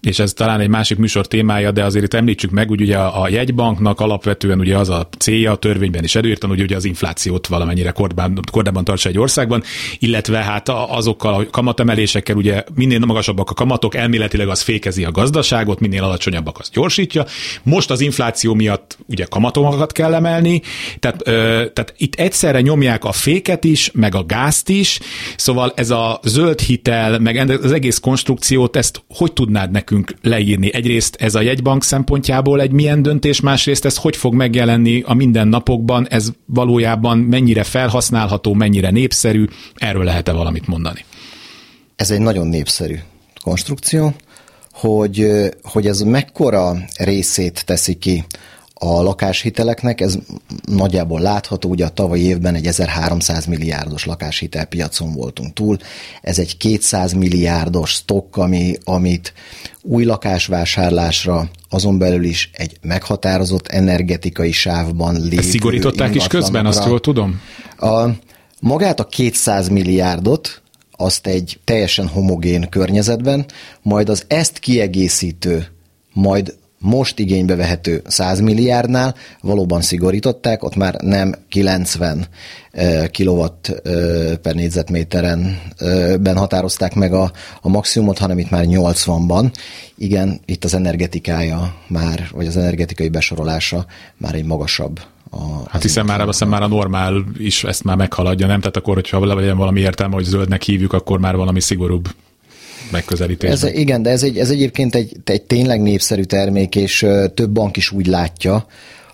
és 0.00 0.18
ez 0.18 0.32
talán 0.32 0.60
egy 0.60 0.68
másik 0.68 0.98
műsor 0.98 1.26
témája, 1.26 1.70
de 1.70 1.84
azért 1.84 2.04
itt 2.04 2.14
említsük 2.14 2.50
meg, 2.50 2.68
hogy 2.68 2.80
ugye 2.80 2.96
a, 2.96 3.22
a 3.22 3.28
jegybanknak 3.28 4.00
alapvetően 4.00 4.58
ugye 4.58 4.78
az 4.78 4.88
a 4.88 5.08
célja, 5.18 5.52
a 5.52 5.56
törvényben 5.56 6.04
is 6.04 6.14
előírtan, 6.14 6.50
hogy 6.50 6.60
ugye 6.60 6.76
az 6.76 6.84
inflációt 6.84 7.46
valamennyire 7.46 7.90
kordában, 7.90 8.40
kordában 8.52 8.84
tartsa 8.84 9.08
egy 9.08 9.18
országban, 9.18 9.62
illetve 9.98 10.38
hát 10.38 10.68
azokkal 10.68 11.34
a 11.34 11.46
kamatemelésekkel 11.50 12.36
ugye 12.36 12.64
minél 12.74 12.98
magasabbak 12.98 13.50
a 13.50 13.54
kamatok, 13.54 13.94
elméletileg 13.94 14.48
az 14.48 14.60
fékezi 14.60 15.04
a 15.04 15.10
gazdaságot, 15.10 15.80
minél 15.80 16.02
alacsonyabbak 16.02 16.58
az 16.58 16.70
gyorsítja. 16.70 17.26
Most 17.62 17.90
az 17.90 18.00
infláció 18.00 18.54
miatt 18.54 18.98
ugye 19.06 19.24
kamatokat 19.24 19.92
kell 19.92 20.14
emelni, 20.14 20.62
tehát, 20.98 21.28
ö, 21.28 21.32
tehát 21.72 21.94
itt 21.96 22.14
egyszerre 22.34 22.60
nyomják 22.60 23.04
a 23.04 23.12
féket 23.12 23.64
is, 23.64 23.90
meg 23.92 24.14
a 24.14 24.24
gázt 24.24 24.68
is, 24.68 25.00
szóval 25.36 25.72
ez 25.76 25.90
a 25.90 26.20
zöld 26.22 26.60
hitel, 26.60 27.18
meg 27.18 27.36
az 27.62 27.72
egész 27.72 27.98
konstrukciót, 27.98 28.76
ezt 28.76 29.02
hogy 29.08 29.32
tudnád 29.32 29.70
nekünk 29.70 30.14
leírni? 30.22 30.74
Egyrészt 30.74 31.16
ez 31.20 31.34
a 31.34 31.40
jegybank 31.40 31.84
szempontjából 31.84 32.60
egy 32.60 32.70
milyen 32.70 33.02
döntés, 33.02 33.40
másrészt 33.40 33.84
ez 33.84 33.96
hogy 33.96 34.16
fog 34.16 34.34
megjelenni 34.34 35.02
a 35.06 35.14
mindennapokban, 35.14 36.06
ez 36.08 36.28
valójában 36.46 37.18
mennyire 37.18 37.62
felhasználható, 37.62 38.54
mennyire 38.54 38.90
népszerű, 38.90 39.44
erről 39.74 40.04
lehet-e 40.04 40.32
valamit 40.32 40.66
mondani? 40.66 41.04
Ez 41.96 42.10
egy 42.10 42.20
nagyon 42.20 42.46
népszerű 42.46 42.96
konstrukció, 43.44 44.14
hogy, 44.72 45.26
hogy 45.62 45.86
ez 45.86 46.00
mekkora 46.00 46.76
részét 46.96 47.64
teszi 47.66 47.94
ki 47.94 48.24
a 48.74 49.02
lakáshiteleknek, 49.02 50.00
ez 50.00 50.18
nagyjából 50.66 51.20
látható, 51.20 51.68
ugye 51.68 51.84
a 51.84 51.88
tavalyi 51.88 52.22
évben 52.22 52.54
egy 52.54 52.66
1300 52.66 53.46
milliárdos 53.46 54.04
lakáshitelpiacon 54.04 55.12
voltunk 55.12 55.52
túl, 55.52 55.76
ez 56.22 56.38
egy 56.38 56.56
200 56.56 57.12
milliárdos 57.12 57.90
stokk, 57.90 58.36
ami, 58.36 58.76
amit 58.84 59.32
új 59.82 60.04
lakásvásárlásra, 60.04 61.48
azon 61.68 61.98
belül 61.98 62.24
is 62.24 62.50
egy 62.52 62.76
meghatározott 62.82 63.66
energetikai 63.66 64.52
sávban 64.52 65.14
lévő 65.14 65.38
Ezt 65.38 65.48
szigorították 65.48 66.14
is 66.14 66.26
közben, 66.26 66.66
azt 66.66 66.86
jól 66.86 67.00
tudom? 67.00 67.40
A, 67.76 68.08
magát 68.60 69.00
a 69.00 69.04
200 69.04 69.68
milliárdot, 69.68 70.62
azt 70.96 71.26
egy 71.26 71.60
teljesen 71.64 72.08
homogén 72.08 72.68
környezetben, 72.68 73.46
majd 73.82 74.08
az 74.08 74.24
ezt 74.26 74.58
kiegészítő, 74.58 75.66
majd 76.12 76.54
most 76.84 77.18
igénybe 77.18 77.54
vehető 77.56 78.02
100 78.06 78.40
milliárdnál 78.40 79.14
valóban 79.40 79.80
szigorították, 79.80 80.62
ott 80.62 80.76
már 80.76 80.94
nem 80.94 81.34
90 81.48 82.26
kilowatt 83.10 83.82
per 84.42 84.54
négyzetméteren 84.54 85.60
ben 86.20 86.36
határozták 86.36 86.94
meg 86.94 87.12
a, 87.12 87.32
a 87.60 87.68
maximumot, 87.68 88.18
hanem 88.18 88.38
itt 88.38 88.50
már 88.50 88.64
80-ban. 88.68 89.52
Igen, 89.96 90.40
itt 90.44 90.64
az 90.64 90.74
energetikája 90.74 91.74
már, 91.88 92.28
vagy 92.32 92.46
az 92.46 92.56
energetikai 92.56 93.08
besorolása 93.08 93.86
már 94.16 94.34
egy 94.34 94.44
magasabb 94.44 95.00
a, 95.30 95.68
hát 95.68 95.82
hiszen 95.82 96.04
már, 96.04 96.20
azt 96.20 96.44
már 96.44 96.62
a 96.62 96.66
normál 96.66 97.24
is 97.38 97.64
ezt 97.64 97.84
már 97.84 97.96
meghaladja, 97.96 98.46
nem? 98.46 98.58
Tehát 98.58 98.76
akkor, 98.76 98.94
hogyha 98.94 99.34
legyen 99.34 99.56
valami 99.56 99.80
értelme, 99.80 100.14
hogy 100.14 100.24
zöldnek 100.24 100.62
hívjuk, 100.62 100.92
akkor 100.92 101.18
már 101.18 101.36
valami 101.36 101.60
szigorúbb 101.60 102.08
megközelítés. 102.94 103.50
Ez, 103.50 103.64
igen, 103.64 104.02
de 104.02 104.10
ez, 104.10 104.22
egy, 104.22 104.38
ez 104.38 104.50
egyébként 104.50 104.94
egy, 104.94 105.16
egy 105.24 105.42
tényleg 105.42 105.82
népszerű 105.82 106.22
termék, 106.22 106.76
és 106.76 107.06
több 107.34 107.50
bank 107.50 107.76
is 107.76 107.90
úgy 107.90 108.06
látja, 108.06 108.66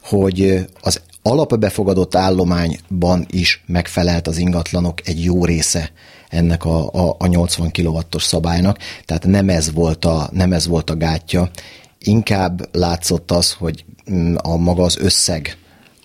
hogy 0.02 0.66
az 0.80 1.00
alapbefogadott 1.22 2.14
állományban 2.14 3.26
is 3.30 3.62
megfelelt 3.66 4.26
az 4.26 4.38
ingatlanok 4.38 5.00
egy 5.04 5.24
jó 5.24 5.44
része 5.44 5.90
ennek 6.28 6.64
a, 6.64 6.92
a, 6.92 7.16
a 7.18 7.26
80 7.26 7.70
kW-os 7.72 8.22
szabálynak, 8.22 8.78
tehát 9.04 9.26
nem 9.26 9.48
ez, 9.48 9.72
volt 9.72 10.04
a, 10.04 10.28
nem 10.32 10.52
ez 10.52 10.66
volt 10.66 10.90
a 10.90 10.96
gátja. 10.96 11.50
Inkább 11.98 12.76
látszott 12.76 13.30
az, 13.30 13.52
hogy 13.52 13.84
mm, 14.10 14.34
a 14.36 14.56
maga 14.56 14.82
az 14.82 14.96
összeg, 14.98 15.56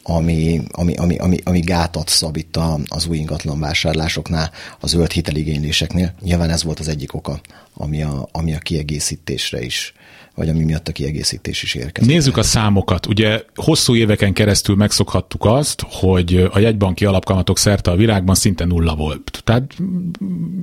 ami, 0.07 0.61
ami, 0.71 0.93
ami, 0.93 1.15
ami, 1.17 1.37
ami 1.43 1.59
gátat 1.59 2.09
szab 2.09 2.37
itt 2.37 2.59
az 2.87 3.05
új 3.07 3.17
ingatlan 3.17 3.59
vásárlásoknál, 3.59 4.51
a 4.79 4.87
zöld 4.87 5.11
hiteligényléseknél. 5.11 6.13
Nyilván 6.21 6.49
ez 6.49 6.63
volt 6.63 6.79
az 6.79 6.87
egyik 6.87 7.13
oka, 7.13 7.41
ami 7.73 8.03
a, 8.03 8.27
ami 8.31 8.53
a 8.53 8.59
kiegészítésre 8.59 9.61
is 9.61 9.93
vagy 10.35 10.49
ami 10.49 10.63
miatt 10.63 10.87
a 10.87 10.91
kiegészítés 10.91 11.63
is 11.63 11.73
érkezik. 11.73 12.09
Nézzük 12.09 12.37
a 12.37 12.43
számokat. 12.43 13.05
Ugye 13.05 13.43
hosszú 13.55 13.95
éveken 13.95 14.33
keresztül 14.33 14.75
megszokhattuk 14.75 15.45
azt, 15.45 15.85
hogy 15.89 16.47
a 16.51 16.59
jegybanki 16.59 17.05
alapkamatok 17.05 17.57
szerte 17.57 17.91
a 17.91 17.95
világban 17.95 18.35
szinte 18.35 18.65
nulla 18.65 18.95
volt. 18.95 19.41
Tehát 19.43 19.75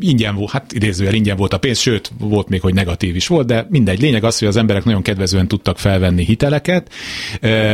ingyen 0.00 0.34
volt, 0.34 0.50
hát 0.50 0.72
idézőjel 0.72 1.14
ingyen 1.14 1.36
volt 1.36 1.52
a 1.52 1.58
pénz, 1.58 1.78
sőt, 1.78 2.12
volt 2.18 2.48
még, 2.48 2.60
hogy 2.60 2.74
negatív 2.74 3.16
is 3.16 3.26
volt, 3.26 3.46
de 3.46 3.66
mindegy. 3.70 4.00
Lényeg 4.00 4.24
az, 4.24 4.38
hogy 4.38 4.48
az 4.48 4.56
emberek 4.56 4.84
nagyon 4.84 5.02
kedvezően 5.02 5.48
tudtak 5.48 5.78
felvenni 5.78 6.24
hiteleket. 6.24 6.92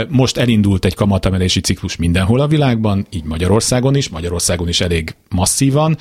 Most 0.09 0.37
elindult 0.37 0.85
egy 0.85 0.95
kamatemelési 0.95 1.61
ciklus 1.61 1.97
mindenhol 1.97 2.41
a 2.41 2.47
világban, 2.47 3.07
így 3.11 3.25
Magyarországon 3.25 3.97
is, 3.97 4.09
Magyarországon 4.09 4.69
is 4.69 4.81
elég 4.81 5.15
masszívan 5.29 5.97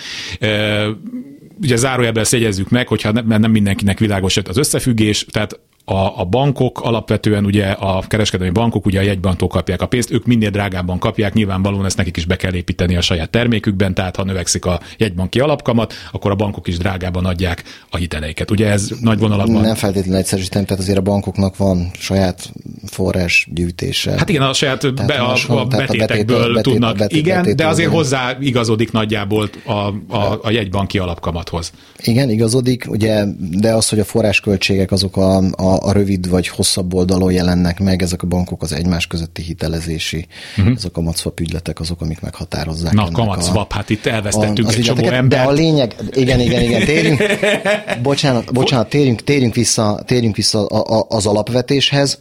ugye 1.62 1.76
zárójelben 1.76 2.24
ezt 2.24 2.32
jegyezzük 2.32 2.70
meg, 2.70 2.88
hogyha 2.88 3.12
nem, 3.12 3.28
nem 3.28 3.52
mindenkinek 3.52 4.00
világos 4.00 4.38
az 4.38 4.58
összefüggés, 4.58 5.26
tehát 5.32 5.60
a, 5.90 6.20
a 6.20 6.26
bankok 6.26 6.82
alapvetően 6.82 7.46
ugye 7.46 7.66
a 7.66 8.04
kereskedelmi 8.08 8.54
bankok 8.54 8.86
ugye 8.86 9.00
a 9.00 9.02
jegybanktól 9.02 9.48
kapják 9.48 9.82
a 9.82 9.86
pénzt, 9.86 10.12
ők 10.12 10.26
minél 10.26 10.50
drágábban 10.50 11.00
kapják, 11.00 11.34
nyilvánvalóan 11.34 11.86
ezt 11.86 11.98
nekik 11.98 12.18
is 12.18 12.26
be 12.26 12.36
kell 12.36 12.54
építeni 12.54 12.96
a 12.96 13.02
saját 13.02 13.30
termékükben, 13.30 13.94
tehát 13.94 14.16
ha 14.16 14.24
növekszik 14.24 14.66
a 14.66 14.80
jegybanki 14.98 15.40
alapkamat, 15.40 15.94
akkor 16.12 16.32
a 16.32 16.36
bankok 16.36 16.68
is 16.68 16.78
drágában 16.78 17.26
adják 17.26 17.64
a 17.90 17.98
hiteleiket. 17.98 18.52
Ugye 18.52 18.68
ez 18.70 18.90
nagy 19.02 19.20
vonalakban... 19.20 19.62
Nem 19.62 19.76
feltétlenül 19.76 20.20
egyszerűsítem, 20.20 20.66
tehát 20.66 20.82
azért 20.82 20.98
a 20.98 21.02
bankoknak 21.02 21.58
van 21.58 21.92
saját 21.94 22.52
forrás 22.86 23.48
gyűjtése. 23.54 24.12
Hát 24.12 24.30
igen, 24.30 24.42
a 24.42 24.54
saját 24.54 25.06
be, 25.06 25.14
a, 25.14 25.36
a, 25.48 25.66
betétekből 25.66 26.54
betét, 26.54 26.74
tudnak, 26.74 26.98
betét, 26.98 27.18
igen, 27.18 27.42
betét, 27.42 27.56
de 27.56 27.68
azért 27.68 27.92
hozzá 27.92 28.38
igazodik 28.40 28.92
nagyjából 28.92 29.50
a, 29.66 29.72
a, 30.16 30.40
a 30.42 30.52
jegybanki 30.52 30.98
alapkamathoz. 30.98 31.72
Igen, 32.04 32.30
igazodik, 32.30 32.86
ugye, 32.90 33.24
de 33.52 33.74
az, 33.74 33.90
hogy 33.90 34.00
a 34.00 34.04
forrásköltségek 34.04 34.92
azok 34.92 35.18
a, 35.18 35.38
a 35.38 35.77
a, 35.78 35.92
rövid 35.92 36.30
vagy 36.30 36.48
hosszabb 36.48 36.94
oldalon 36.94 37.32
jelennek 37.32 37.80
meg, 37.80 38.02
ezek 38.02 38.24
a 38.24 38.28
bankok 38.28 38.62
az 38.62 38.74
egymás 38.74 39.08
közötti 39.08 39.42
hitelezési, 39.42 40.28
uh-huh. 40.58 40.74
ezek 40.76 40.90
a 40.90 40.94
kamatszvap 40.94 41.40
ügyletek 41.40 41.80
azok, 41.80 42.02
amik 42.02 42.20
meghatározzák. 42.20 42.94
Na, 42.94 43.12
kamatszvap, 43.12 43.74
hát 43.74 43.90
itt 43.90 44.06
elvesztettünk 44.06 44.68
a, 44.68 44.72
egy 44.72 44.82
csomó 44.82 45.08
embert. 45.08 45.28
De 45.28 45.50
a 45.50 45.52
lényeg, 45.52 45.96
igen, 46.12 46.40
igen, 46.40 46.62
igen, 46.62 46.86
térjünk, 46.86 47.24
bocsánat, 48.02 48.54
bocsánat 48.54 48.90
térjünk, 48.90 49.24
térjünk 49.24 49.56
vissza, 49.56 50.04
térjünk 50.06 50.36
vissza 50.36 50.66
a, 50.66 51.00
a, 51.00 51.06
az 51.10 51.26
alapvetéshez 51.26 52.20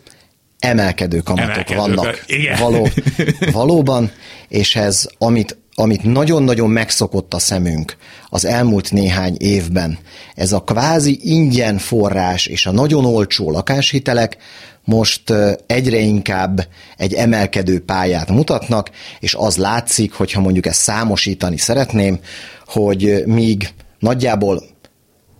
emelkedő 0.58 1.18
kamatok 1.18 1.50
emelkedő, 1.50 1.80
vannak. 1.80 2.24
Igen. 2.26 2.58
Való, 2.58 2.88
valóban, 3.52 4.10
és 4.48 4.76
ez, 4.76 5.08
amit 5.18 5.56
amit 5.78 6.02
nagyon-nagyon 6.02 6.70
megszokott 6.70 7.34
a 7.34 7.38
szemünk 7.38 7.96
az 8.28 8.44
elmúlt 8.44 8.92
néhány 8.92 9.36
évben, 9.38 9.98
ez 10.34 10.52
a 10.52 10.62
kvázi 10.62 11.18
ingyen 11.22 11.78
forrás 11.78 12.46
és 12.46 12.66
a 12.66 12.72
nagyon 12.72 13.04
olcsó 13.04 13.50
lakáshitelek 13.50 14.36
most 14.84 15.32
egyre 15.66 15.98
inkább 15.98 16.66
egy 16.96 17.14
emelkedő 17.14 17.80
pályát 17.80 18.30
mutatnak, 18.30 18.90
és 19.20 19.34
az 19.34 19.56
látszik, 19.56 20.12
hogyha 20.12 20.40
mondjuk 20.40 20.66
ezt 20.66 20.80
számosítani 20.80 21.56
szeretném, 21.56 22.18
hogy 22.66 23.22
míg 23.26 23.68
nagyjából 23.98 24.62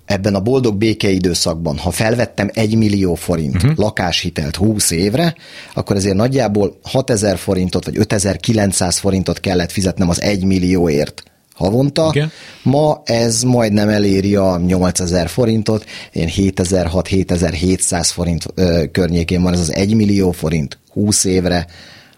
ebben 0.06 0.34
a 0.34 0.40
boldog 0.40 0.76
békeidőszakban, 0.76 1.78
ha 1.78 1.90
felvettem 1.90 2.50
egy 2.52 2.76
millió 2.76 3.14
forint 3.14 3.54
uh-huh. 3.54 3.76
lakáshitelt 3.76 4.56
20 4.56 4.90
évre, 4.90 5.34
akkor 5.74 5.96
ezért 5.96 6.16
nagyjából 6.16 6.78
6000 6.82 7.36
forintot 7.36 7.84
vagy 7.84 7.98
5900 7.98 8.98
forintot 8.98 9.40
kellett 9.40 9.72
fizetnem 9.72 10.08
az 10.08 10.22
egy 10.22 10.44
millióért 10.44 11.22
havonta. 11.54 12.10
Igen. 12.12 12.30
Ma 12.62 13.02
ez 13.04 13.42
majdnem 13.42 13.88
eléri 13.88 14.34
a 14.34 14.58
8000 14.58 15.28
forintot, 15.28 15.84
ilyen 16.12 16.30
7600-7700 16.36 18.08
forint 18.12 18.46
ö, 18.54 18.84
környékén 18.92 19.42
van 19.42 19.52
ez 19.52 19.60
az 19.60 19.74
1 19.74 19.94
millió 19.94 20.30
forint 20.30 20.78
20 20.92 21.24
évre, 21.24 21.66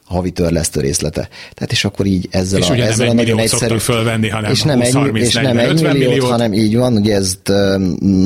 havi 0.09 0.31
törlesztő 0.31 0.81
részlete. 0.81 1.29
Tehát 1.55 1.73
és 1.73 1.85
akkor 1.85 2.07
így 2.07 2.29
ezzel 2.31 2.61
és 2.61 2.69
a, 2.69 2.75
ezzel 2.75 3.09
a 3.09 3.13
nagyon 3.13 3.39
egyszerű... 3.39 3.77
fölvenni, 3.77 4.29
hanem 4.29 4.51
és 4.51 4.63
nem 4.63 4.79
20, 4.79 4.87
egy, 4.87 4.95
30, 4.95 5.27
és 5.27 5.35
40, 5.35 5.55
nem 5.55 5.65
egy 5.65 5.83
milliót, 5.83 5.99
milliót, 5.99 6.31
hanem 6.31 6.53
így 6.53 6.77
van, 6.77 6.97
ugye 6.97 7.15
ez 7.15 7.39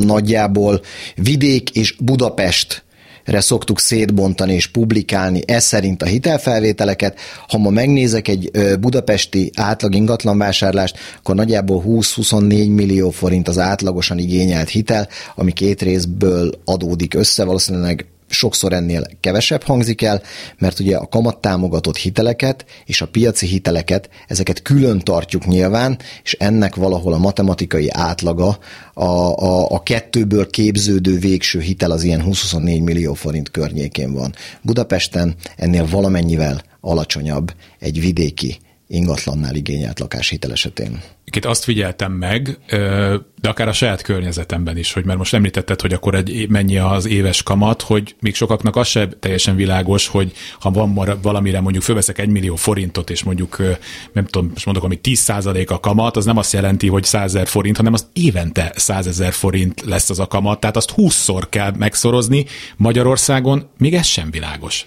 nagyjából 0.05 0.81
vidék 1.15 1.69
és 1.69 1.95
Budapest 1.99 2.83
szoktuk 3.25 3.79
szétbontani 3.79 4.53
és 4.53 4.67
publikálni 4.67 5.41
ez 5.45 5.63
szerint 5.63 6.01
a 6.01 6.05
hitelfelvételeket. 6.05 7.19
Ha 7.47 7.57
ma 7.57 7.69
megnézek 7.69 8.27
egy 8.27 8.51
budapesti 8.79 9.51
átlag 9.55 9.95
ingatlanvásárlást, 9.95 10.97
akkor 11.17 11.35
nagyjából 11.35 11.83
20-24 11.87 12.75
millió 12.75 13.09
forint 13.09 13.47
az 13.47 13.59
átlagosan 13.59 14.17
igényelt 14.17 14.69
hitel, 14.69 15.07
ami 15.35 15.51
két 15.51 15.81
részből 15.81 16.51
adódik 16.65 17.13
össze, 17.13 17.43
valószínűleg 17.43 18.05
sokszor 18.33 18.73
ennél 18.73 19.07
kevesebb 19.19 19.63
hangzik 19.63 20.01
el, 20.01 20.21
mert 20.57 20.79
ugye 20.79 20.97
a 20.97 21.07
kamattámogatott 21.07 21.97
hiteleket 21.97 22.65
és 22.85 23.01
a 23.01 23.07
piaci 23.07 23.47
hiteleket, 23.47 24.09
ezeket 24.27 24.61
külön 24.61 24.99
tartjuk 24.99 25.45
nyilván, 25.45 25.99
és 26.23 26.33
ennek 26.33 26.75
valahol 26.75 27.13
a 27.13 27.17
matematikai 27.17 27.89
átlaga 27.89 28.57
a, 28.93 29.03
a, 29.03 29.71
a 29.71 29.83
kettőből 29.83 30.49
képződő 30.49 31.19
végső 31.19 31.59
hitel 31.59 31.91
az 31.91 32.03
ilyen 32.03 32.21
24 32.21 32.81
millió 32.81 33.13
forint 33.13 33.51
környékén 33.51 34.13
van. 34.13 34.33
Budapesten 34.61 35.35
ennél 35.55 35.87
valamennyivel 35.89 36.61
alacsonyabb 36.81 37.53
egy 37.79 37.99
vidéki 37.99 38.59
ingatlannál 38.87 39.55
igényelt 39.55 39.99
lakáshitel 39.99 40.51
esetén. 40.51 41.01
Itt 41.35 41.45
azt 41.45 41.63
figyeltem 41.63 42.11
meg, 42.11 42.57
de 43.41 43.49
akár 43.49 43.67
a 43.67 43.73
saját 43.73 44.01
környezetemben 44.01 44.77
is, 44.77 44.93
hogy 44.93 45.05
mert 45.05 45.17
most 45.17 45.33
említetted, 45.33 45.81
hogy 45.81 45.93
akkor 45.93 46.15
egy, 46.15 46.49
mennyi 46.49 46.77
az 46.77 47.05
éves 47.05 47.43
kamat, 47.43 47.81
hogy 47.81 48.15
még 48.19 48.35
sokaknak 48.35 48.75
az 48.75 48.87
sem 48.87 49.09
teljesen 49.19 49.55
világos, 49.55 50.07
hogy 50.07 50.31
ha 50.59 50.71
van 50.71 51.17
valamire 51.21 51.61
mondjuk 51.61 51.83
fölveszek 51.83 52.17
egy 52.19 52.29
millió 52.29 52.55
forintot, 52.55 53.09
és 53.09 53.23
mondjuk 53.23 53.57
nem 54.13 54.25
tudom, 54.25 54.49
most 54.53 54.65
mondok, 54.65 54.83
ami 54.83 54.99
10% 55.03 55.67
a 55.67 55.79
kamat, 55.79 56.17
az 56.17 56.25
nem 56.25 56.37
azt 56.37 56.53
jelenti, 56.53 56.87
hogy 56.87 57.03
100 57.03 57.35
ezer 57.35 57.47
forint, 57.47 57.77
hanem 57.77 57.93
az 57.93 58.05
évente 58.13 58.71
100 58.75 59.07
ezer 59.07 59.33
forint 59.33 59.81
lesz 59.81 60.09
az 60.09 60.19
a 60.19 60.27
kamat, 60.27 60.59
tehát 60.59 60.75
azt 60.75 60.93
20-szor 60.97 61.43
kell 61.49 61.73
megszorozni 61.77 62.45
Magyarországon, 62.77 63.69
még 63.77 63.93
ez 63.93 64.05
sem 64.05 64.31
világos. 64.31 64.85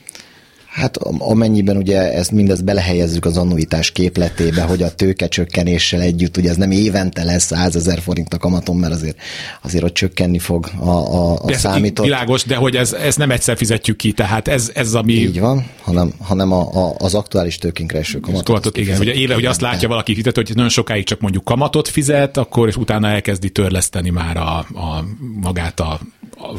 Hát 0.77 0.97
amennyiben 1.19 1.77
ugye 1.77 2.13
ezt 2.13 2.31
mindezt 2.31 2.65
belehelyezzük 2.65 3.25
az 3.25 3.37
annuitás 3.37 3.91
képletébe, 3.91 4.63
hogy 4.63 4.83
a 4.83 4.95
tőkecsökkenéssel 4.95 6.01
együtt, 6.01 6.37
ugye 6.37 6.51
ez 6.51 6.57
nem 6.57 6.71
évente 6.71 7.25
lesz 7.25 7.45
100 7.45 7.77
ezer 7.77 8.01
forint 8.01 8.35
a 8.35 8.39
kamaton, 8.39 8.77
mert 8.77 8.93
azért, 8.93 9.17
azért 9.63 9.85
ott 9.85 9.95
csökkenni 9.95 10.39
fog 10.39 10.71
a, 10.79 10.89
a, 10.89 11.33
a 11.43 11.53
számított. 11.53 12.05
Világos, 12.05 12.45
de 12.45 12.57
hogy 12.57 12.77
ez, 12.77 12.93
ez 12.93 13.17
nem 13.17 13.31
egyszer 13.31 13.57
fizetjük 13.57 13.97
ki, 13.97 14.13
tehát 14.13 14.49
ez, 14.49 14.71
ez 14.75 14.95
ami... 14.95 15.13
Így 15.13 15.41
van, 15.41 15.67
hanem, 15.83 16.13
hanem 16.21 16.53
a, 16.53 16.89
a, 16.89 16.95
az 16.99 17.15
aktuális 17.15 17.59
tőkénkre 17.59 17.99
eső 17.99 18.21
kamatot. 18.21 18.47
kamatot 18.47 18.77
igen, 18.77 19.01
ugye 19.01 19.13
éve, 19.13 19.35
hogy 19.35 19.45
azt 19.45 19.61
látja 19.61 19.89
valaki 19.89 20.15
fizet, 20.15 20.35
hogy 20.35 20.51
nagyon 20.55 20.71
sokáig 20.71 21.05
csak 21.05 21.21
mondjuk 21.21 21.45
kamatot 21.45 21.89
fizet, 21.89 22.37
akkor 22.37 22.69
és 22.69 22.77
utána 22.77 23.09
elkezdi 23.09 23.51
törleszteni 23.51 24.11
már 24.11 24.37
a, 24.37 24.59
a 24.59 25.05
magát 25.41 25.81
a, 25.81 26.01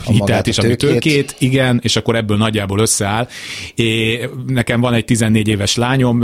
a 0.05 0.11
hitelt 0.11 0.47
és 0.47 0.57
a 0.57 0.75
tőkét, 0.75 1.35
igen, 1.37 1.79
és 1.83 1.95
akkor 1.95 2.15
ebből 2.15 2.37
nagyjából 2.37 2.79
összeáll. 2.79 3.27
É, 3.75 4.19
nekem 4.47 4.81
van 4.81 4.93
egy 4.93 5.05
14 5.05 5.47
éves 5.47 5.75
lányom, 5.75 6.17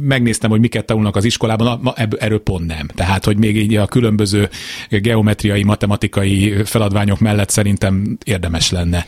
megnéztem, 0.00 0.50
hogy 0.50 0.60
miket 0.60 0.84
tanulnak 0.84 1.16
az 1.16 1.24
iskolában, 1.24 1.94
erről 2.18 2.42
pont 2.42 2.66
nem. 2.66 2.88
Tehát, 2.94 3.24
hogy 3.24 3.36
még 3.36 3.56
így 3.56 3.76
a 3.76 3.86
különböző 3.86 4.48
geometriai, 4.90 5.62
matematikai 5.62 6.54
feladványok 6.64 7.20
mellett 7.20 7.50
szerintem 7.50 8.18
érdemes 8.24 8.70
lenne 8.70 9.06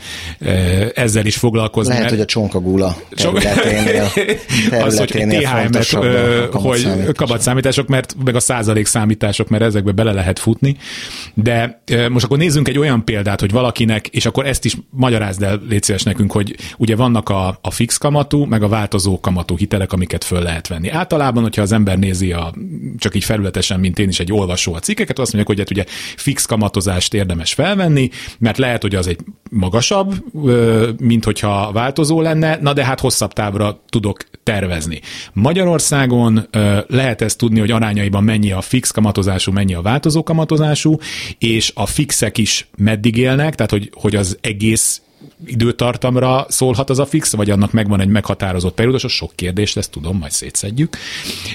ezzel 0.94 1.26
is 1.26 1.36
foglalkozni. 1.36 1.92
Lehet, 1.92 2.04
mert... 2.04 2.14
hogy 2.14 2.24
a 2.24 2.30
csonkagula 2.32 2.96
területénél, 3.10 4.10
területénél 4.70 4.82
az, 4.84 4.98
hogy 4.98 5.10
hogy 6.52 7.12
kamatszámítások, 7.14 7.86
mert 7.86 8.16
meg 8.24 8.34
a 8.34 8.40
százalék 8.40 8.86
számítások, 8.86 9.48
mert 9.48 9.62
ezekbe 9.62 9.92
bele 9.92 10.12
lehet 10.12 10.38
futni. 10.38 10.76
De 11.34 11.82
most 12.10 12.24
akkor 12.24 12.38
nézzünk 12.38 12.68
egy 12.68 12.78
olyan 12.78 13.04
példát, 13.04 13.40
hogy 13.40 13.50
valakinek, 13.70 14.06
és 14.06 14.26
akkor 14.26 14.46
ezt 14.46 14.64
is 14.64 14.76
magyarázd 14.90 15.42
el, 15.42 15.60
légy 15.68 15.82
szíves 15.82 16.02
nekünk, 16.02 16.32
hogy 16.32 16.56
ugye 16.76 16.96
vannak 16.96 17.28
a, 17.28 17.58
a 17.62 17.70
fix 17.70 17.96
kamatú, 17.96 18.44
meg 18.44 18.62
a 18.62 18.68
változó 18.68 19.20
kamatú 19.20 19.56
hitelek, 19.56 19.92
amiket 19.92 20.24
föl 20.24 20.42
lehet 20.42 20.68
venni. 20.68 20.88
Általában, 20.88 21.42
hogyha 21.42 21.62
az 21.62 21.72
ember 21.72 21.98
nézi 21.98 22.32
a, 22.32 22.54
csak 22.98 23.14
így 23.14 23.24
felületesen, 23.24 23.80
mint 23.80 23.98
én 23.98 24.08
is 24.08 24.20
egy 24.20 24.32
olvasó 24.32 24.74
a 24.74 24.78
cikkeket, 24.78 25.18
azt 25.18 25.32
mondják, 25.32 25.46
hogy 25.46 25.58
hát 25.58 25.70
ugye 25.70 25.84
fix 26.16 26.46
kamatozást 26.46 27.14
érdemes 27.14 27.52
felvenni, 27.52 28.10
mert 28.38 28.58
lehet, 28.58 28.82
hogy 28.82 28.94
az 28.94 29.06
egy 29.06 29.18
magasabb, 29.50 30.14
mint 30.98 31.24
hogyha 31.24 31.72
változó 31.72 32.20
lenne, 32.20 32.58
na 32.60 32.72
de 32.72 32.84
hát 32.84 33.00
hosszabb 33.00 33.32
távra 33.32 33.82
tudok 33.88 34.24
tervezni. 34.42 35.00
Magyarországon 35.32 36.48
lehet 36.86 37.22
ezt 37.22 37.38
tudni, 37.38 37.60
hogy 37.60 37.70
arányaiban 37.70 38.24
mennyi 38.24 38.52
a 38.52 38.60
fix 38.60 38.90
kamatozású, 38.90 39.52
mennyi 39.52 39.74
a 39.74 39.82
változó 39.82 40.22
kamatozású, 40.22 40.98
és 41.38 41.72
a 41.74 41.86
fixek 41.86 42.38
is 42.38 42.68
meddig 42.76 43.16
élnek, 43.16 43.54
tehát 43.61 43.84
hogy, 43.84 43.90
hogy 43.94 44.16
az 44.16 44.38
egész 44.40 45.02
időtartamra 45.44 46.46
szólhat 46.48 46.90
az 46.90 46.98
a 46.98 47.06
fix, 47.06 47.34
vagy 47.34 47.50
annak 47.50 47.72
megvan 47.72 48.00
egy 48.00 48.08
meghatározott 48.08 48.74
periódus, 48.74 49.04
az 49.04 49.11
sok 49.11 49.32
kérdést, 49.34 49.76
ezt 49.76 49.90
tudom, 49.90 50.16
majd 50.16 50.30
szétszedjük. 50.30 50.96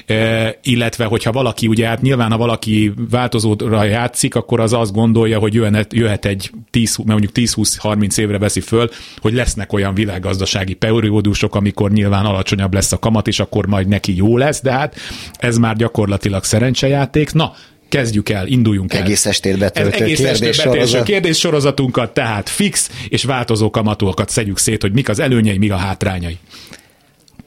E, 0.06 0.58
illetve, 0.62 1.04
hogyha 1.04 1.32
valaki, 1.32 1.66
ugye 1.66 1.86
hát 1.86 2.02
nyilván, 2.02 2.30
ha 2.30 2.36
valaki 2.36 2.92
változóra 3.10 3.84
játszik, 3.84 4.34
akkor 4.34 4.60
az 4.60 4.72
azt 4.72 4.92
gondolja, 4.92 5.38
hogy 5.38 5.54
jöhet, 5.54 5.92
jöhet 5.92 6.24
egy 6.24 6.50
10, 6.70 6.96
mondjuk 6.96 7.32
10-20-30 7.34 8.18
évre 8.18 8.38
veszi 8.38 8.60
föl, 8.60 8.90
hogy 9.20 9.32
lesznek 9.32 9.72
olyan 9.72 9.94
világgazdasági 9.94 10.74
periódusok, 10.74 11.54
amikor 11.54 11.90
nyilván 11.90 12.24
alacsonyabb 12.24 12.74
lesz 12.74 12.92
a 12.92 12.98
kamat, 12.98 13.28
és 13.28 13.40
akkor 13.40 13.66
majd 13.66 13.88
neki 13.88 14.16
jó 14.16 14.36
lesz, 14.36 14.62
de 14.62 14.72
hát 14.72 14.96
ez 15.38 15.58
már 15.58 15.76
gyakorlatilag 15.76 16.44
szerencsejáték. 16.44 17.32
Na, 17.32 17.52
kezdjük 17.96 18.28
el, 18.28 18.46
induljunk 18.46 18.94
el. 18.94 19.02
Egész 19.02 19.26
estét 19.26 19.58
betöltő 19.58 20.04
egész 20.04 20.18
kérdés, 20.18 20.56
betöltő 20.56 21.02
kérdés 21.02 21.38
sorozatunkat, 21.38 22.14
tehát 22.14 22.48
fix 22.48 22.90
és 23.08 23.24
változó 23.24 23.70
kamatúakat 23.70 24.28
szedjük 24.28 24.58
szét, 24.58 24.82
hogy 24.82 24.92
mik 24.92 25.08
az 25.08 25.18
előnyei, 25.18 25.58
mik 25.58 25.72
a 25.72 25.76
hátrányai. 25.76 26.38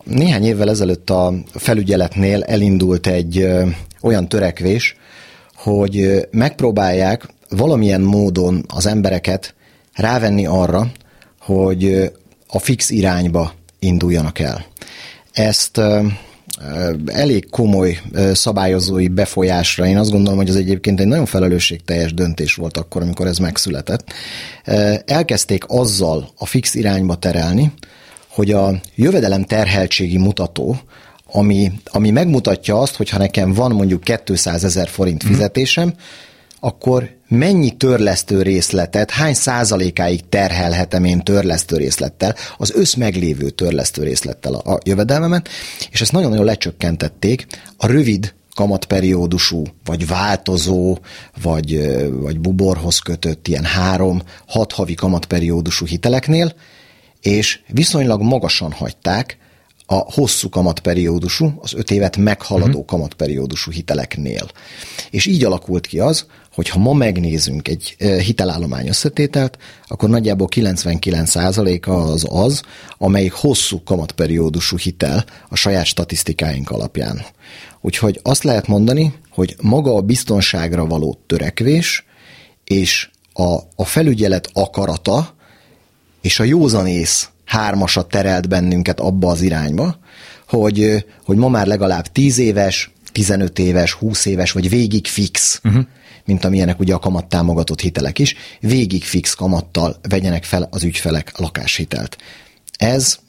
Néhány 0.03 0.43
évvel 0.43 0.69
ezelőtt 0.69 1.09
a 1.09 1.33
felügyeletnél 1.53 2.43
elindult 2.43 3.07
egy 3.07 3.47
olyan 4.01 4.29
törekvés, 4.29 4.95
hogy 5.55 6.27
megpróbálják 6.31 7.27
valamilyen 7.49 8.01
módon 8.01 8.63
az 8.67 8.85
embereket 8.85 9.55
rávenni 9.93 10.45
arra, 10.45 10.91
hogy 11.39 12.11
a 12.47 12.59
fix 12.59 12.89
irányba 12.89 13.53
induljanak 13.79 14.39
el. 14.39 14.65
Ezt 15.31 15.81
elég 17.05 17.49
komoly 17.49 18.01
szabályozói 18.33 19.07
befolyásra. 19.07 19.85
Én 19.85 19.97
azt 19.97 20.11
gondolom, 20.11 20.37
hogy 20.37 20.49
ez 20.49 20.55
egyébként 20.55 20.99
egy 20.99 21.07
nagyon 21.07 21.25
felelősségteljes 21.25 22.13
döntés 22.13 22.53
volt 22.53 22.77
akkor, 22.77 23.01
amikor 23.01 23.27
ez 23.27 23.37
megszületett. 23.37 24.13
Elkezdték 25.05 25.63
azzal 25.67 26.29
a 26.37 26.45
fix 26.45 26.75
irányba 26.75 27.15
terelni, 27.15 27.73
hogy 28.27 28.51
a 28.51 28.81
jövedelem 28.95 29.43
terheltségi 29.43 30.17
mutató, 30.17 30.77
ami, 31.31 31.71
ami 31.85 32.09
megmutatja 32.09 32.79
azt, 32.79 32.95
hogy 32.95 33.09
ha 33.09 33.17
nekem 33.17 33.53
van 33.53 33.71
mondjuk 33.71 34.03
200 34.25 34.63
ezer 34.63 34.87
forint 34.87 35.23
mhm. 35.23 35.33
fizetésem, 35.33 35.93
akkor 36.59 37.09
mennyi 37.29 37.71
törlesztő 37.71 38.41
részletet, 38.41 39.11
hány 39.11 39.33
százalékáig 39.33 40.29
terhelhetem 40.29 41.03
én 41.03 41.19
törlesztő 41.19 41.77
részlettel, 41.77 42.35
az 42.57 42.71
összmeglévő 42.75 43.49
törlesztő 43.49 44.03
részlettel 44.03 44.53
a, 44.53 44.73
a 44.73 44.79
jövedelmemet, 44.83 45.49
és 45.91 46.01
ezt 46.01 46.11
nagyon-nagyon 46.11 46.45
lecsökkentették 46.45 47.47
a 47.77 47.87
rövid 47.87 48.33
kamatperiódusú, 48.55 49.63
vagy 49.85 50.07
változó, 50.07 50.97
vagy, 51.41 51.97
vagy 52.11 52.39
buborhoz 52.39 52.99
kötött 52.99 53.47
ilyen 53.47 53.63
három-hat 53.63 54.71
havi 54.71 54.93
kamatperiódusú 54.93 55.85
hiteleknél, 55.85 56.53
és 57.21 57.59
viszonylag 57.67 58.21
magasan 58.21 58.71
hagyták 58.71 59.37
a 59.85 59.95
hosszú 59.95 60.49
kamatperiódusú, 60.49 61.53
az 61.61 61.73
öt 61.73 61.91
évet 61.91 62.17
meghaladó 62.17 62.67
uh-huh. 62.67 62.85
kamatperiódusú 62.85 63.71
hiteleknél. 63.71 64.47
És 65.09 65.25
így 65.25 65.43
alakult 65.43 65.87
ki 65.87 65.99
az, 65.99 66.25
hogy 66.53 66.69
ha 66.69 66.79
ma 66.79 66.93
megnézünk 66.93 67.67
egy 67.67 67.95
hitelállomány 67.99 68.87
összetételt, 68.87 69.57
akkor 69.87 70.09
nagyjából 70.09 70.47
99%-a 70.51 71.91
az 71.91 72.25
az, 72.29 72.61
amelyik 72.97 73.31
hosszú 73.31 73.83
kamatperiódusú 73.83 74.77
hitel 74.77 75.25
a 75.49 75.55
saját 75.55 75.85
statisztikáink 75.85 76.69
alapján. 76.69 77.21
Úgyhogy 77.81 78.19
azt 78.23 78.43
lehet 78.43 78.67
mondani, 78.67 79.13
hogy 79.29 79.55
maga 79.61 79.95
a 79.95 80.01
biztonságra 80.01 80.85
való 80.85 81.19
törekvés 81.27 82.05
és 82.63 83.09
a, 83.33 83.57
a 83.75 83.85
felügyelet 83.85 84.49
akarata 84.53 85.35
és 86.21 86.39
a 86.39 86.43
józanész 86.43 87.29
hármasat 87.45 88.09
terelt 88.09 88.47
bennünket 88.47 88.99
abba 88.99 89.29
az 89.29 89.41
irányba, 89.41 89.99
hogy, 90.47 91.05
hogy 91.25 91.37
ma 91.37 91.49
már 91.49 91.67
legalább 91.67 92.07
10 92.07 92.37
éves, 92.37 92.91
15 93.11 93.59
éves, 93.59 93.91
20 93.91 94.25
éves, 94.25 94.51
vagy 94.51 94.69
végig 94.69 95.07
fix, 95.07 95.61
uh-huh. 95.63 95.85
Mint 96.25 96.45
amilyenek 96.45 96.79
ugye 96.79 96.93
a 96.93 96.99
kamattámogatott 96.99 97.81
hitelek 97.81 98.19
is, 98.19 98.35
végig 98.59 99.03
fix 99.03 99.33
kamattal 99.33 99.99
vegyenek 100.09 100.43
fel 100.43 100.67
az 100.71 100.83
ügyfelek 100.83 101.37
lakáshitelt. 101.37 102.17
Ez 102.77 103.19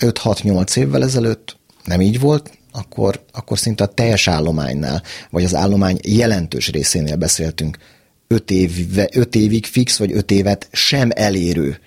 5-6-8 0.00 0.76
évvel 0.76 1.02
ezelőtt 1.02 1.56
nem 1.84 2.00
így 2.00 2.20
volt, 2.20 2.50
akkor, 2.72 3.24
akkor 3.32 3.58
szinte 3.58 3.84
a 3.84 3.86
teljes 3.94 4.28
állománynál, 4.28 5.02
vagy 5.30 5.44
az 5.44 5.54
állomány 5.54 5.98
jelentős 6.02 6.70
részénél 6.70 7.16
beszéltünk 7.16 7.78
5, 8.28 8.50
év, 8.50 8.98
5 9.12 9.34
évig 9.34 9.66
fix, 9.66 9.96
vagy 9.96 10.12
5 10.12 10.30
évet 10.30 10.68
sem 10.72 11.10
elérő 11.14 11.78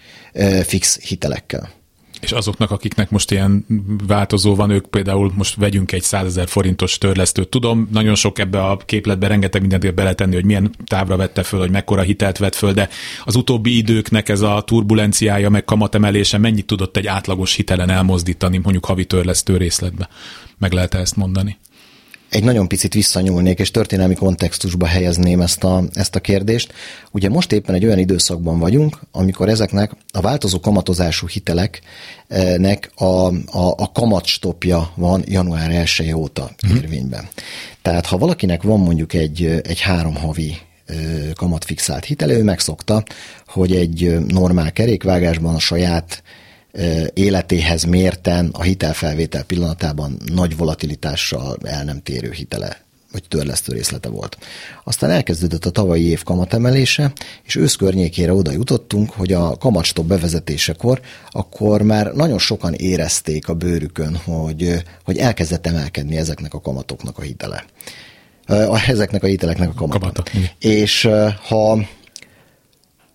fix 0.64 1.00
hitelekkel. 1.00 1.79
És 2.20 2.32
azoknak, 2.32 2.72
akiknek 2.72 3.10
most 3.10 3.32
ilyen 3.32 3.66
változó 4.08 4.56
van, 4.56 4.70
ők 4.70 4.86
például 4.88 5.32
most 5.36 5.56
vegyünk 5.56 5.92
egy 5.92 6.02
100 6.02 6.26
ezer 6.26 6.48
forintos 6.48 6.98
törlesztőt. 6.98 7.50
Tudom, 7.50 7.88
nagyon 7.92 8.16
sok 8.16 8.40
ebbe 8.40 8.64
a 8.64 8.78
képletbe 8.78 9.28
rengeteg 9.28 9.62
mindent 9.62 9.94
beletenni, 9.94 10.34
hogy 10.34 10.46
milyen 10.46 10.76
távra 10.86 11.16
vette 11.16 11.44
föl, 11.44 11.60
hogy 11.60 11.72
mekkora 11.72 12.02
hitelt 12.02 12.38
vett 12.38 12.56
föl, 12.56 12.74
de 12.74 12.90
az 13.26 13.36
utóbbi 13.36 13.78
időknek 13.78 14.30
ez 14.30 14.42
a 14.42 14.64
turbulenciája, 14.66 15.50
meg 15.50 15.66
kamatemelése 15.66 16.38
mennyit 16.38 16.66
tudott 16.66 16.98
egy 16.98 17.08
átlagos 17.08 17.54
hitelen 17.54 17.90
elmozdítani, 17.90 18.58
mondjuk 18.58 18.86
havi 18.86 19.06
törlesztő 19.06 19.58
részletbe? 19.58 20.10
Meg 20.58 20.72
lehet 20.72 20.94
ezt 20.94 21.16
mondani? 21.16 21.58
Egy 22.30 22.44
nagyon 22.44 22.68
picit 22.68 22.94
visszanyúlnék, 22.94 23.60
és 23.60 23.72
történelmi 23.72 24.16
kontextusba 24.16 24.86
helyezném 24.86 25.42
ezt 25.42 25.64
a, 25.64 25.84
ezt 25.94 26.16
a 26.16 26.20
kérdést. 26.20 26.74
Ugye 27.12 27.30
most 27.30 27.52
éppen 27.52 27.76
egy 27.76 27.86
olyan 27.86 27.98
időszakban 27.98 28.60
vagyunk, 28.60 29.00
amikor 29.12 29.50
ezeknek 29.50 29.92
a 30.12 30.22
változó 30.22 30.60
kamatozású 30.60 31.28
hiteleknek 31.28 32.92
a, 32.96 33.06
a, 33.06 33.34
a 33.78 33.92
kamatstopja 33.92 34.92
van 34.96 35.24
január 35.28 35.72
1 36.00 36.14
óta 36.14 36.50
mhm. 36.68 36.76
érvényben. 36.76 37.28
Tehát 37.82 38.06
ha 38.06 38.18
valakinek 38.18 38.64
van 38.64 38.80
mondjuk 38.80 39.14
egy, 39.14 39.62
egy 39.64 39.80
három 39.80 40.16
havi 40.16 40.58
kamatfixált 41.36 42.06
hitele, 42.06 42.34
ő 42.34 42.44
megszokta, 42.44 43.04
hogy 43.48 43.76
egy 43.76 44.18
normál 44.28 44.72
kerékvágásban 44.72 45.56
a 45.56 45.60
saját 45.60 46.24
életéhez 47.14 47.84
mérten 47.84 48.50
a 48.52 48.62
hitelfelvétel 48.62 49.44
pillanatában 49.44 50.18
nagy 50.26 50.58
volatilitással 50.58 51.58
el 51.64 51.84
nem 51.84 52.02
térő 52.02 52.32
hitele 52.32 52.88
vagy 53.12 53.24
törlesztő 53.28 53.74
részlete 53.74 54.10
volt. 54.10 54.38
Aztán 54.84 55.10
elkezdődött 55.10 55.66
a 55.66 55.70
tavalyi 55.70 56.06
év 56.06 56.24
kamatemelése, 56.24 57.12
és 57.44 57.56
ősz 57.56 57.76
környékére 57.76 58.34
oda 58.34 58.52
jutottunk, 58.52 59.12
hogy 59.12 59.34
a 59.34 59.58
kamatstop 59.58 60.06
bevezetésekor 60.06 61.02
akkor 61.30 61.82
már 61.82 62.14
nagyon 62.14 62.40
sokan 62.40 62.74
érezték 62.74 63.48
a 63.48 63.54
bőrükön, 63.54 64.16
hogy, 64.16 64.84
hogy 65.04 65.18
elkezdett 65.18 65.68
emelkedni 65.68 66.18
ezeknek 66.18 66.54
a 66.54 66.62
kamatoknak 66.62 67.18
a 67.18 67.22
hitele. 67.22 67.66
Ezeknek 68.88 69.24
a 69.24 69.28
hiteleknek 69.28 69.70
a 69.70 69.74
kamata. 69.74 70.00
kamata. 70.00 70.24
És 70.60 71.10
ha 71.48 71.80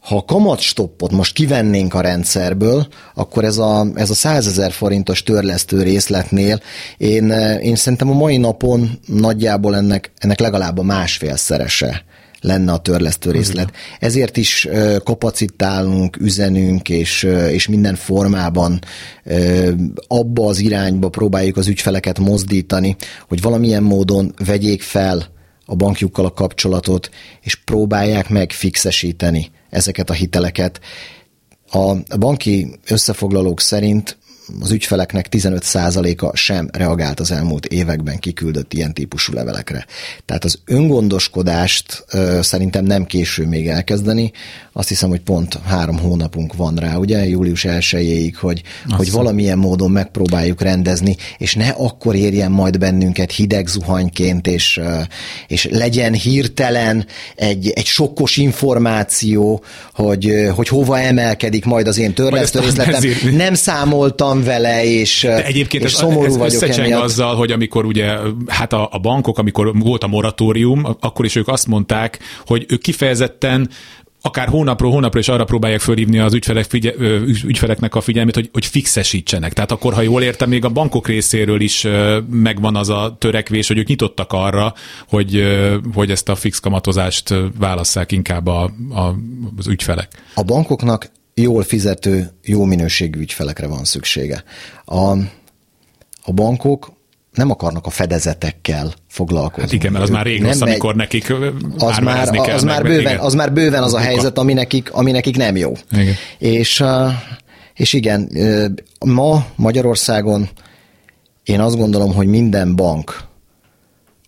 ha 0.05 0.17
a 0.17 0.25
kamatstoppot 0.25 1.13
most 1.13 1.35
kivennénk 1.35 1.95
a 1.95 2.01
rendszerből, 2.01 2.87
akkor 3.15 3.45
ez 3.45 3.59
a, 3.59 3.87
ez 3.95 4.11
a 4.11 4.15
100 4.15 4.47
ezer 4.47 4.73
forintos 4.73 5.23
törlesztő 5.23 5.83
részletnél 5.83 6.61
én, 6.97 7.31
én 7.63 7.77
szerintem 7.77 8.11
a 8.11 8.15
mai 8.15 8.37
napon 8.37 8.91
nagyjából 9.07 9.77
ennek, 9.77 10.13
ennek 10.19 10.41
legalább 10.41 10.79
a 10.79 10.83
másfélszerese 10.83 12.05
lenne 12.41 12.73
a 12.73 12.79
törlesztő 12.79 13.31
részlet. 13.31 13.73
Ezért 13.99 14.37
is 14.37 14.69
kapacitálunk, 15.05 16.17
üzenünk, 16.21 16.89
és, 16.89 17.23
és 17.51 17.69
minden 17.69 17.95
formában 17.95 18.79
abba 20.09 20.47
az 20.47 20.59
irányba 20.59 21.09
próbáljuk 21.09 21.57
az 21.57 21.67
ügyfeleket 21.67 22.19
mozdítani, 22.19 22.97
hogy 23.29 23.41
valamilyen 23.41 23.83
módon 23.83 24.35
vegyék 24.47 24.83
fel 24.83 25.33
a 25.67 25.75
bankjukkal 25.75 26.25
a 26.25 26.33
kapcsolatot, 26.33 27.11
és 27.41 27.55
próbálják 27.55 28.29
meg 28.29 28.53
fixesíteni 28.53 29.51
ezeket 29.75 30.11
a 30.11 30.12
hiteleket. 30.12 30.81
A 32.09 32.16
banki 32.18 32.79
összefoglalók 32.89 33.61
szerint 33.61 34.18
az 34.61 34.70
ügyfeleknek 34.70 35.26
15%-a 35.30 36.36
sem 36.36 36.68
reagált 36.72 37.20
az 37.20 37.30
elmúlt 37.30 37.66
években 37.66 38.18
kiküldött 38.18 38.72
ilyen 38.72 38.95
típusú 38.95 39.32
levelekre. 39.32 39.86
Tehát 40.24 40.45
az 40.45 40.59
öngondoskodást 40.64 42.05
ö, 42.11 42.38
szerintem 42.42 42.84
nem 42.84 43.07
késő 43.07 43.47
még 43.47 43.68
elkezdeni. 43.68 44.32
Azt 44.72 44.88
hiszem, 44.88 45.09
hogy 45.09 45.20
pont 45.20 45.59
három 45.64 45.99
hónapunk 45.99 46.55
van 46.55 46.74
rá, 46.74 46.97
ugye, 46.97 47.28
július 47.28 47.64
1 47.64 48.34
hogy, 48.40 48.62
hogy 48.88 49.12
valamilyen 49.12 49.59
módon 49.59 49.90
megpróbáljuk 49.90 50.62
rendezni, 50.62 51.16
és 51.38 51.55
ne 51.55 51.68
akkor 51.68 52.14
érjen 52.14 52.51
majd 52.51 52.78
bennünket 52.78 53.32
hideg 53.32 53.66
zuhanyként, 53.66 54.47
és, 54.47 54.80
és 55.47 55.68
legyen 55.70 56.12
hirtelen 56.12 57.07
egy, 57.36 57.68
egy 57.68 57.86
sokkos 57.86 58.36
információ, 58.36 59.62
hogy, 59.92 60.49
hogy 60.55 60.68
hova 60.68 60.99
emelkedik 60.99 61.64
majd 61.64 61.86
az 61.86 61.99
én 61.99 62.14
törlesztőrészletem. 62.14 63.03
Nem 63.32 63.55
számoltam 63.55 64.34
van 64.35 64.45
vele, 64.45 64.85
és, 64.85 65.20
De 65.22 65.45
egyébként 65.45 65.85
és 65.85 65.93
ez, 65.93 65.99
szomorú 65.99 66.24
ez 66.24 66.37
vagyok 66.37 66.78
emiatt. 66.78 67.03
azzal, 67.03 67.37
hogy 67.37 67.53
amikor 67.53 67.85
ugye, 67.85 68.16
hát 68.47 68.72
a, 68.72 68.89
a 68.93 68.99
bankok, 68.99 69.39
amikor 69.39 69.78
volt 69.78 70.05
a 70.05 70.07
moratórium, 70.07 70.97
akkor 71.01 71.24
is 71.24 71.37
ők 71.37 71.49
azt 71.49 71.66
mondták, 71.66 72.18
hogy 72.47 72.64
ők 72.68 72.82
kifejezetten 72.82 73.70
akár 74.26 74.49
hónapról 74.49 74.91
hónapra 74.91 75.18
is 75.18 75.28
arra 75.28 75.45
próbálják 75.45 75.80
fölhívni 75.80 76.18
az 76.18 76.35
ügyfelek 76.35 76.64
figye, 76.64 76.93
ügyfeleknek 77.45 77.95
a 77.95 78.01
figyelmét, 78.01 78.35
hogy, 78.35 78.49
hogy 78.53 78.66
fixesítsenek. 78.66 79.53
Tehát 79.53 79.72
akkor, 79.72 79.95
ha 79.95 80.01
jól 80.01 80.22
értem, 80.22 80.49
még 80.49 80.64
a 80.64 80.68
bankok 80.68 81.07
részéről 81.07 81.61
is 81.61 81.87
megvan 82.30 82.76
az 82.76 82.89
a 82.89 83.16
törekvés, 83.18 83.68
hogy 83.68 83.78
ők 83.78 83.87
nyitottak 83.87 84.32
arra, 84.32 84.74
hogy, 85.09 85.43
hogy 85.95 86.11
ezt 86.11 86.28
a 86.28 86.35
fix 86.35 86.59
kamatozást 86.59 87.35
válasszák 87.59 88.12
inkább 88.12 88.47
a, 88.47 88.62
a, 88.91 89.14
az 89.57 89.66
ügyfelek. 89.66 90.09
A 90.35 90.43
bankoknak 90.43 91.11
jól 91.35 91.62
fizető, 91.62 92.30
jó 92.45 92.64
minőségű 92.64 93.20
ügyfelekre 93.20 93.66
van 93.66 93.85
szüksége. 93.85 94.45
A, 94.85 95.11
a 96.24 96.32
bankok 96.35 96.93
nem 97.32 97.51
akarnak 97.51 97.87
a 97.87 97.91
fedezetekkel 97.91 98.93
foglalkozni. 99.09 99.62
Hát 99.62 99.72
igen, 99.72 99.93
mert 99.93 100.05
az 100.05 100.11
már 100.11 100.24
rég 100.24 100.43
rossz, 100.43 100.59
megy, 100.59 100.68
amikor 100.68 100.95
nekik 100.95 101.35
az 101.78 101.99
már, 101.99 102.30
kell, 102.30 102.55
az, 102.55 102.62
már 102.62 102.82
bőven, 102.82 103.18
az 103.18 103.35
már 103.35 103.53
bőven 103.53 103.82
az 103.82 103.95
a 103.95 103.99
helyzet, 103.99 104.39
ami 104.39 104.53
nekik, 104.53 104.93
ami 104.93 105.11
nekik 105.11 105.37
nem 105.37 105.57
jó. 105.57 105.72
Igen. 105.91 106.14
És, 106.39 106.85
és 107.74 107.93
igen, 107.93 108.30
ma 108.99 109.47
Magyarországon 109.57 110.49
én 111.45 111.61
azt 111.61 111.76
gondolom, 111.76 112.14
hogy 112.14 112.26
minden 112.26 112.76
bank, 112.76 113.22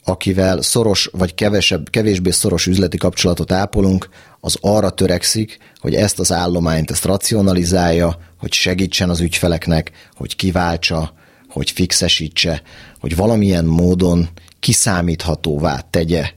akivel 0.09 0.62
szoros 0.62 1.09
vagy 1.12 1.34
kevesebb, 1.34 1.90
kevésbé 1.90 2.30
szoros 2.30 2.66
üzleti 2.66 2.96
kapcsolatot 2.96 3.52
ápolunk, 3.52 4.09
az 4.40 4.57
arra 4.61 4.90
törekszik, 4.90 5.59
hogy 5.80 5.94
ezt 5.94 6.18
az 6.18 6.32
állományt, 6.32 6.90
ezt 6.90 7.04
racionalizálja, 7.04 8.18
hogy 8.38 8.52
segítsen 8.52 9.11
az 9.11 9.20
ügyfeleknek, 9.20 9.90
hogy 10.14 10.36
kiváltsa, 10.36 11.14
hogy 11.48 11.70
fixesítse, 11.70 12.62
hogy 13.00 13.16
valamilyen 13.16 13.64
módon 13.64 14.28
kiszámíthatóvá 14.61 15.80
tegye 15.90 16.30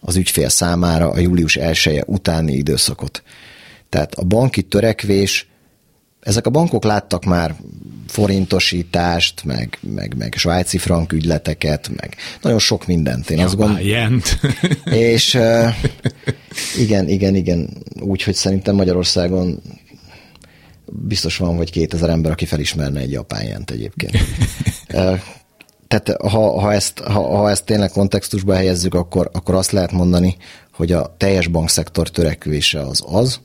az 0.00 0.16
ügyfél 0.16 0.48
számára 0.48 1.10
a 1.10 1.18
július 1.18 1.56
1 1.56 2.02
utáni 2.06 2.52
időszakot. 2.52 3.22
Tehát 3.88 4.14
a 4.14 4.24
banki 4.24 4.62
törekvés, 4.62 5.48
ezek 6.28 6.46
a 6.46 6.50
bankok 6.50 6.84
láttak 6.84 7.24
már 7.24 7.54
forintosítást, 8.06 9.44
meg, 9.44 9.78
meg, 9.80 10.14
meg 10.16 10.34
svájci 10.36 10.78
frank 10.78 11.12
ügyleteket, 11.12 11.90
meg 11.96 12.16
nagyon 12.42 12.58
sok 12.58 12.86
mindent. 12.86 13.30
Én 13.30 13.38
ja, 13.38 13.44
azt 13.44 13.56
gondolom. 13.56 13.82
És 14.84 15.34
uh, 15.34 15.68
igen, 16.78 17.08
igen, 17.08 17.34
igen. 17.34 17.68
Úgyhogy 18.00 18.34
szerintem 18.34 18.74
Magyarországon 18.74 19.62
biztos 20.86 21.36
van, 21.36 21.56
hogy 21.56 21.70
2000 21.70 22.10
ember, 22.10 22.30
aki 22.30 22.44
felismerne 22.44 23.00
egy 23.00 23.10
japán 23.10 23.44
jent 23.44 23.70
egyébként. 23.70 24.16
uh, 24.92 25.20
tehát 25.88 26.16
ha, 26.22 26.60
ha, 26.60 26.72
ezt, 26.72 26.98
ha, 26.98 27.36
ha 27.36 27.50
ezt 27.50 27.64
tényleg 27.64 27.90
kontextusba 27.90 28.54
helyezzük, 28.54 28.94
akkor, 28.94 29.30
akkor 29.32 29.54
azt 29.54 29.70
lehet 29.70 29.92
mondani, 29.92 30.36
hogy 30.72 30.92
a 30.92 31.14
teljes 31.16 31.46
bankszektor 31.46 32.08
törekvése 32.08 32.80
az 32.80 33.04
az, 33.06 33.40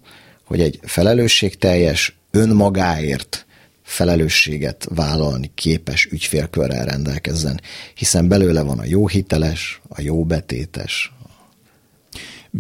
hogy 0.46 0.62
egy 0.62 0.80
felelősségteljes, 0.82 2.18
önmagáért 2.36 3.46
felelősséget 3.84 4.88
vállalni 4.90 5.52
képes 5.56 6.06
ügyfélkörrel 6.06 6.86
rendelkezzen, 6.86 7.62
hiszen 7.96 8.28
belőle 8.28 8.62
van 8.62 8.80
a 8.80 8.86
jó 8.86 9.08
hiteles, 9.08 9.82
a 9.90 10.02
jó 10.02 10.24
betétes, 10.26 11.14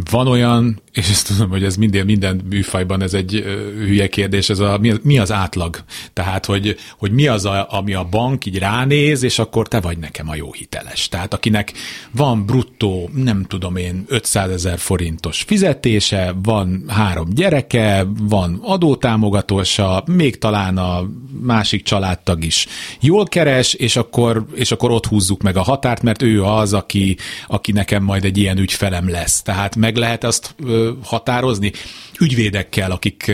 van 0.10 0.28
olyan, 0.28 0.82
és 0.92 1.10
ezt 1.10 1.28
tudom, 1.28 1.50
hogy 1.50 1.64
ez 1.64 1.76
minden, 1.76 2.06
minden 2.06 2.42
műfajban 2.50 3.02
ez 3.02 3.14
egy 3.14 3.44
hülye 3.78 4.08
kérdés, 4.08 4.50
ez 4.50 4.60
a, 4.60 4.80
mi, 5.04 5.18
az 5.18 5.32
átlag? 5.32 5.84
Tehát, 6.14 6.46
hogy, 6.46 6.76
hogy 6.98 7.12
mi 7.12 7.28
az, 7.28 7.46
a, 7.46 7.68
ami 7.70 7.94
a 7.94 8.04
bank 8.04 8.46
így 8.46 8.58
ránéz, 8.58 9.24
és 9.24 9.40
akkor 9.40 9.68
te 9.68 9.80
vagy 9.80 9.98
nekem 9.98 10.30
a 10.30 10.36
jó 10.36 10.54
hiteles. 10.54 11.08
Tehát 11.08 11.34
akinek 11.34 11.74
van 12.12 12.46
bruttó, 12.46 13.10
nem 13.14 13.44
tudom 13.44 13.76
én, 13.76 14.04
500 14.08 14.50
ezer 14.50 14.78
forintos 14.78 15.42
fizetése, 15.42 16.36
van 16.44 16.84
három 16.88 17.30
gyereke, 17.30 18.06
van 18.22 18.60
adótámogatósa, 18.64 20.04
még 20.06 20.38
talán 20.38 20.78
a 20.78 21.10
másik 21.42 21.84
családtag 21.84 22.44
is 22.44 22.68
jól 23.00 23.26
keres, 23.26 23.74
és 23.74 23.96
akkor, 23.96 24.46
és 24.56 24.72
akkor 24.72 24.92
ott 24.92 25.06
húzzuk 25.06 25.42
meg 25.42 25.58
a 25.58 25.62
határt, 25.62 26.02
mert 26.02 26.22
ő 26.22 26.44
az, 26.44 26.74
aki, 26.74 27.18
aki 27.48 27.72
nekem 27.72 28.04
majd 28.04 28.26
egy 28.26 28.38
ilyen 28.38 28.58
ügyfelem 28.58 29.10
lesz. 29.10 29.42
Tehát 29.42 29.76
meg 29.84 29.96
lehet 29.96 30.24
azt 30.24 30.56
határozni? 31.04 31.72
Ügyvédekkel, 32.20 32.92
akik, 32.92 33.32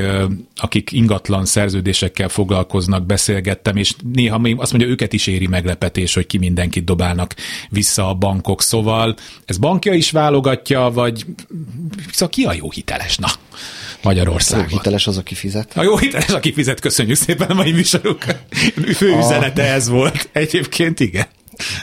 akik 0.55 0.91
ingatlan 0.91 1.45
szerződésekkel 1.45 2.29
foglalkoznak, 2.29 3.05
beszélgettem, 3.05 3.75
és 3.75 3.93
néha 4.13 4.37
még 4.37 4.55
azt 4.59 4.71
mondja, 4.71 4.89
őket 4.89 5.13
is 5.13 5.27
éri 5.27 5.47
meglepetés, 5.47 6.13
hogy 6.13 6.25
ki 6.25 6.37
mindenkit 6.37 6.83
dobálnak 6.83 7.35
vissza 7.69 8.09
a 8.09 8.13
bankok. 8.13 8.61
Szóval 8.61 9.15
ez 9.45 9.57
bankja 9.57 9.93
is 9.93 10.11
válogatja, 10.11 10.89
vagy 10.93 11.25
szóval 12.11 12.29
ki 12.29 12.43
a 12.43 12.53
jó 12.53 12.71
hiteles? 12.71 13.17
Na, 13.17 13.29
Magyarországon. 14.03 14.65
A 14.65 14.67
jó 14.69 14.77
hiteles 14.77 15.07
az, 15.07 15.17
aki 15.17 15.35
fizet. 15.35 15.77
A 15.77 15.83
jó 15.83 15.97
hiteles, 15.97 16.29
aki 16.29 16.53
fizet, 16.53 16.79
köszönjük 16.79 17.17
szépen 17.17 17.49
a 17.49 17.53
mai 17.53 17.71
műsoruk. 17.71 18.23
Fő 18.99 19.17
üzenete 19.17 19.61
a... 19.61 19.65
ez 19.65 19.87
volt. 19.89 20.29
Egyébként 20.31 20.99
igen. 20.99 21.27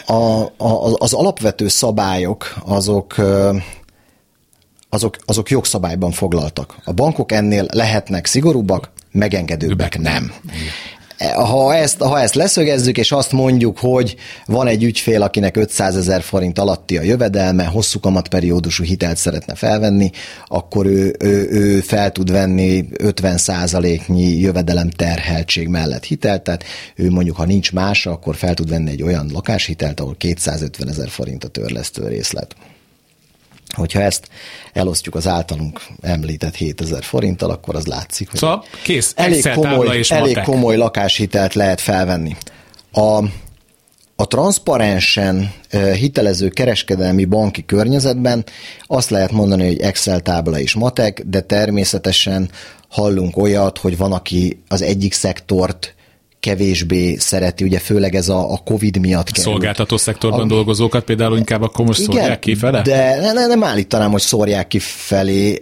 A, 0.07 0.41
a, 0.43 0.95
az 0.99 1.13
alapvető 1.13 1.69
szabályok 1.69 2.55
azok 2.65 3.15
azok, 4.89 5.17
azok 5.25 5.51
jogszabályban 5.51 6.11
foglaltak. 6.11 6.77
A 6.85 6.93
bankok 6.93 7.33
ennél 7.33 7.67
lehetnek 7.73 8.27
szigorúbbak, 8.27 8.91
megengedőbbek 9.13 9.99
nem. 9.99 10.33
Ha 11.35 11.75
ezt, 11.75 12.03
ha 12.03 12.21
ezt 12.21 12.35
leszögezzük, 12.35 12.99
és 12.99 13.13
azt 13.13 13.33
mondjuk, 13.33 13.79
hogy 13.79 14.17
van 14.47 14.67
egy 14.67 14.85
ügyfél, 14.85 15.23
akinek 15.23 15.57
500 15.57 15.97
ezer 15.97 16.23
forint 16.23 16.59
alatti 16.59 16.99
a 16.99 17.03
jövedelme, 17.03 17.65
hosszú 17.65 18.01
kamatperiódusú 18.01 18.85
hitelt 18.85 19.17
szeretne 19.17 19.55
felvenni, 19.55 20.11
akkor 20.47 20.87
ő, 20.87 21.17
ő, 21.19 21.49
ő 21.51 21.81
fel 21.81 22.13
tud 22.13 22.31
venni 22.31 22.89
50 22.99 23.39
százaléknyi 23.39 24.41
jövedelem 24.41 24.91
terheltség 24.91 25.69
mellett 25.69 26.05
hitelt, 26.05 26.43
tehát 26.43 26.65
ő 26.97 27.11
mondjuk, 27.11 27.37
ha 27.37 27.45
nincs 27.45 27.73
más, 27.73 28.07
akkor 28.07 28.37
fel 28.37 28.55
tud 28.55 28.69
venni 28.69 28.91
egy 28.91 29.03
olyan 29.03 29.31
lakáshitelt, 29.33 30.01
ahol 30.01 30.17
250 30.17 30.89
ezer 30.89 31.09
forint 31.09 31.45
a 31.45 31.49
törlesztő 31.49 32.09
részlet. 32.09 32.57
Hogyha 33.75 34.01
ezt 34.01 34.29
elosztjuk 34.73 35.15
az 35.15 35.27
általunk 35.27 35.81
említett 36.01 36.55
7000 36.55 37.03
forinttal, 37.03 37.51
akkor 37.51 37.75
az 37.75 37.87
látszik, 37.87 38.31
hogy 38.31 38.39
szóval 38.39 38.65
kész, 38.83 39.13
elég, 39.17 39.49
komoly, 39.55 39.97
és 39.97 40.11
elég 40.11 40.41
komoly 40.41 40.77
lakáshitelt 40.77 41.55
lehet 41.55 41.81
felvenni. 41.81 42.37
A, 42.93 43.25
a 44.17 44.27
transzparensen 44.27 45.53
hitelező 45.95 46.49
kereskedelmi 46.49 47.25
banki 47.25 47.65
környezetben 47.65 48.45
azt 48.87 49.11
lehet 49.11 49.33
mondani, 49.33 49.67
hogy 49.67 49.81
Excel 49.81 50.21
tábla 50.21 50.59
és 50.59 50.75
matek, 50.75 51.23
de 51.27 51.41
természetesen 51.41 52.51
hallunk 52.89 53.37
olyat, 53.37 53.79
hogy 53.79 53.97
van, 53.97 54.13
aki 54.13 54.63
az 54.69 54.83
egyik 54.83 55.13
szektort 55.13 55.96
kevésbé 56.47 57.17
szereti, 57.17 57.65
ugye 57.65 57.79
főleg 57.79 58.15
ez 58.15 58.29
a, 58.29 58.53
a 58.53 58.61
Covid 58.65 58.99
miatt 58.99 59.31
került. 59.31 59.53
Szolgáltató 59.53 59.97
szektorban 59.97 60.41
a, 60.41 60.47
dolgozókat 60.47 61.05
például 61.05 61.37
inkább 61.37 61.63
akkor 61.63 61.85
most 61.85 62.01
igen, 62.01 62.15
szórják 62.15 62.39
kifele? 62.39 62.83
De 62.83 63.21
ne, 63.21 63.33
ne, 63.33 63.47
nem 63.47 63.65
állítanám, 63.65 64.11
hogy 64.11 64.21
szórják 64.21 64.67
kifelé. 64.67 65.59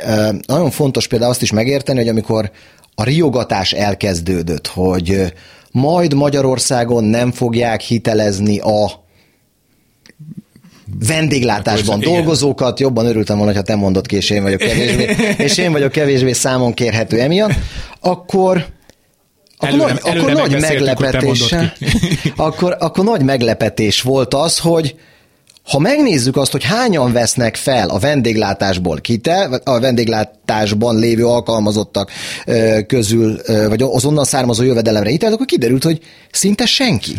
Nagyon 0.46 0.70
fontos 0.70 1.06
például 1.06 1.30
azt 1.30 1.42
is 1.42 1.52
megérteni, 1.52 1.98
hogy 1.98 2.08
amikor 2.08 2.50
a 2.94 3.04
riogatás 3.04 3.72
elkezdődött, 3.72 4.66
hogy 4.66 5.32
majd 5.70 6.14
Magyarországon 6.14 7.04
nem 7.04 7.32
fogják 7.32 7.80
hitelezni 7.80 8.58
a 8.58 8.90
vendéglátásban 11.06 12.00
Akkor, 12.00 12.12
dolgozókat, 12.12 12.80
jobban 12.80 13.06
örültem 13.06 13.36
volna, 13.36 13.54
ha 13.54 13.62
te 13.62 13.74
mondod 13.74 14.06
ki, 14.06 14.16
és 14.16 14.30
én 14.30 14.42
vagyok 14.42 14.58
kevésbé, 14.58 15.16
és 15.44 15.58
én 15.58 15.72
vagyok 15.72 15.92
kevésbé 15.92 16.32
számon 16.32 16.74
kérhető 16.74 17.20
emiatt, 17.20 17.52
akkor 18.00 18.66
akkor, 19.64 19.80
előre, 19.80 20.00
nagy, 20.02 20.16
akkor 20.16 20.32
nagy 20.32 20.60
meglepetés, 20.60 21.54
akkor, 22.36 22.76
akkor 22.78 23.04
nagy 23.04 23.22
meglepetés 23.22 24.02
volt 24.02 24.34
az, 24.34 24.58
hogy 24.58 24.94
ha 25.70 25.78
megnézzük 25.78 26.36
azt, 26.36 26.52
hogy 26.52 26.64
hányan 26.64 27.12
vesznek 27.12 27.56
fel 27.56 27.88
a 27.88 27.98
vendéglátásból 27.98 29.00
kitel, 29.00 29.60
a 29.64 29.78
vendéglátásban 30.46 30.98
lévő 30.98 31.26
alkalmazottak 31.26 32.10
közül, 32.86 33.38
vagy 33.68 33.82
az 33.82 34.04
onnan 34.04 34.24
származó 34.24 34.62
jövedelemre 34.62 35.10
hitelt, 35.10 35.32
akkor 35.32 35.46
kiderült, 35.46 35.84
hogy 35.84 36.00
szinte 36.30 36.66
senki. 36.66 37.12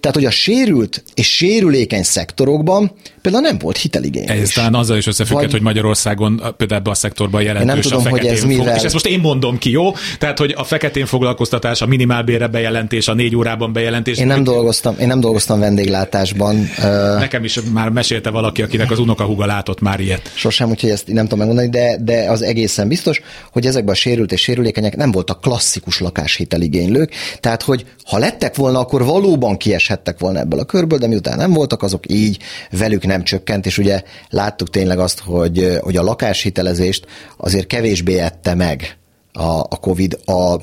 Tehát, 0.00 0.16
hogy 0.16 0.24
a 0.24 0.30
sérült 0.30 1.02
és 1.14 1.34
sérülékeny 1.34 2.02
szektorokban 2.02 2.92
például 3.22 3.42
nem 3.42 3.58
volt 3.58 3.76
hiteligénylés. 3.76 4.40
Ez 4.40 4.50
talán 4.50 4.74
azzal 4.74 4.96
is 4.96 5.06
összefügghet, 5.06 5.44
vagy... 5.44 5.52
hogy 5.52 5.62
Magyarországon 5.62 6.36
például 6.56 6.80
ebben 6.80 6.92
a 6.92 6.94
szektorban 6.94 7.42
jelentős 7.42 7.72
nem 7.72 7.80
tudom, 7.80 8.06
a 8.06 8.08
hogy 8.08 8.26
ez 8.26 8.44
mivel... 8.44 8.76
És 8.76 8.82
ezt 8.82 8.92
most 8.92 9.06
én 9.06 9.20
mondom 9.20 9.58
ki, 9.58 9.70
jó? 9.70 9.92
Tehát, 10.18 10.38
hogy 10.38 10.54
a 10.56 10.64
feketén 10.64 11.06
foglalkoztatás, 11.06 11.80
a 11.80 11.86
minimálbére 11.86 12.46
bejelentés, 12.46 13.08
a 13.08 13.14
négy 13.14 13.36
órában 13.36 13.72
bejelentés. 13.72 14.18
Én 14.18 14.26
nem 14.26 14.44
dolgoztam, 14.44 14.96
én 15.00 15.06
nem 15.06 15.20
dolgoztam 15.20 15.58
vendéglátásban. 15.58 16.70
Nekem 17.18 17.44
is 17.44 17.60
már 17.72 17.88
mesélte 17.88 18.30
valaki, 18.30 18.62
akinek 18.62 18.90
az 18.90 18.98
unokahúga 18.98 19.46
látott 19.46 19.80
már 19.80 20.00
ilyet. 20.00 20.30
Sosem, 20.34 20.70
úgyhogy 20.70 20.90
ezt 20.90 21.06
nem 21.06 21.22
tudom 21.22 21.38
megmondani, 21.38 21.68
de, 21.68 21.98
de 22.04 22.30
az 22.30 22.42
egészen 22.68 22.88
biztos, 22.88 23.20
hogy 23.52 23.66
ezekben 23.66 23.94
a 23.94 23.96
sérült 23.96 24.32
és 24.32 24.40
sérülékenyek 24.40 24.96
nem 24.96 25.10
voltak 25.10 25.40
klasszikus 25.40 26.00
lakáshiteligénylők, 26.00 27.12
tehát 27.40 27.62
hogy 27.62 27.86
ha 28.04 28.18
lettek 28.18 28.56
volna, 28.56 28.78
akkor 28.78 29.04
valóban 29.04 29.56
kieshettek 29.56 30.18
volna 30.18 30.38
ebből 30.38 30.60
a 30.60 30.64
körből, 30.64 30.98
de 30.98 31.06
miután 31.06 31.36
nem 31.36 31.52
voltak, 31.52 31.82
azok 31.82 32.04
így 32.08 32.38
velük 32.70 33.06
nem 33.06 33.24
csökkent, 33.24 33.66
és 33.66 33.78
ugye 33.78 34.02
láttuk 34.28 34.70
tényleg 34.70 34.98
azt, 34.98 35.20
hogy, 35.20 35.78
hogy 35.80 35.96
a 35.96 36.02
lakáshitelezést 36.02 37.06
azért 37.36 37.66
kevésbé 37.66 38.18
ette 38.18 38.54
meg 38.54 38.96
a, 39.32 39.60
a 39.60 39.76
Covid, 39.80 40.18
a, 40.24 40.60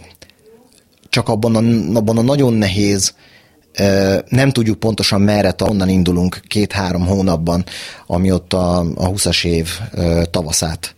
csak 1.09 1.29
abban 1.29 1.55
a, 1.55 1.97
abban 1.97 2.17
a 2.17 2.21
nagyon 2.21 2.53
nehéz 2.53 3.13
nem 4.29 4.51
tudjuk 4.51 4.79
pontosan 4.79 5.21
merre, 5.21 5.55
onnan 5.63 5.89
indulunk 5.89 6.39
két-három 6.47 7.05
hónapban, 7.05 7.65
ami 8.07 8.31
ott 8.31 8.53
a, 8.53 8.79
a 8.79 9.09
20-as 9.09 9.45
év 9.45 9.69
tavaszát 10.31 10.94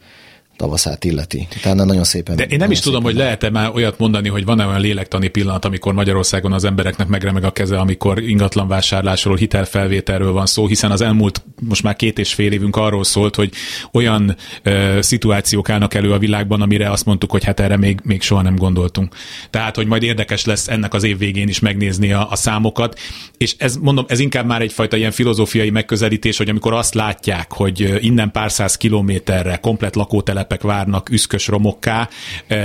tavaszát 0.57 1.03
illeti. 1.03 1.47
Utána 1.57 1.83
nagyon 1.83 2.03
szépen. 2.03 2.35
De 2.35 2.43
én 2.43 2.57
nem 2.57 2.71
is 2.71 2.79
tudom, 2.79 3.03
hogy 3.03 3.15
lehet-e 3.15 3.49
már 3.49 3.71
olyat 3.73 3.97
mondani, 3.97 4.29
hogy 4.29 4.45
van-e 4.45 4.65
olyan 4.65 4.81
lélektani 4.81 5.27
pillanat, 5.27 5.65
amikor 5.65 5.93
Magyarországon 5.93 6.53
az 6.53 6.63
embereknek 6.63 7.07
megremeg 7.07 7.43
a 7.43 7.51
keze, 7.51 7.79
amikor 7.79 8.21
ingatlan 8.21 8.67
vásárlásról, 8.67 9.35
hitelfelvételről 9.35 10.31
van 10.31 10.45
szó, 10.45 10.67
hiszen 10.67 10.91
az 10.91 11.01
elmúlt 11.01 11.43
most 11.67 11.83
már 11.83 11.95
két 11.95 12.19
és 12.19 12.33
fél 12.33 12.51
évünk 12.51 12.75
arról 12.75 13.03
szólt, 13.03 13.35
hogy 13.35 13.51
olyan 13.91 14.35
ö, 14.63 14.97
szituációk 15.01 15.69
állnak 15.69 15.93
elő 15.93 16.11
a 16.11 16.17
világban, 16.17 16.61
amire 16.61 16.91
azt 16.91 17.05
mondtuk, 17.05 17.31
hogy 17.31 17.43
hát 17.43 17.59
erre 17.59 17.77
még, 17.77 17.99
még 18.03 18.21
soha 18.21 18.41
nem 18.41 18.55
gondoltunk. 18.55 19.15
Tehát, 19.49 19.75
hogy 19.75 19.87
majd 19.87 20.03
érdekes 20.03 20.45
lesz 20.45 20.67
ennek 20.67 20.93
az 20.93 21.03
év 21.03 21.17
végén 21.17 21.47
is 21.47 21.59
megnézni 21.59 22.11
a, 22.11 22.27
a 22.31 22.35
számokat, 22.35 22.99
és 23.37 23.55
ez 23.57 23.75
mondom, 23.75 24.05
ez 24.07 24.19
inkább 24.19 24.45
már 24.45 24.61
egyfajta 24.61 24.97
ilyen 24.97 25.11
filozófiai 25.11 25.69
megközelítés, 25.69 26.37
hogy 26.37 26.49
amikor 26.49 26.73
azt 26.73 26.93
látják, 26.93 27.53
hogy 27.53 27.97
innen 28.01 28.31
pár 28.31 28.51
száz 28.51 28.77
kilométerre 28.77 29.57
komplet 29.57 29.95
lakótelep 29.95 30.46
telepek 30.47 30.61
várnak 30.61 31.09
üszkös 31.09 31.47
romokká, 31.47 32.09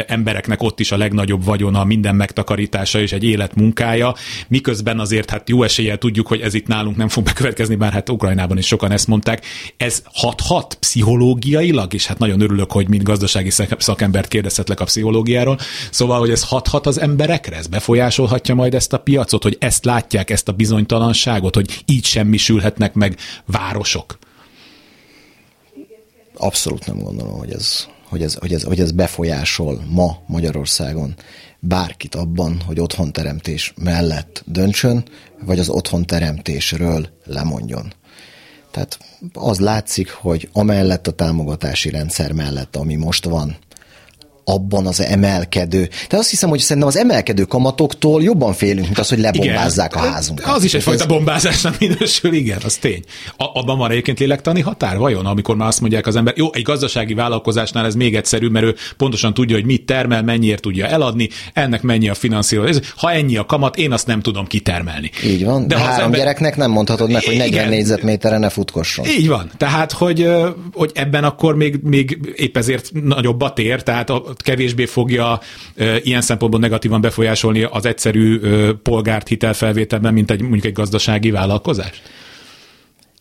embereknek 0.07 0.63
ott 0.63 0.81
is 0.81 0.93
a 0.93 0.97
legnagyobb 0.97 1.45
vagyona, 1.45 1.85
minden 1.85 2.15
megtakarítása 2.15 3.01
és 3.01 3.13
egy 3.13 3.25
életmunkája, 3.25 4.15
miközben 4.49 4.99
azért 4.99 5.31
hát 5.31 5.49
jó 5.49 5.63
eséllyel 5.63 5.99
tudjuk, 5.99 6.27
hogy 6.27 6.41
ez 6.41 6.55
itt 6.55 6.67
nálunk 6.67 6.97
nem 6.97 7.09
fog 7.09 7.25
bekövetkezni, 7.25 7.75
bár 7.75 7.93
hát 7.93 8.09
Ukrajnában 8.09 8.59
is 8.59 8.67
sokan 8.67 8.91
ezt 8.91 9.07
mondták. 9.07 9.45
Ez 9.77 10.03
hat-hat 10.13 10.75
pszichológiailag, 10.75 11.95
és 11.95 12.07
hát 12.07 12.19
nagyon 12.19 12.41
örülök, 12.41 12.73
hogy 12.73 12.89
mind 12.89 13.03
gazdasági 13.03 13.51
szakembert 13.79 14.29
kérdezhetlek 14.29 14.81
a 14.81 14.85
pszichológiáról, 14.85 15.59
szóval, 15.91 16.19
hogy 16.19 16.31
ez 16.31 16.43
hathat 16.43 16.87
az 16.87 17.01
emberekre, 17.01 17.57
ez 17.57 17.67
befolyásolhatja 17.67 18.55
majd 18.55 18.75
ezt 18.75 18.93
a 18.93 18.99
piacot, 18.99 19.43
hogy 19.43 19.57
ezt 19.61 19.85
látják, 19.85 20.31
ezt 20.31 20.49
a 20.49 20.53
bizonytalanságot, 20.53 21.55
hogy 21.55 21.83
így 21.87 22.05
semmisülhetnek 22.05 22.95
meg 22.95 23.17
városok 23.47 24.19
abszolút 26.43 26.87
nem 26.87 26.99
gondolom, 26.99 27.39
hogy 27.39 27.53
ez, 27.53 27.87
hogy 28.09 28.23
ez, 28.23 28.35
hogy 28.35 28.53
ez, 28.53 28.63
hogy 28.63 28.81
ez 28.81 28.93
befolyásol 28.93 29.85
ma 29.89 30.19
Magyarországon 30.27 31.15
bárkit 31.59 32.15
abban, 32.15 32.61
hogy 32.67 32.81
otthonteremtés 32.81 33.73
mellett 33.77 34.43
döntsön, 34.47 35.05
vagy 35.45 35.59
az 35.59 35.69
otthonteremtésről 35.69 37.09
lemondjon. 37.25 37.93
Tehát 38.71 38.99
az 39.33 39.59
látszik, 39.59 40.11
hogy 40.11 40.49
amellett 40.53 41.07
a 41.07 41.13
támogatási 41.13 41.91
rendszer 41.91 42.33
mellett, 42.33 42.77
ami 42.77 42.95
most 42.95 43.25
van, 43.25 43.57
abban 44.45 44.87
az 44.87 45.01
emelkedő. 45.01 45.87
Tehát 45.87 46.13
azt 46.13 46.31
hiszem, 46.31 46.49
hogy 46.49 46.59
szerintem 46.59 46.89
az 46.89 46.97
emelkedő 46.97 47.43
kamatoktól 47.45 48.23
jobban 48.23 48.53
félünk, 48.53 48.87
mint 48.87 48.99
az, 48.99 49.09
hogy 49.09 49.19
lebombázzák 49.19 49.93
igen. 49.95 50.07
a 50.07 50.11
házunkat. 50.11 50.47
Az 50.47 50.65
is 50.65 50.75
egyfajta 50.75 51.03
ez... 51.03 51.09
bombázásnak 51.09 51.79
minősül, 51.79 52.33
igen, 52.33 52.59
az 52.65 52.77
tény. 52.77 53.03
A, 53.37 53.45
abban 53.59 53.79
van 53.79 53.91
egyébként 53.91 54.19
lélektani 54.19 54.61
határ, 54.61 54.99
vajon, 54.99 55.27
amikor 55.27 55.57
már 55.57 55.69
azt 55.69 55.81
mondják 55.81 56.07
az 56.07 56.17
ember, 56.17 56.35
jó, 56.37 56.53
egy 56.53 56.63
gazdasági 56.63 57.15
vállalkozásnál 57.15 57.87
ez 57.87 57.95
még 57.95 58.17
egyszerű, 58.17 58.49
mert 58.49 58.65
ő 58.65 58.75
pontosan 58.97 59.35
tudja, 59.35 59.57
hogy 59.57 59.65
mit 59.65 59.87
termel, 59.87 60.23
mennyiért 60.23 60.63
tudja 60.63 60.87
eladni, 60.87 61.29
ennek 61.53 61.83
mennyi 61.83 62.09
a 62.09 62.15
finanszírozás. 62.15 62.93
Ha 62.97 63.13
ennyi 63.13 63.37
a 63.37 63.47
kamat, 63.47 63.77
én 63.77 63.93
azt 63.93 64.07
nem 64.07 64.21
tudom 64.21 64.47
kitermelni. 64.47 65.11
Így 65.25 65.45
van, 65.45 65.69
de, 65.69 65.75
de 65.75 65.81
három 65.81 66.05
ember... 66.05 66.19
gyereknek 66.19 66.57
nem 66.57 66.71
mondhatod 66.71 67.11
meg, 67.11 67.25
hogy 67.25 67.37
40 67.37 67.69
négyzetméterre 67.69 68.39
ne 68.39 68.49
futkosson. 68.49 69.07
Így 69.07 69.29
van. 69.29 69.51
Tehát, 69.57 69.93
hogy, 69.93 70.29
hogy 70.73 70.91
ebben 70.95 71.25
akkor 71.25 71.57
még, 71.57 71.79
még 71.83 72.19
épp 72.37 72.57
ezért 72.57 72.91
nagyobb 72.93 73.41
a 73.41 73.53
tér, 73.53 73.83
tehát 73.83 74.11
a 74.11 74.32
kevésbé 74.37 74.87
fogja 74.87 75.41
ilyen 76.03 76.21
szempontból 76.21 76.61
negatívan 76.61 77.01
befolyásolni 77.01 77.63
az 77.63 77.87
egyszerű 77.87 78.41
polgárt 78.83 79.29
hitelfelvételben, 79.29 80.13
mint 80.13 80.31
egy 80.31 80.41
mondjuk 80.41 80.65
egy 80.65 80.73
gazdasági 80.73 81.31
vállalkozás? 81.31 82.03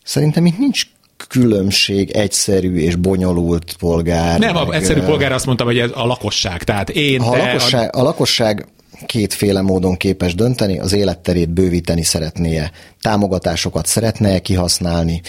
Szerintem 0.04 0.46
itt 0.46 0.58
nincs 0.58 0.82
különbség 1.28 2.10
egyszerű 2.10 2.76
és 2.76 2.94
bonyolult 2.94 3.76
polgár. 3.78 4.38
Nem, 4.38 4.54
meg, 4.54 4.68
a 4.68 4.74
egyszerű 4.74 5.00
polgár 5.00 5.32
azt 5.32 5.46
mondtam, 5.46 5.66
hogy 5.66 5.78
ez 5.78 5.90
a 5.94 6.06
lakosság. 6.06 6.62
Tehát 6.62 6.90
én, 6.90 7.20
a, 7.20 7.30
te, 7.30 7.38
lakosság, 7.38 7.96
a... 7.96 7.98
a 7.98 8.02
lakosság 8.02 8.66
kétféle 9.06 9.60
módon 9.60 9.96
képes 9.96 10.34
dönteni, 10.34 10.78
az 10.78 10.92
életterét 10.92 11.50
bővíteni 11.50 12.02
szeretnie, 12.02 12.70
támogatásokat 13.00 13.86
szeretne 13.86 14.38
kihasználni, 14.38 15.20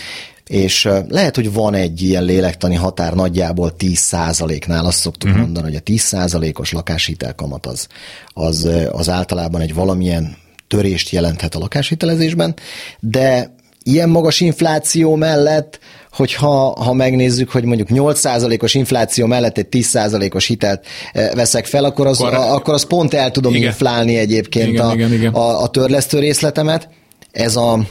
és 0.48 0.90
lehet, 1.08 1.36
hogy 1.36 1.54
van 1.54 1.74
egy 1.74 2.02
ilyen 2.02 2.24
lélektani 2.24 2.76
határ 2.76 3.14
nagyjából 3.14 3.76
10%-nál, 3.80 4.86
azt 4.86 5.00
szoktuk 5.00 5.30
uh-huh. 5.30 5.44
mondani, 5.44 5.66
hogy 5.66 5.82
a 5.86 5.92
10%-os 5.92 6.72
lakáshitelkamat 6.72 7.66
az, 7.66 7.88
az, 8.34 8.70
az 8.92 9.10
általában 9.10 9.62
egy 9.62 9.74
valamilyen 9.74 10.38
törést 10.68 11.10
jelenthet 11.10 11.56
a 11.56 11.60
lakáshitelezésben, 11.60 12.56
de 13.00 13.56
ilyen 13.84 14.10
magas 14.10 14.40
infláció 14.40 15.16
mellett, 15.16 15.80
hogyha 16.12 16.84
ha 16.84 16.94
megnézzük, 16.94 17.52
hogy 17.52 17.64
mondjuk 17.64 17.88
8%-os 17.92 18.74
infláció 18.74 19.26
mellett 19.26 19.58
egy 19.58 19.68
10%-os 19.72 20.48
hitelt 20.48 20.86
veszek 21.34 21.66
fel, 21.66 21.84
akkor 21.84 22.08
az, 22.08 22.22
akkor, 22.22 22.34
a, 22.34 22.54
akkor 22.54 22.74
az 22.74 22.86
pont 22.86 23.14
el 23.14 23.32
tudom 23.32 23.56
igen. 23.56 23.68
inflálni 23.68 24.18
egyébként 24.18 24.68
igen, 24.68 24.86
a, 24.86 24.94
igen, 24.94 25.14
igen. 25.14 25.34
A, 25.34 25.62
a 25.62 25.68
törlesztő 25.68 26.20
részletemet. 26.20 26.90
Ez 27.32 27.56
a, 27.56 27.88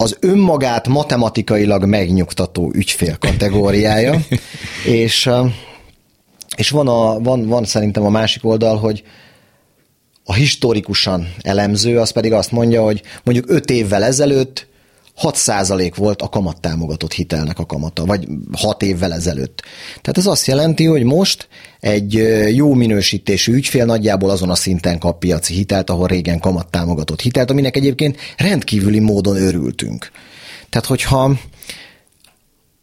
az 0.00 0.16
önmagát 0.20 0.88
matematikailag 0.88 1.84
megnyugtató 1.84 2.70
ügyfél 2.74 3.16
kategóriája, 3.18 4.20
és, 4.84 5.30
és 6.56 6.70
van, 6.70 6.88
a, 6.88 7.20
van, 7.20 7.46
van 7.46 7.64
szerintem 7.64 8.04
a 8.04 8.08
másik 8.08 8.44
oldal, 8.44 8.76
hogy 8.76 9.02
a 10.24 10.34
historikusan 10.34 11.34
elemző 11.42 11.98
az 11.98 12.10
pedig 12.10 12.32
azt 12.32 12.52
mondja, 12.52 12.82
hogy 12.82 13.02
mondjuk 13.24 13.50
öt 13.50 13.70
évvel 13.70 14.04
ezelőtt 14.04 14.66
6% 15.22 15.92
volt 15.96 16.22
a 16.22 16.28
kamattámogatott 16.28 17.12
hitelnek 17.12 17.58
a 17.58 17.66
kamata, 17.66 18.04
vagy 18.04 18.26
6 18.52 18.82
évvel 18.82 19.12
ezelőtt. 19.12 19.62
Tehát 19.88 20.18
ez 20.18 20.26
azt 20.26 20.46
jelenti, 20.46 20.84
hogy 20.84 21.02
most 21.02 21.48
egy 21.80 22.12
jó 22.54 22.74
minősítésű 22.74 23.52
ügyfél 23.52 23.84
nagyjából 23.84 24.30
azon 24.30 24.50
a 24.50 24.54
szinten 24.54 24.98
kap 24.98 25.18
piaci 25.18 25.54
hitelt, 25.54 25.90
ahol 25.90 26.06
régen 26.06 26.40
kamattámogatott 26.40 27.20
hitelt, 27.20 27.50
aminek 27.50 27.76
egyébként 27.76 28.18
rendkívüli 28.36 28.98
módon 28.98 29.36
örültünk. 29.36 30.10
Tehát, 30.68 30.86
hogyha 30.86 31.32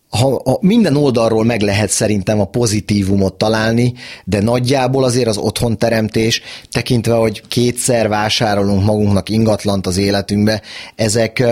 ha, 0.10 0.42
ha 0.46 0.58
minden 0.62 0.96
oldalról 0.96 1.44
meg 1.44 1.62
lehet 1.62 1.90
szerintem 1.90 2.40
a 2.40 2.46
pozitívumot 2.46 3.34
találni, 3.34 3.94
de 4.26 4.42
nagyjából 4.42 5.04
azért 5.04 5.28
az 5.28 5.38
otthonteremtés, 5.38 6.42
tekintve, 6.72 7.14
hogy 7.14 7.44
kétszer 7.48 8.08
vásárolunk 8.08 8.84
magunknak 8.84 9.30
ingatlant 9.30 9.88
az 9.88 9.98
életünkbe, 9.98 10.62
ezek, 10.96 11.44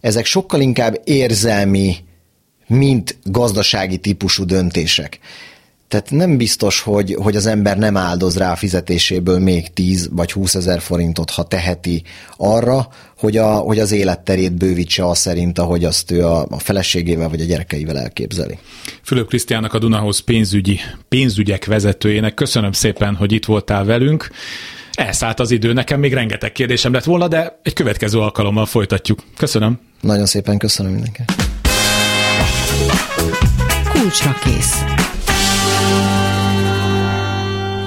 ezek 0.00 0.24
sokkal 0.24 0.60
inkább 0.60 1.00
érzelmi, 1.04 1.96
mint 2.66 3.18
gazdasági 3.24 3.96
típusú 3.96 4.44
döntések. 4.44 5.18
Tehát 5.94 6.10
nem 6.10 6.36
biztos, 6.36 6.80
hogy, 6.80 7.16
hogy 7.18 7.36
az 7.36 7.46
ember 7.46 7.78
nem 7.78 7.96
áldoz 7.96 8.36
rá 8.36 8.52
a 8.52 8.56
fizetéséből 8.56 9.38
még 9.38 9.72
10 9.72 10.08
vagy 10.12 10.32
20 10.32 10.54
ezer 10.54 10.80
forintot, 10.80 11.30
ha 11.30 11.42
teheti 11.42 12.02
arra, 12.36 12.88
hogy, 13.18 13.36
a, 13.36 13.52
hogy 13.52 13.78
az 13.78 13.92
életterét 13.92 14.52
bővítse 14.52 15.06
az 15.06 15.18
szerint, 15.18 15.58
ahogy 15.58 15.84
azt 15.84 16.10
ő 16.10 16.26
a, 16.26 16.46
a 16.50 16.58
feleségével 16.58 17.28
vagy 17.28 17.40
a 17.40 17.44
gyerekeivel 17.44 17.98
elképzeli. 17.98 18.58
Fülöp 19.02 19.28
Krisztiának 19.28 19.74
a 19.74 19.78
Dunahoz 19.78 20.18
pénzügyi, 20.18 20.80
pénzügyek 21.08 21.64
vezetőjének 21.64 22.34
köszönöm 22.34 22.72
szépen, 22.72 23.14
hogy 23.14 23.32
itt 23.32 23.44
voltál 23.44 23.84
velünk. 23.84 24.30
Elszállt 24.92 25.40
az 25.40 25.50
idő, 25.50 25.72
nekem 25.72 26.00
még 26.00 26.12
rengeteg 26.12 26.52
kérdésem 26.52 26.92
lett 26.92 27.04
volna, 27.04 27.28
de 27.28 27.60
egy 27.62 27.72
következő 27.72 28.18
alkalommal 28.18 28.66
folytatjuk. 28.66 29.18
Köszönöm. 29.36 29.80
Nagyon 30.00 30.26
szépen 30.26 30.58
köszönöm 30.58 30.92
mindenkinek. 30.92 31.30
Kulcsra 33.92 34.36
kész. 34.44 34.82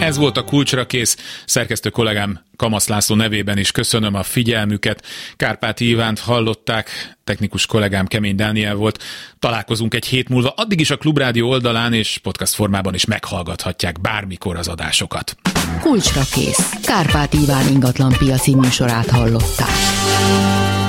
Ez 0.07 0.17
volt 0.17 0.37
a 0.37 0.43
kulcsra 0.43 0.85
kész. 0.85 1.17
Szerkesztő 1.45 1.89
kollégám 1.89 2.43
Kamasz 2.55 2.87
László 2.87 3.15
nevében 3.15 3.57
is 3.57 3.71
köszönöm 3.71 4.15
a 4.15 4.23
figyelmüket. 4.23 5.05
Kárpáti 5.35 5.89
Ivánt 5.89 6.19
hallották, 6.19 7.17
technikus 7.23 7.65
kollégám 7.65 8.05
Kemény 8.05 8.35
Dániel 8.35 8.75
volt. 8.75 9.03
Találkozunk 9.39 9.93
egy 9.93 10.05
hét 10.05 10.29
múlva. 10.29 10.53
Addig 10.55 10.79
is 10.79 10.89
a 10.89 10.97
Klubrádió 10.97 11.49
oldalán 11.49 11.93
és 11.93 12.17
podcast 12.17 12.53
formában 12.53 12.93
is 12.93 13.05
meghallgathatják 13.05 14.01
bármikor 14.01 14.55
az 14.55 14.67
adásokat. 14.67 15.35
Kulcsra 15.81 16.21
kész. 16.31 16.71
Kárpát 16.83 17.33
Iván 17.33 17.67
ingatlan 17.67 18.15
piaci 18.17 18.55
műsorát 18.55 19.09
hallották. 19.09 20.86